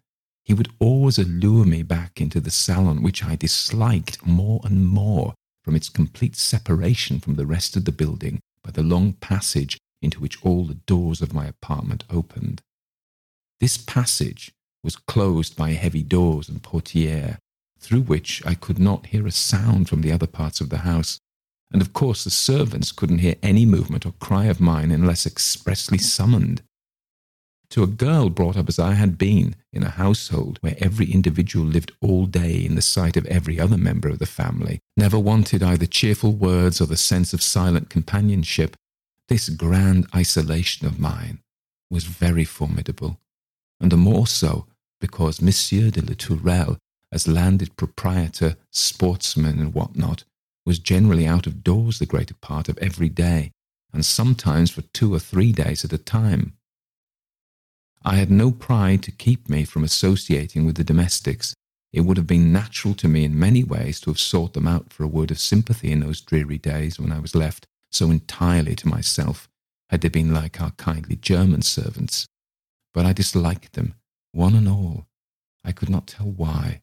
He 0.44 0.54
would 0.54 0.72
always 0.78 1.18
allure 1.18 1.64
me 1.64 1.82
back 1.82 2.20
into 2.20 2.40
the 2.40 2.52
salon, 2.52 3.02
which 3.02 3.24
I 3.24 3.34
disliked 3.34 4.24
more 4.24 4.60
and 4.62 4.86
more 4.86 5.34
from 5.64 5.74
its 5.74 5.88
complete 5.88 6.36
separation 6.36 7.18
from 7.18 7.34
the 7.34 7.46
rest 7.46 7.76
of 7.76 7.84
the 7.84 7.92
building 7.92 8.38
by 8.62 8.70
the 8.70 8.84
long 8.84 9.14
passage 9.14 9.78
into 10.00 10.20
which 10.20 10.40
all 10.44 10.64
the 10.64 10.74
doors 10.74 11.20
of 11.20 11.34
my 11.34 11.46
apartment 11.46 12.04
opened. 12.08 12.62
This 13.58 13.76
passage 13.76 14.52
was 14.84 14.94
closed 14.94 15.56
by 15.56 15.72
heavy 15.72 16.04
doors 16.04 16.48
and 16.48 16.62
portières, 16.62 17.38
through 17.80 18.02
which 18.02 18.40
I 18.46 18.54
could 18.54 18.78
not 18.78 19.06
hear 19.06 19.26
a 19.26 19.32
sound 19.32 19.88
from 19.88 20.02
the 20.02 20.12
other 20.12 20.28
parts 20.28 20.60
of 20.60 20.68
the 20.68 20.78
house, 20.78 21.18
and 21.72 21.82
of 21.82 21.92
course 21.92 22.24
the 22.24 22.30
servants 22.30 22.92
couldn't 22.92 23.18
hear 23.18 23.34
any 23.42 23.66
movement 23.66 24.06
or 24.06 24.12
cry 24.12 24.44
of 24.44 24.60
mine 24.60 24.90
unless 24.90 25.26
expressly 25.26 25.98
summoned. 25.98 26.62
To 27.70 27.82
a 27.82 27.88
girl 27.88 28.30
brought 28.30 28.56
up 28.56 28.68
as 28.68 28.78
I 28.78 28.94
had 28.94 29.18
been, 29.18 29.56
in 29.72 29.82
a 29.82 29.90
household 29.90 30.58
where 30.60 30.76
every 30.78 31.10
individual 31.10 31.66
lived 31.66 31.92
all 32.00 32.26
day 32.26 32.64
in 32.64 32.76
the 32.76 32.82
sight 32.82 33.16
of 33.16 33.26
every 33.26 33.58
other 33.58 33.76
member 33.76 34.08
of 34.08 34.20
the 34.20 34.26
family, 34.26 34.78
never 34.96 35.18
wanted 35.18 35.62
either 35.62 35.86
cheerful 35.86 36.32
words 36.32 36.80
or 36.80 36.86
the 36.86 36.96
sense 36.96 37.32
of 37.32 37.42
silent 37.42 37.90
companionship, 37.90 38.76
this 39.28 39.48
grand 39.48 40.06
isolation 40.14 40.86
of 40.86 41.00
mine 41.00 41.40
was 41.90 42.04
very 42.04 42.44
formidable, 42.44 43.18
and 43.80 43.90
the 43.90 43.96
more 43.96 44.26
so 44.26 44.66
because 45.00 45.42
Monsieur 45.42 45.90
de 45.90 46.00
la 46.00 46.14
Tourelle, 46.14 46.78
as 47.12 47.28
landed 47.28 47.76
proprietor, 47.76 48.56
sportsman, 48.70 49.58
and 49.58 49.74
what 49.74 49.96
not, 49.96 50.24
was 50.66 50.80
generally 50.80 51.26
out 51.26 51.46
of 51.46 51.62
doors 51.64 51.98
the 51.98 52.06
greater 52.06 52.34
part 52.34 52.68
of 52.68 52.76
every 52.78 53.08
day, 53.08 53.52
and 53.92 54.04
sometimes 54.04 54.70
for 54.70 54.82
two 54.82 55.14
or 55.14 55.20
three 55.20 55.52
days 55.52 55.84
at 55.84 55.92
a 55.92 55.98
time. 55.98 56.52
I 58.04 58.16
had 58.16 58.30
no 58.30 58.50
pride 58.50 59.02
to 59.04 59.12
keep 59.12 59.48
me 59.48 59.64
from 59.64 59.84
associating 59.84 60.66
with 60.66 60.76
the 60.76 60.84
domestics. 60.84 61.54
It 61.92 62.02
would 62.02 62.16
have 62.16 62.26
been 62.26 62.52
natural 62.52 62.94
to 62.94 63.08
me 63.08 63.24
in 63.24 63.38
many 63.38 63.64
ways 63.64 64.00
to 64.00 64.10
have 64.10 64.18
sought 64.18 64.52
them 64.52 64.68
out 64.68 64.92
for 64.92 65.04
a 65.04 65.08
word 65.08 65.30
of 65.30 65.38
sympathy 65.38 65.92
in 65.92 66.00
those 66.00 66.20
dreary 66.20 66.58
days 66.58 67.00
when 67.00 67.12
I 67.12 67.20
was 67.20 67.34
left 67.34 67.66
so 67.90 68.10
entirely 68.10 68.74
to 68.76 68.88
myself, 68.88 69.48
had 69.88 70.00
they 70.00 70.08
been 70.08 70.34
like 70.34 70.60
our 70.60 70.72
kindly 70.72 71.16
German 71.16 71.62
servants. 71.62 72.26
But 72.92 73.06
I 73.06 73.12
disliked 73.12 73.72
them, 73.72 73.94
one 74.32 74.54
and 74.54 74.68
all. 74.68 75.06
I 75.64 75.72
could 75.72 75.88
not 75.88 76.06
tell 76.06 76.26
why. 76.26 76.82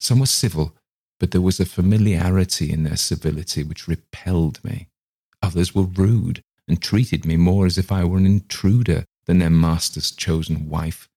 Some 0.00 0.20
were 0.20 0.26
civil, 0.26 0.76
but 1.18 1.30
there 1.30 1.40
was 1.40 1.60
a 1.60 1.66
familiarity 1.66 2.70
in 2.70 2.84
their 2.84 2.96
civility 2.96 3.62
which 3.62 3.88
repelled 3.88 4.62
me. 4.64 4.88
Others 5.42 5.74
were 5.74 5.84
rude 5.84 6.42
and 6.68 6.82
treated 6.82 7.24
me 7.24 7.36
more 7.36 7.66
as 7.66 7.78
if 7.78 7.90
I 7.92 8.04
were 8.04 8.18
an 8.18 8.26
intruder 8.26 9.04
than 9.26 9.38
their 9.38 9.50
master's 9.50 10.10
chosen 10.10 10.68
wife. 10.68 11.08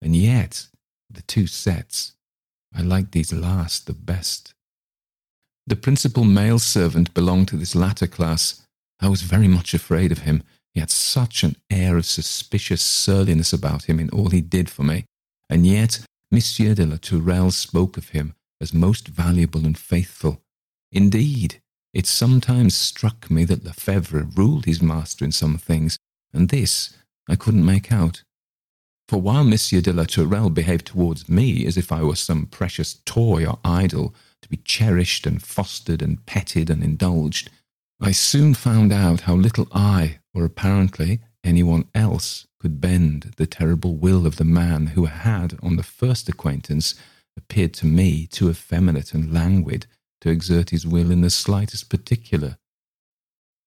And 0.00 0.14
yet, 0.14 0.68
the 1.10 1.22
two 1.22 1.46
sets, 1.46 2.12
I 2.74 2.82
liked 2.82 3.12
these 3.12 3.32
last 3.32 3.86
the 3.86 3.94
best. 3.94 4.52
The 5.66 5.76
principal 5.76 6.24
male 6.24 6.58
servant 6.58 7.12
belonged 7.14 7.48
to 7.48 7.56
this 7.56 7.74
latter 7.74 8.06
class. 8.06 8.62
I 9.00 9.08
was 9.08 9.22
very 9.22 9.48
much 9.48 9.74
afraid 9.74 10.12
of 10.12 10.20
him. 10.20 10.42
He 10.74 10.80
had 10.80 10.90
such 10.90 11.42
an 11.42 11.56
air 11.70 11.96
of 11.96 12.06
suspicious 12.06 12.82
surliness 12.82 13.52
about 13.52 13.84
him 13.84 13.98
in 13.98 14.10
all 14.10 14.30
he 14.30 14.40
did 14.40 14.70
for 14.70 14.82
me, 14.82 15.04
and 15.50 15.66
yet 15.66 16.00
Monsieur 16.30 16.74
de 16.74 16.86
la 16.86 16.96
Tourelle 16.96 17.50
spoke 17.50 17.96
of 17.96 18.10
him 18.10 18.34
as 18.60 18.74
most 18.74 19.08
valuable 19.08 19.64
and 19.64 19.78
faithful. 19.78 20.42
Indeed, 20.92 21.60
it 21.92 22.06
sometimes 22.06 22.74
struck 22.74 23.30
me 23.30 23.44
that 23.44 23.64
Lefebvre 23.64 24.28
ruled 24.34 24.64
his 24.64 24.82
master 24.82 25.24
in 25.24 25.32
some 25.32 25.58
things, 25.58 25.98
and 26.32 26.48
this 26.48 26.96
I 27.28 27.36
couldn't 27.36 27.64
make 27.64 27.92
out. 27.92 28.22
For 29.08 29.20
while 29.20 29.44
Monsieur 29.44 29.80
de 29.80 29.92
la 29.92 30.04
Tourelle 30.04 30.50
behaved 30.50 30.86
towards 30.86 31.28
me 31.28 31.64
as 31.64 31.76
if 31.78 31.90
I 31.90 32.02
were 32.02 32.16
some 32.16 32.46
precious 32.46 33.00
toy 33.06 33.46
or 33.46 33.58
idol 33.64 34.14
to 34.42 34.48
be 34.48 34.58
cherished 34.58 35.26
and 35.26 35.42
fostered 35.42 36.02
and 36.02 36.24
petted 36.26 36.68
and 36.68 36.84
indulged, 36.84 37.50
I 38.00 38.12
soon 38.12 38.54
found 38.54 38.92
out 38.92 39.22
how 39.22 39.34
little 39.34 39.66
I, 39.72 40.18
or 40.34 40.44
apparently 40.44 41.20
anyone 41.42 41.88
else, 41.94 42.46
could 42.60 42.80
bend 42.80 43.34
the 43.36 43.46
terrible 43.46 43.96
will 43.96 44.26
of 44.26 44.36
the 44.36 44.44
man 44.44 44.88
who 44.88 45.06
had, 45.06 45.58
on 45.62 45.76
the 45.76 45.82
first 45.82 46.28
acquaintance, 46.28 46.94
appeared 47.38 47.72
to 47.74 47.86
me 47.86 48.26
too 48.26 48.50
effeminate 48.50 49.14
and 49.14 49.32
languid 49.32 49.86
to 50.20 50.30
exert 50.30 50.70
his 50.70 50.86
will 50.86 51.10
in 51.10 51.22
the 51.22 51.30
slightest 51.30 51.88
particular. 51.88 52.58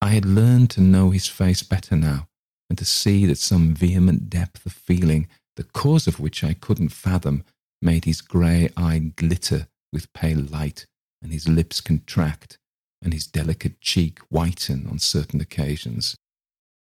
I 0.00 0.10
had 0.10 0.24
learned 0.24 0.70
to 0.70 0.80
know 0.80 1.10
his 1.10 1.26
face 1.26 1.62
better 1.62 1.96
now, 1.96 2.28
and 2.68 2.78
to 2.78 2.84
see 2.84 3.26
that 3.26 3.38
some 3.38 3.74
vehement 3.74 4.30
depth 4.30 4.64
of 4.66 4.72
feeling, 4.72 5.28
the 5.56 5.64
cause 5.64 6.06
of 6.06 6.20
which 6.20 6.44
I 6.44 6.54
couldn't 6.54 6.90
fathom, 6.90 7.44
made 7.80 8.04
his 8.04 8.20
grey 8.20 8.68
eye 8.76 9.12
glitter 9.16 9.68
with 9.92 10.12
pale 10.12 10.40
light, 10.40 10.86
and 11.22 11.32
his 11.32 11.48
lips 11.48 11.80
contract, 11.80 12.58
and 13.02 13.12
his 13.12 13.26
delicate 13.26 13.80
cheek 13.80 14.18
whiten 14.28 14.86
on 14.86 14.98
certain 14.98 15.40
occasions. 15.40 16.16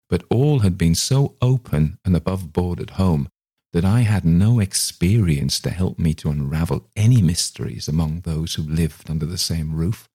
But 0.10 0.24
all 0.30 0.60
had 0.60 0.78
been 0.78 0.96
so 0.96 1.36
open 1.42 1.98
and 2.06 2.16
above 2.16 2.54
board 2.54 2.80
at 2.80 2.92
home 2.92 3.30
that 3.76 3.84
I 3.84 4.03
had 4.03 4.23
no 4.23 4.61
experience 4.61 5.59
to 5.59 5.69
help 5.69 5.99
me 5.99 6.13
to 6.13 6.30
unravel 6.30 6.88
any 6.95 7.21
mysteries 7.21 7.89
among 7.89 8.21
those 8.21 8.53
who 8.53 8.61
lived 8.63 9.09
under 9.09 9.26
the 9.26 9.38
same 9.38 9.76
roof. 9.76 10.07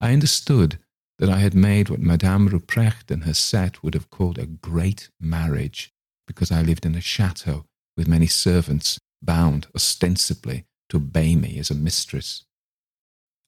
I 0.00 0.12
understood 0.12 0.80
that 1.20 1.28
I 1.28 1.38
had 1.38 1.54
made 1.54 1.88
what 1.88 2.00
Madame 2.00 2.48
Ruprecht 2.48 3.12
and 3.12 3.22
her 3.22 3.34
set 3.34 3.84
would 3.84 3.94
have 3.94 4.10
called 4.10 4.36
a 4.36 4.46
great 4.46 5.10
marriage, 5.20 5.92
because 6.26 6.50
I 6.50 6.60
lived 6.60 6.84
in 6.84 6.96
a 6.96 7.00
chateau 7.00 7.66
with 7.96 8.08
many 8.08 8.26
servants, 8.26 8.98
bound 9.22 9.68
ostensibly 9.72 10.64
to 10.88 10.96
obey 10.96 11.36
me 11.36 11.60
as 11.60 11.70
a 11.70 11.74
mistress. 11.74 12.46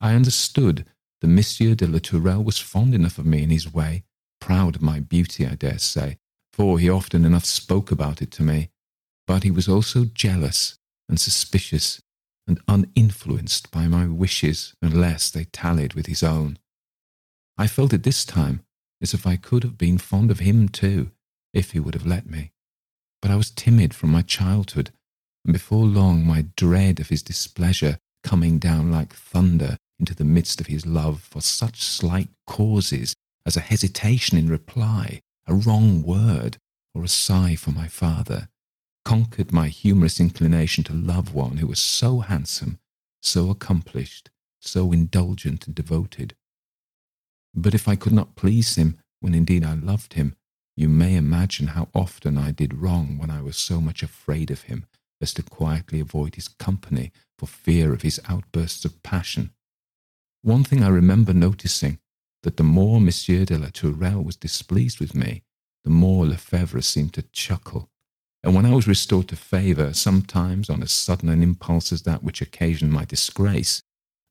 I 0.00 0.14
understood 0.14 0.86
that 1.22 1.26
Monsieur 1.26 1.74
de 1.74 1.88
la 1.88 1.98
Tourelle 1.98 2.44
was 2.44 2.60
fond 2.60 2.94
enough 2.94 3.18
of 3.18 3.26
me 3.26 3.42
in 3.42 3.50
his 3.50 3.74
way, 3.74 4.04
proud 4.40 4.76
of 4.76 4.82
my 4.82 5.00
beauty, 5.00 5.44
I 5.44 5.56
dare 5.56 5.80
say, 5.80 6.18
for 6.52 6.78
he 6.78 6.88
often 6.88 7.24
enough 7.24 7.44
spoke 7.44 7.90
about 7.90 8.22
it 8.22 8.30
to 8.30 8.44
me, 8.44 8.70
but 9.28 9.44
he 9.44 9.50
was 9.50 9.68
also 9.68 10.06
jealous 10.06 10.78
and 11.06 11.20
suspicious 11.20 12.00
and 12.46 12.58
uninfluenced 12.66 13.70
by 13.70 13.86
my 13.86 14.06
wishes 14.06 14.72
unless 14.80 15.30
they 15.30 15.44
tallied 15.44 15.92
with 15.92 16.06
his 16.06 16.22
own. 16.22 16.58
I 17.58 17.66
felt 17.66 17.92
at 17.92 18.04
this 18.04 18.24
time 18.24 18.62
as 19.02 19.12
if 19.12 19.26
I 19.26 19.36
could 19.36 19.64
have 19.64 19.76
been 19.76 19.98
fond 19.98 20.30
of 20.30 20.38
him 20.38 20.70
too, 20.70 21.10
if 21.52 21.72
he 21.72 21.78
would 21.78 21.92
have 21.92 22.06
let 22.06 22.28
me. 22.28 22.52
But 23.20 23.30
I 23.30 23.36
was 23.36 23.50
timid 23.50 23.92
from 23.92 24.10
my 24.10 24.22
childhood, 24.22 24.92
and 25.44 25.52
before 25.52 25.84
long 25.84 26.24
my 26.24 26.46
dread 26.56 26.98
of 26.98 27.10
his 27.10 27.22
displeasure 27.22 27.98
coming 28.24 28.58
down 28.58 28.90
like 28.90 29.12
thunder 29.12 29.76
into 30.00 30.14
the 30.14 30.24
midst 30.24 30.58
of 30.58 30.68
his 30.68 30.86
love 30.86 31.20
for 31.20 31.42
such 31.42 31.82
slight 31.82 32.30
causes 32.46 33.14
as 33.44 33.58
a 33.58 33.60
hesitation 33.60 34.38
in 34.38 34.48
reply, 34.48 35.20
a 35.46 35.52
wrong 35.54 36.02
word, 36.02 36.56
or 36.94 37.04
a 37.04 37.08
sigh 37.08 37.56
for 37.56 37.72
my 37.72 37.88
father, 37.88 38.48
conquered 39.08 39.54
my 39.54 39.68
humorous 39.68 40.20
inclination 40.20 40.84
to 40.84 40.92
love 40.92 41.32
one 41.32 41.56
who 41.56 41.66
was 41.66 41.78
so 41.78 42.18
handsome, 42.18 42.78
so 43.22 43.48
accomplished, 43.48 44.28
so 44.60 44.92
indulgent 44.92 45.66
and 45.66 45.74
devoted. 45.74 46.34
But 47.54 47.74
if 47.74 47.88
I 47.88 47.96
could 47.96 48.12
not 48.12 48.36
please 48.36 48.74
him 48.74 48.98
when 49.20 49.34
indeed 49.34 49.64
I 49.64 49.72
loved 49.72 50.12
him, 50.12 50.34
you 50.76 50.90
may 50.90 51.16
imagine 51.16 51.68
how 51.68 51.88
often 51.94 52.36
I 52.36 52.50
did 52.50 52.82
wrong 52.82 53.16
when 53.16 53.30
I 53.30 53.40
was 53.40 53.56
so 53.56 53.80
much 53.80 54.02
afraid 54.02 54.50
of 54.50 54.64
him 54.64 54.84
as 55.22 55.32
to 55.34 55.42
quietly 55.42 56.00
avoid 56.00 56.34
his 56.34 56.48
company 56.48 57.10
for 57.38 57.46
fear 57.46 57.94
of 57.94 58.02
his 58.02 58.20
outbursts 58.28 58.84
of 58.84 59.02
passion. 59.02 59.52
one 60.42 60.64
thing 60.64 60.82
I 60.84 60.88
remember 60.88 61.32
noticing 61.32 61.98
that 62.42 62.58
the 62.58 62.62
more 62.62 63.00
Monsieur 63.00 63.46
de 63.46 63.56
la 63.56 63.68
Tourelle 63.68 64.22
was 64.22 64.36
displeased 64.36 65.00
with 65.00 65.14
me, 65.14 65.44
the 65.82 65.90
more 66.04 66.26
Lefebvre 66.26 66.82
seemed 66.82 67.14
to 67.14 67.22
chuckle. 67.22 67.88
And 68.42 68.54
when 68.54 68.66
I 68.66 68.74
was 68.74 68.86
restored 68.86 69.28
to 69.28 69.36
favour, 69.36 69.92
sometimes 69.92 70.70
on 70.70 70.82
as 70.82 70.92
sudden 70.92 71.28
an 71.28 71.42
impulse 71.42 71.92
as 71.92 72.02
that 72.02 72.22
which 72.22 72.40
occasioned 72.40 72.92
my 72.92 73.04
disgrace, 73.04 73.82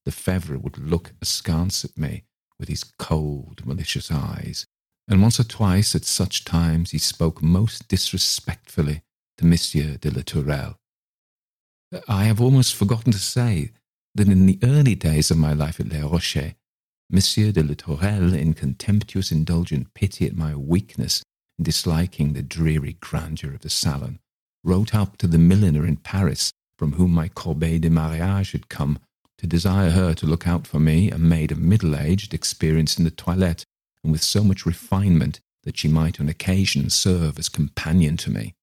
Lefebvre 0.06 0.58
would 0.58 0.78
look 0.78 1.14
askance 1.22 1.84
at 1.84 1.98
me 1.98 2.24
with 2.58 2.70
his 2.70 2.86
cold, 2.98 3.66
malicious 3.66 4.10
eyes, 4.10 4.66
and 5.08 5.22
once 5.22 5.40
or 5.40 5.44
twice 5.44 5.96
at 5.96 6.06
such 6.06 6.46
times 6.46 6.92
he 6.92 6.98
spoke 6.98 7.42
most 7.42 7.88
disrespectfully 7.88 9.02
to 9.38 9.46
Monsieur 9.46 9.98
de 9.98 10.10
la 10.10 10.22
Tourelle. 10.22 10.78
I 12.08 12.26
have 12.26 12.42
almost 12.42 12.76
forgotten 12.76 13.12
to 13.12 13.20
say 13.20 13.72
that 14.16 14.28
in 14.28 14.46
the 14.46 14.60
early 14.64 14.96
days 14.96 15.30
of 15.30 15.38
my 15.38 15.54
life 15.54 15.80
at 15.80 15.90
Les 15.90 16.02
Rochers, 16.02 16.56
Monsieur 17.10 17.52
de 17.52 17.64
la 17.64 17.74
Tourelle, 17.76 18.34
in 18.34 18.54
contemptuous 18.54 19.32
indulgent 19.32 19.94
pity 19.94 20.26
at 20.26 20.36
my 20.36 20.56
weakness 20.56 21.24
disliking 21.62 22.34
the 22.34 22.44
dreary 22.44 22.98
grandeur 23.00 23.54
of 23.54 23.62
the 23.62 23.70
salon, 23.70 24.20
wrote 24.64 24.94
up 24.94 25.18
to 25.18 25.28
the 25.28 25.38
milliner 25.38 25.86
in 25.86 25.98
Paris 25.98 26.52
from 26.78 26.94
whom 26.94 27.12
my 27.12 27.28
corbeille 27.28 27.80
de 27.80 27.90
mariage 27.90 28.52
had 28.52 28.70
come 28.70 29.00
to 29.38 29.48
desire 29.48 29.92
her 29.92 30.14
to 30.14 30.26
look 30.26 30.48
out 30.48 30.66
for 30.68 30.80
me, 30.80 31.12
a 31.12 31.18
maid 31.18 31.52
of 31.52 31.60
middle 31.60 31.96
aged, 31.96 32.34
experienced 32.34 32.98
in 32.98 33.06
the 33.06 33.12
toilette, 33.12 33.64
and 34.04 34.12
with 34.12 34.24
so 34.24 34.44
much 34.44 34.66
refinement 34.66 35.40
that 35.64 35.78
she 35.78 35.88
might 35.88 36.20
on 36.20 36.30
occasion 36.30 36.90
serve 36.90 37.38
as 37.38 37.50
companion 37.50 38.18
to 38.18 38.32
me. 38.32 38.54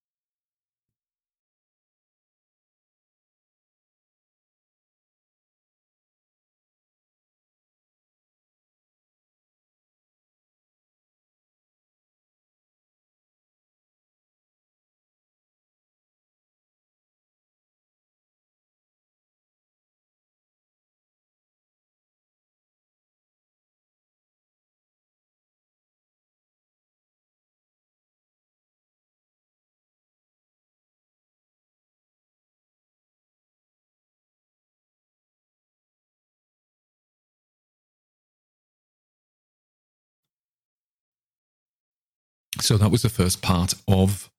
So 42.64 42.78
that 42.78 42.90
was 42.90 43.02
the 43.02 43.10
first 43.10 43.42
part 43.42 43.74
of 43.86 44.30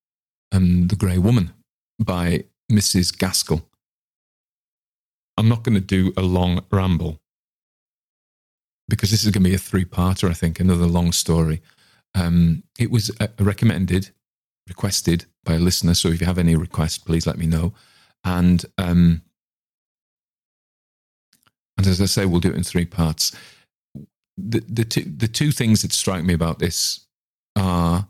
um, 0.51 0.87
The 0.87 0.95
Grey 0.95 1.19
Woman 1.19 1.53
by 2.03 2.45
Mrs. 2.71 3.15
Gaskell. 3.15 3.69
I'm 5.37 5.47
not 5.47 5.61
going 5.61 5.75
to 5.75 5.79
do 5.79 6.11
a 6.17 6.23
long 6.23 6.65
ramble 6.71 7.19
because 8.89 9.11
this 9.11 9.23
is 9.23 9.29
going 9.29 9.43
to 9.43 9.49
be 9.49 9.53
a 9.53 9.59
three 9.59 9.85
parter, 9.85 10.27
I 10.27 10.33
think, 10.33 10.59
another 10.59 10.87
long 10.87 11.11
story. 11.11 11.61
Um, 12.15 12.63
it 12.79 12.89
was 12.89 13.11
uh, 13.19 13.27
recommended, 13.37 14.09
requested 14.67 15.25
by 15.43 15.53
a 15.53 15.59
listener. 15.59 15.93
So 15.93 16.07
if 16.07 16.19
you 16.19 16.25
have 16.25 16.39
any 16.39 16.55
requests, 16.55 16.97
please 16.97 17.27
let 17.27 17.37
me 17.37 17.45
know. 17.45 17.75
And, 18.23 18.65
um, 18.79 19.21
and 21.77 21.85
as 21.85 22.01
I 22.01 22.05
say, 22.05 22.25
we'll 22.25 22.39
do 22.39 22.49
it 22.49 22.57
in 22.57 22.63
three 22.63 22.85
parts. 22.85 23.37
The, 24.35 24.63
the, 24.67 24.83
two, 24.83 25.03
the 25.03 25.27
two 25.27 25.51
things 25.51 25.83
that 25.83 25.91
strike 25.91 26.23
me 26.23 26.33
about 26.33 26.57
this 26.57 27.05
are 27.55 28.07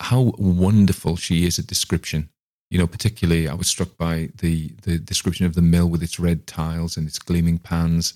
how 0.00 0.32
wonderful 0.38 1.16
she 1.16 1.46
is 1.46 1.58
at 1.58 1.66
description. 1.66 2.28
You 2.70 2.78
know, 2.78 2.86
particularly 2.86 3.48
I 3.48 3.54
was 3.54 3.68
struck 3.68 3.96
by 3.96 4.30
the 4.36 4.68
the 4.82 4.98
description 4.98 5.46
of 5.46 5.54
the 5.54 5.62
mill 5.62 5.88
with 5.88 6.02
its 6.02 6.20
red 6.20 6.46
tiles 6.46 6.96
and 6.96 7.06
its 7.06 7.18
gleaming 7.18 7.58
pans 7.58 8.14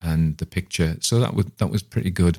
and 0.00 0.36
the 0.38 0.46
picture. 0.46 0.96
So 1.00 1.18
that 1.20 1.34
was 1.34 1.46
that 1.58 1.70
was 1.70 1.82
pretty 1.82 2.10
good. 2.10 2.38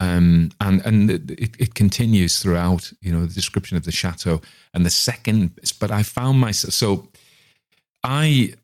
Um, 0.00 0.50
and 0.60 0.84
and 0.84 1.10
it, 1.10 1.60
it 1.60 1.74
continues 1.74 2.40
throughout. 2.40 2.92
You 3.00 3.12
know, 3.12 3.26
the 3.26 3.34
description 3.34 3.76
of 3.76 3.84
the 3.84 3.92
chateau 3.92 4.40
and 4.74 4.84
the 4.84 4.90
second. 4.90 5.58
But 5.78 5.90
I 5.90 6.02
found 6.02 6.40
myself 6.40 6.74
so. 6.74 7.08
I, 8.02 8.54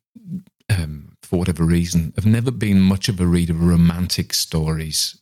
um, 0.71 1.13
for 1.23 1.39
whatever 1.39 1.63
reason, 1.63 2.15
have 2.17 2.25
never 2.25 2.51
been 2.51 2.81
much 2.81 3.11
of 3.11 3.21
a 3.21 3.27
reader 3.27 3.53
of 3.53 3.63
romantic 3.63 4.33
stories 4.33 5.21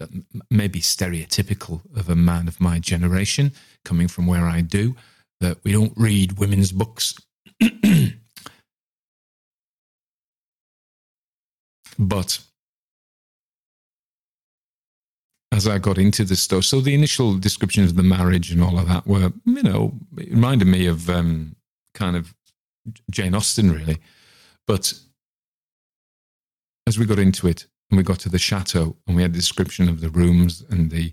that 0.00 0.10
may 0.50 0.66
be 0.66 0.80
stereotypical 0.80 1.82
of 1.96 2.08
a 2.08 2.16
man 2.16 2.48
of 2.48 2.60
my 2.60 2.80
generation, 2.80 3.52
coming 3.84 4.08
from 4.08 4.26
where 4.26 4.46
I 4.46 4.62
do, 4.62 4.96
that 5.40 5.58
we 5.62 5.72
don't 5.72 5.92
read 5.96 6.38
women's 6.38 6.72
books. 6.72 7.14
but 11.98 12.40
as 15.52 15.68
I 15.68 15.78
got 15.78 15.98
into 15.98 16.24
the 16.24 16.36
stuff, 16.36 16.64
so 16.64 16.80
the 16.80 16.94
initial 16.94 17.36
descriptions 17.36 17.90
of 17.90 17.96
the 17.96 18.02
marriage 18.02 18.50
and 18.50 18.62
all 18.62 18.78
of 18.78 18.88
that 18.88 19.06
were, 19.06 19.32
you 19.44 19.62
know, 19.62 19.92
it 20.16 20.30
reminded 20.30 20.66
me 20.66 20.86
of 20.86 21.10
um, 21.10 21.54
kind 21.94 22.16
of 22.16 22.34
Jane 23.10 23.34
Austen, 23.34 23.70
really. 23.70 23.98
But 24.66 24.94
as 26.86 26.98
we 26.98 27.04
got 27.04 27.18
into 27.18 27.46
it, 27.46 27.66
and 27.90 27.96
we 27.96 28.02
got 28.02 28.18
to 28.20 28.28
the 28.28 28.38
chateau 28.38 28.96
and 29.06 29.16
we 29.16 29.22
had 29.22 29.32
a 29.32 29.34
description 29.34 29.88
of 29.88 30.00
the 30.00 30.10
rooms 30.10 30.64
and 30.70 30.90
the 30.90 31.12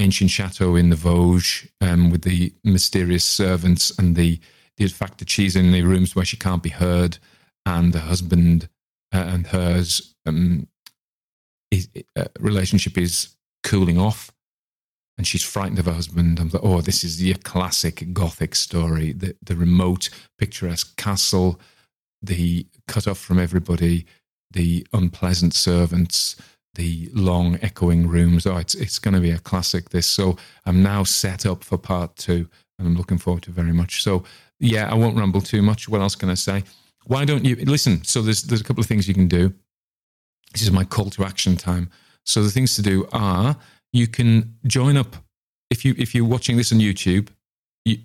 ancient 0.00 0.30
chateau 0.30 0.76
in 0.76 0.90
the 0.90 0.96
Vosges 0.96 1.68
um, 1.80 2.10
with 2.10 2.22
the 2.22 2.52
mysterious 2.64 3.24
servants 3.24 3.96
and 3.98 4.16
the, 4.16 4.40
the 4.76 4.88
fact 4.88 5.18
that 5.18 5.30
she's 5.30 5.56
in 5.56 5.72
the 5.72 5.82
rooms 5.82 6.16
where 6.16 6.24
she 6.24 6.36
can't 6.36 6.62
be 6.62 6.70
heard 6.70 7.18
and 7.66 7.92
the 7.92 8.00
husband 8.00 8.68
uh, 9.12 9.24
and 9.28 9.48
hers 9.48 10.14
um, 10.26 10.66
uh, 12.16 12.24
relationship 12.40 12.98
is 12.98 13.36
cooling 13.62 13.98
off 13.98 14.32
and 15.16 15.26
she's 15.26 15.42
frightened 15.42 15.78
of 15.78 15.86
her 15.86 15.92
husband. 15.92 16.40
I'm 16.40 16.48
like, 16.48 16.64
oh, 16.64 16.80
this 16.80 17.04
is 17.04 17.18
the 17.18 17.34
classic 17.34 18.12
Gothic 18.12 18.54
story. 18.54 19.12
The, 19.12 19.36
the 19.42 19.54
remote, 19.54 20.08
picturesque 20.38 20.96
castle, 20.96 21.60
the 22.22 22.66
cut 22.88 23.06
off 23.06 23.18
from 23.18 23.38
everybody, 23.38 24.06
the 24.50 24.86
unpleasant 24.92 25.54
servants, 25.54 26.36
the 26.74 27.10
long 27.12 27.58
echoing 27.62 28.08
rooms. 28.08 28.46
Oh, 28.46 28.56
it's 28.56 28.74
it's 28.74 28.98
going 28.98 29.14
to 29.14 29.20
be 29.20 29.30
a 29.30 29.38
classic. 29.38 29.90
This 29.90 30.06
so 30.06 30.36
I'm 30.66 30.82
now 30.82 31.04
set 31.04 31.46
up 31.46 31.64
for 31.64 31.78
part 31.78 32.16
two, 32.16 32.48
and 32.78 32.86
I'm 32.88 32.96
looking 32.96 33.18
forward 33.18 33.42
to 33.44 33.50
very 33.50 33.72
much. 33.72 34.02
So 34.02 34.24
yeah, 34.58 34.90
I 34.90 34.94
won't 34.94 35.16
ramble 35.16 35.40
too 35.40 35.62
much. 35.62 35.88
What 35.88 36.00
else 36.00 36.14
can 36.14 36.30
I 36.30 36.34
say? 36.34 36.64
Why 37.06 37.24
don't 37.24 37.44
you 37.44 37.56
listen? 37.56 38.04
So 38.04 38.22
there's 38.22 38.42
there's 38.42 38.60
a 38.60 38.64
couple 38.64 38.80
of 38.80 38.86
things 38.86 39.08
you 39.08 39.14
can 39.14 39.28
do. 39.28 39.52
This 40.52 40.62
is 40.62 40.70
my 40.70 40.84
call 40.84 41.10
to 41.10 41.24
action 41.24 41.56
time. 41.56 41.90
So 42.24 42.42
the 42.42 42.50
things 42.50 42.74
to 42.76 42.82
do 42.82 43.08
are 43.12 43.56
you 43.92 44.06
can 44.06 44.56
join 44.66 44.96
up 44.96 45.16
if 45.70 45.84
you 45.84 45.94
if 45.98 46.14
you're 46.14 46.24
watching 46.24 46.56
this 46.56 46.72
on 46.72 46.78
YouTube. 46.78 47.28
You, 47.84 47.98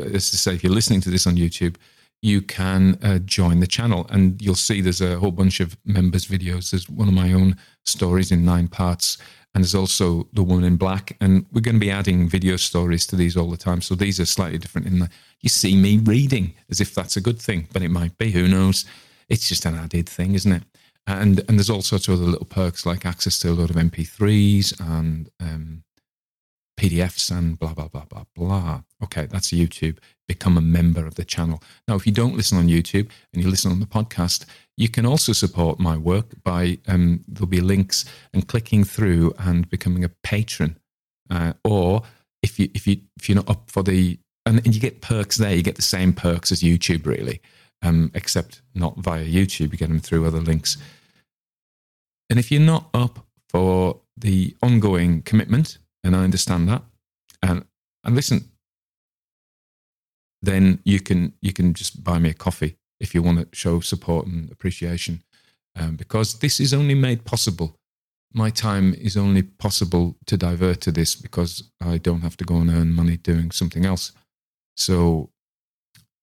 as 0.00 0.30
to 0.30 0.36
say, 0.36 0.54
if 0.54 0.64
you're 0.64 0.72
listening 0.72 1.00
to 1.02 1.10
this 1.10 1.26
on 1.26 1.36
YouTube, 1.36 1.76
you 2.22 2.42
can 2.42 2.98
uh, 3.02 3.18
join 3.20 3.60
the 3.60 3.66
channel. 3.66 4.06
And 4.10 4.40
you'll 4.40 4.54
see 4.54 4.80
there's 4.80 5.00
a 5.00 5.18
whole 5.18 5.30
bunch 5.30 5.60
of 5.60 5.76
members 5.84 6.26
videos. 6.26 6.70
There's 6.70 6.88
one 6.88 7.08
of 7.08 7.14
my 7.14 7.32
own 7.32 7.56
stories 7.84 8.32
in 8.32 8.44
nine 8.44 8.68
parts 8.68 9.18
and 9.54 9.64
there's 9.64 9.74
also 9.74 10.28
the 10.34 10.42
woman 10.42 10.64
in 10.64 10.76
black. 10.76 11.16
And 11.20 11.46
we're 11.52 11.62
going 11.62 11.76
to 11.76 11.80
be 11.80 11.90
adding 11.90 12.28
video 12.28 12.56
stories 12.56 13.06
to 13.06 13.16
these 13.16 13.36
all 13.36 13.50
the 13.50 13.56
time. 13.56 13.80
So 13.80 13.94
these 13.94 14.20
are 14.20 14.26
slightly 14.26 14.58
different 14.58 14.86
in 14.86 14.98
that 14.98 15.10
you 15.40 15.48
see 15.48 15.76
me 15.76 15.98
reading 15.98 16.54
as 16.70 16.80
if 16.80 16.94
that's 16.94 17.16
a 17.16 17.20
good 17.20 17.40
thing 17.40 17.68
but 17.72 17.82
it 17.82 17.90
might 17.90 18.18
be 18.18 18.32
who 18.32 18.48
knows? 18.48 18.84
It's 19.28 19.48
just 19.48 19.64
an 19.64 19.74
added 19.74 20.08
thing 20.08 20.34
isn't 20.34 20.52
it? 20.52 20.62
And 21.06 21.40
and 21.48 21.58
there's 21.58 21.70
all 21.70 21.82
sorts 21.82 22.08
of 22.08 22.14
other 22.14 22.24
little 22.24 22.46
perks 22.46 22.84
like 22.84 23.06
access 23.06 23.38
to 23.40 23.50
a 23.50 23.54
lot 23.54 23.70
of 23.70 23.76
mp3s 23.76 24.80
and 24.80 25.30
um, 25.40 25.84
PDFs 26.76 27.36
and 27.36 27.58
blah, 27.58 27.74
blah, 27.74 27.88
blah, 27.88 28.04
blah, 28.04 28.24
blah. 28.34 28.82
Okay, 29.02 29.26
that's 29.26 29.48
YouTube. 29.48 29.98
Become 30.28 30.58
a 30.58 30.62
member 30.62 31.06
of 31.06 31.14
the 31.14 31.24
channel. 31.24 31.62
Now, 31.86 31.94
if 31.94 32.06
you 32.06 32.12
don't 32.12 32.36
listen 32.36 32.58
on 32.58 32.68
YouTube 32.68 33.08
and 33.32 33.42
you 33.42 33.48
listen 33.48 33.70
on 33.70 33.80
the 33.80 33.86
podcast, 33.86 34.44
you 34.76 34.88
can 34.88 35.06
also 35.06 35.32
support 35.32 35.78
my 35.78 35.96
work 35.96 36.26
by 36.42 36.78
um, 36.88 37.24
there'll 37.28 37.46
be 37.46 37.60
links 37.60 38.04
and 38.34 38.46
clicking 38.46 38.84
through 38.84 39.34
and 39.38 39.68
becoming 39.70 40.04
a 40.04 40.10
patron. 40.22 40.78
Uh, 41.30 41.52
or 41.64 42.02
if 42.42 42.58
you 42.58 42.68
if 42.74 42.86
you 42.86 43.00
if 43.16 43.28
you're 43.28 43.36
not 43.36 43.48
up 43.48 43.70
for 43.70 43.82
the 43.82 44.18
and, 44.44 44.64
and, 44.64 44.74
you 44.74 44.80
get 44.80 45.00
perks 45.00 45.38
there, 45.38 45.54
you 45.54 45.62
get 45.62 45.74
the 45.74 45.82
same 45.82 46.12
perks 46.12 46.52
as 46.52 46.62
YouTube 46.62 47.04
really, 47.04 47.40
um, 47.82 48.12
except 48.14 48.62
not 48.74 48.96
via 48.98 49.24
YouTube. 49.24 49.72
You 49.72 49.78
get 49.78 49.88
them 49.88 49.98
through 49.98 50.24
other 50.24 50.40
links. 50.40 50.76
And 52.30 52.38
if 52.38 52.52
you're 52.52 52.60
not 52.60 52.88
up 52.94 53.26
for 53.48 54.00
the 54.16 54.56
ongoing 54.62 55.22
commitment 55.22 55.78
and 56.06 56.16
I 56.16 56.24
understand 56.24 56.68
that. 56.68 56.82
And 57.42 57.64
and 58.04 58.14
listen, 58.14 58.48
then 60.46 60.80
you 60.84 61.00
can 61.00 61.32
you 61.42 61.52
can 61.52 61.74
just 61.74 62.02
buy 62.02 62.18
me 62.18 62.30
a 62.30 62.34
coffee 62.34 62.76
if 63.00 63.14
you 63.14 63.22
want 63.22 63.38
to 63.38 63.46
show 63.56 63.80
support 63.80 64.26
and 64.26 64.50
appreciation. 64.52 65.22
um, 65.76 65.96
because 65.96 66.38
this 66.38 66.58
is 66.60 66.72
only 66.74 66.94
made 66.94 67.24
possible. 67.24 67.76
My 68.32 68.50
time 68.50 68.94
is 68.94 69.16
only 69.16 69.42
possible 69.42 70.16
to 70.26 70.36
divert 70.36 70.80
to 70.82 70.92
this 70.92 71.14
because 71.14 71.70
I 71.80 71.98
don't 71.98 72.22
have 72.22 72.36
to 72.38 72.44
go 72.44 72.56
and 72.56 72.70
earn 72.70 72.94
money 72.94 73.16
doing 73.16 73.50
something 73.50 73.84
else. 73.84 74.12
So, 74.76 75.30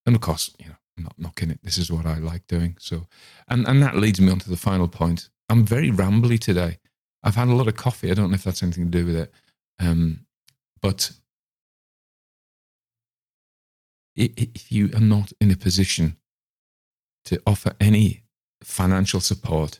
and 0.05 0.15
of 0.15 0.21
course, 0.21 0.51
you 0.59 0.67
know, 0.67 0.75
I'm 0.97 1.03
not 1.03 1.17
knocking 1.17 1.49
it. 1.49 1.59
This 1.63 1.77
is 1.77 1.91
what 1.91 2.05
I 2.05 2.17
like 2.19 2.45
doing. 2.47 2.75
So, 2.79 3.07
and, 3.47 3.67
and 3.67 3.81
that 3.81 3.97
leads 3.97 4.19
me 4.21 4.31
on 4.31 4.39
to 4.39 4.49
the 4.49 4.57
final 4.57 4.87
point. 4.87 5.29
I'm 5.49 5.65
very 5.65 5.91
rambly 5.91 6.39
today. 6.39 6.79
I've 7.23 7.35
had 7.35 7.47
a 7.47 7.55
lot 7.55 7.67
of 7.67 7.75
coffee. 7.75 8.11
I 8.11 8.13
don't 8.13 8.29
know 8.29 8.35
if 8.35 8.43
that's 8.43 8.63
anything 8.63 8.91
to 8.91 8.99
do 8.99 9.05
with 9.05 9.15
it. 9.15 9.33
Um, 9.79 10.25
but 10.81 11.11
if 14.15 14.71
you 14.71 14.89
are 14.93 15.01
not 15.01 15.33
in 15.41 15.51
a 15.51 15.55
position 15.55 16.17
to 17.25 17.41
offer 17.45 17.73
any 17.79 18.23
financial 18.61 19.19
support, 19.19 19.79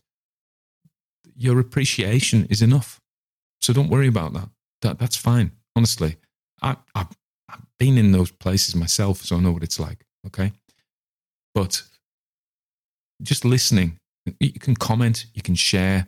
your 1.36 1.60
appreciation 1.60 2.46
is 2.50 2.62
enough. 2.62 3.00
So 3.62 3.74
don't 3.74 3.90
worry 3.90 4.08
about 4.08 4.34
that. 4.34 4.50
That 4.82 5.00
that's 5.00 5.16
fine. 5.16 5.52
Honestly, 5.76 6.18
I, 6.62 6.78
I've, 6.96 7.18
I've 7.50 7.66
been 7.80 7.98
in 7.98 8.12
those 8.12 8.32
places 8.32 8.76
myself, 8.76 9.22
so 9.22 9.38
I 9.38 9.40
know 9.40 9.52
what 9.52 9.64
it's 9.64 9.80
like. 9.80 10.06
Okay, 10.26 10.52
but 11.54 11.84
just 13.22 13.46
listening, 13.46 13.98
you 14.40 14.52
can 14.54 14.76
comment, 14.76 15.26
you 15.34 15.42
can 15.42 15.56
share, 15.56 16.08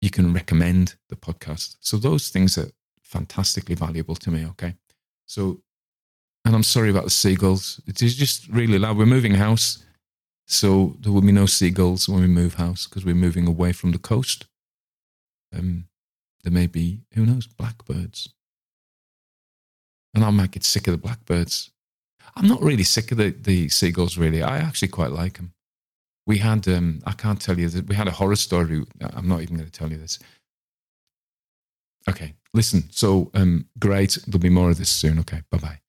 you 0.00 0.10
can 0.10 0.32
recommend 0.32 0.96
the 1.08 1.16
podcast. 1.16 1.76
So 1.80 1.96
those 1.96 2.28
things 2.28 2.58
are 2.58 2.70
fantastically 3.02 3.74
valuable 3.74 4.14
to 4.16 4.30
me. 4.30 4.46
Okay, 4.46 4.74
so 5.26 5.60
and 6.44 6.54
I'm 6.54 6.62
sorry 6.62 6.90
about 6.90 7.04
the 7.04 7.10
seagulls. 7.10 7.80
It 7.86 8.02
is 8.02 8.16
just 8.16 8.48
really 8.48 8.78
loud. 8.78 8.96
We're 8.96 9.06
moving 9.06 9.34
house, 9.34 9.84
so 10.46 10.96
there 11.00 11.12
will 11.12 11.20
be 11.20 11.32
no 11.32 11.46
seagulls 11.46 12.08
when 12.08 12.20
we 12.20 12.26
move 12.26 12.54
house 12.54 12.86
because 12.86 13.04
we're 13.04 13.14
moving 13.14 13.46
away 13.46 13.72
from 13.72 13.92
the 13.92 13.98
coast. 13.98 14.46
Um, 15.54 15.88
there 16.44 16.52
may 16.52 16.66
be, 16.66 17.02
who 17.14 17.26
knows, 17.26 17.46
blackbirds. 17.46 18.30
And 20.14 20.24
I 20.24 20.30
might 20.30 20.52
get 20.52 20.64
sick 20.64 20.86
of 20.86 20.92
the 20.92 20.98
blackbirds. 20.98 21.70
I'm 22.34 22.48
not 22.48 22.62
really 22.62 22.84
sick 22.84 23.12
of 23.12 23.18
the, 23.18 23.30
the 23.30 23.68
seagulls, 23.68 24.16
really. 24.16 24.42
I 24.42 24.58
actually 24.58 24.88
quite 24.88 25.10
like 25.10 25.36
them. 25.36 25.52
We 26.26 26.38
had, 26.38 26.68
um, 26.68 27.00
I 27.06 27.12
can't 27.12 27.40
tell 27.40 27.58
you, 27.58 27.68
that 27.68 27.88
we 27.88 27.94
had 27.94 28.08
a 28.08 28.12
horror 28.12 28.36
story. 28.36 28.84
I'm 29.00 29.28
not 29.28 29.42
even 29.42 29.56
going 29.56 29.68
to 29.68 29.72
tell 29.72 29.90
you 29.90 29.98
this. 29.98 30.18
Okay, 32.08 32.34
listen. 32.54 32.84
So, 32.90 33.30
um, 33.34 33.66
great. 33.78 34.18
There'll 34.26 34.40
be 34.40 34.50
more 34.50 34.70
of 34.70 34.78
this 34.78 34.90
soon. 34.90 35.18
Okay, 35.18 35.42
bye 35.50 35.58
bye. 35.58 35.80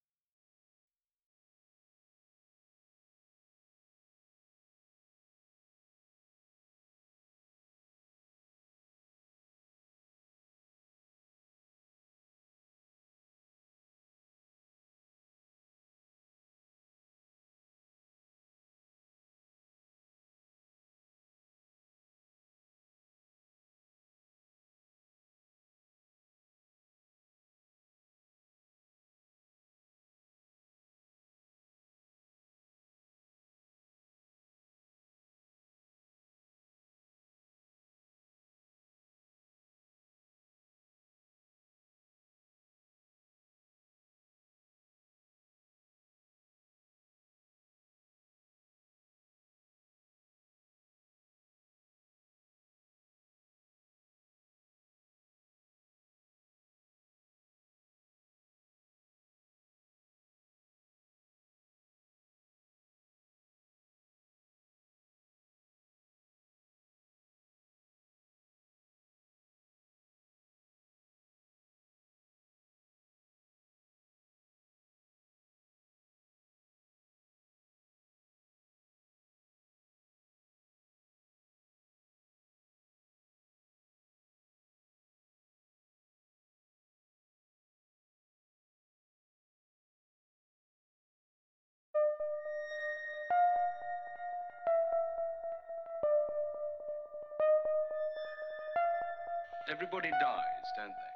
Everybody 99.72 100.09
dies, 100.09 100.67
don't 100.78 100.89
they? 100.89 101.13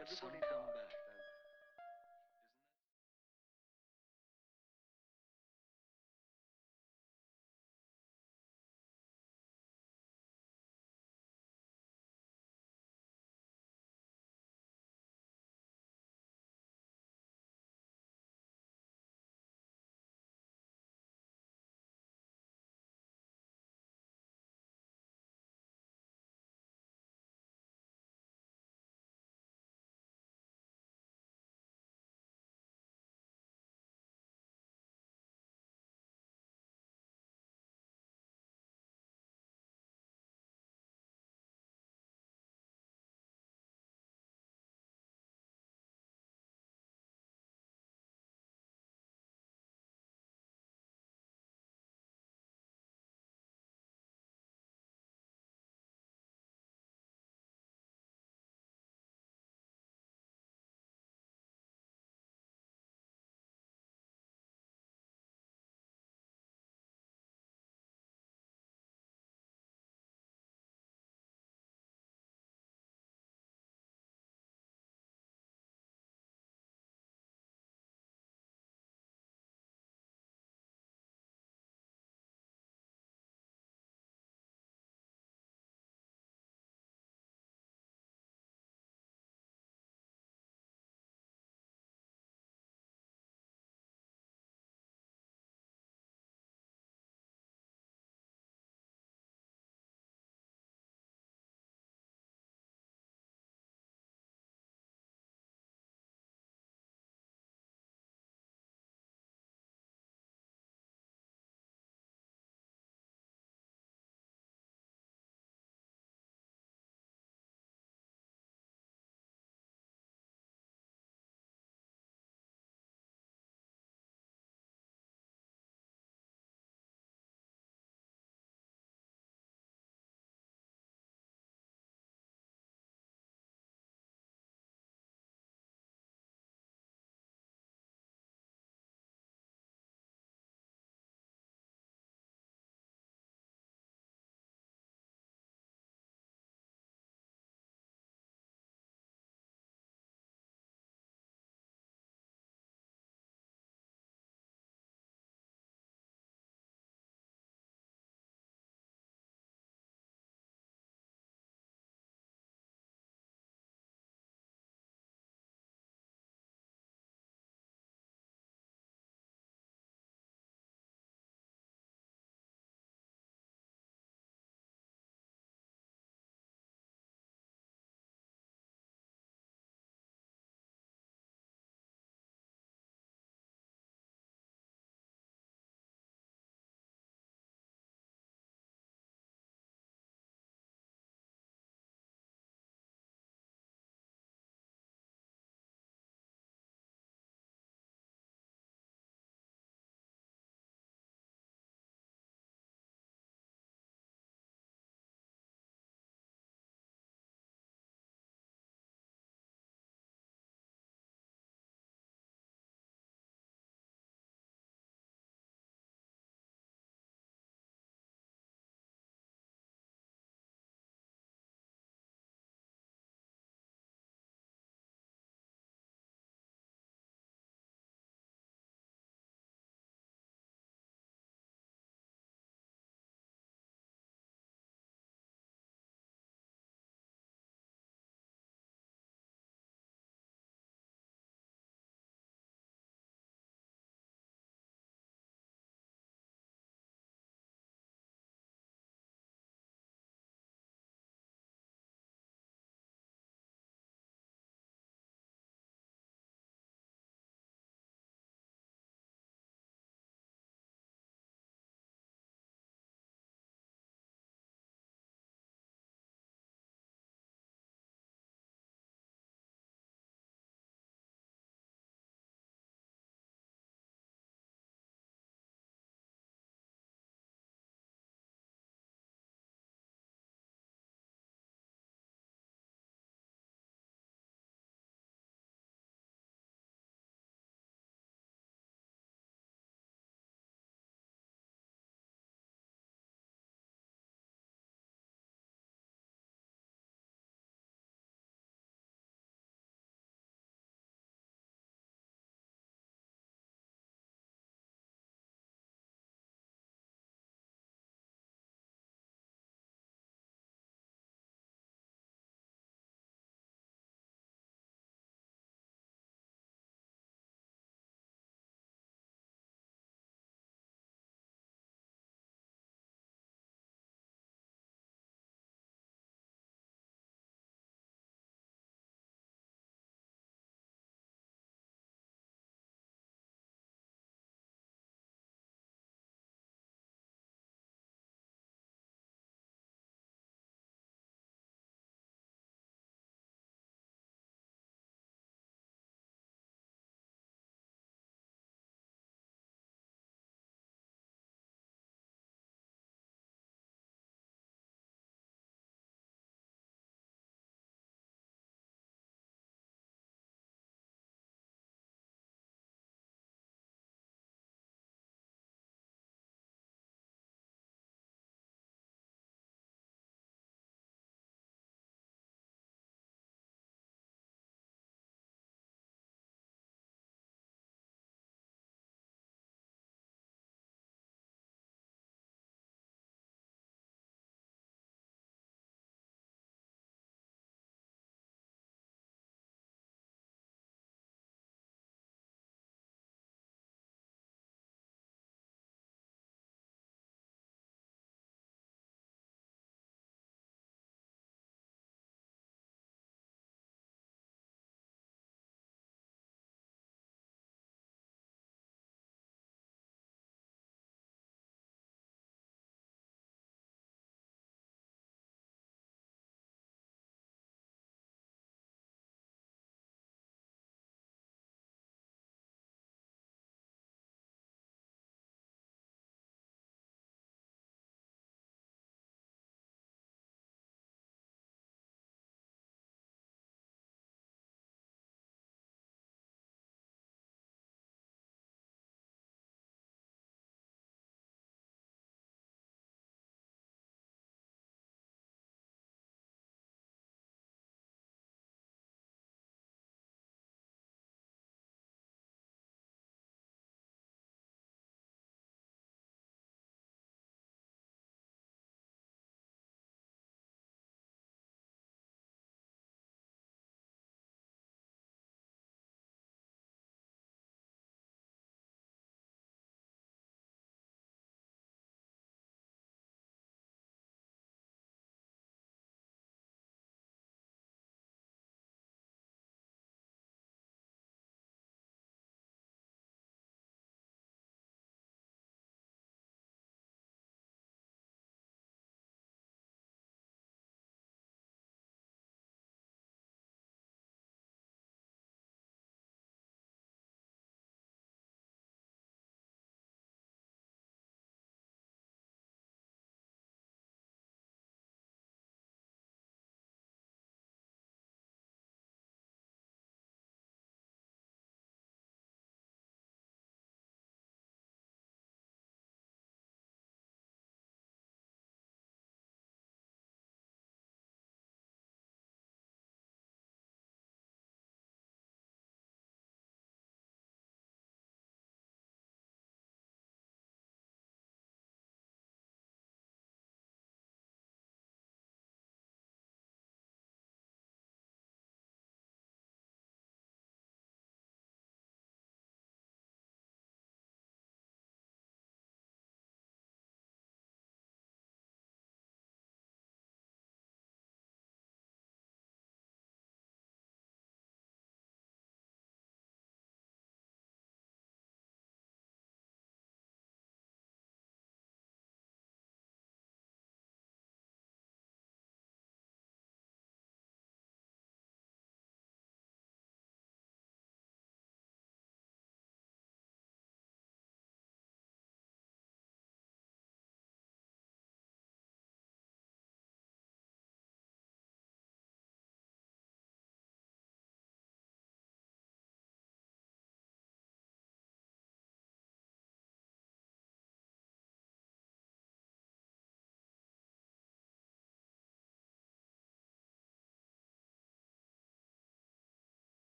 Everybody 0.00 0.38
come 0.46 0.55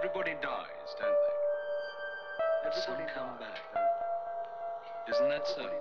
Everybody 0.00 0.32
dies, 0.40 0.96
don't 0.96 1.12
they? 1.12 1.36
But 2.64 2.72
some 2.72 2.96
come 3.12 3.36
back. 3.36 3.60
Isn't 5.12 5.28
that 5.28 5.44
so? 5.44 5.60
Isn't 5.60 5.76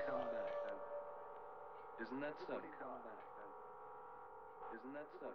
that 2.20 2.36
so? 2.44 2.60
Isn't 4.76 4.92
that 4.92 5.08
so? 5.24 5.32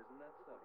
Isn't 0.00 0.16
that 0.16 0.32
so? 0.48 0.56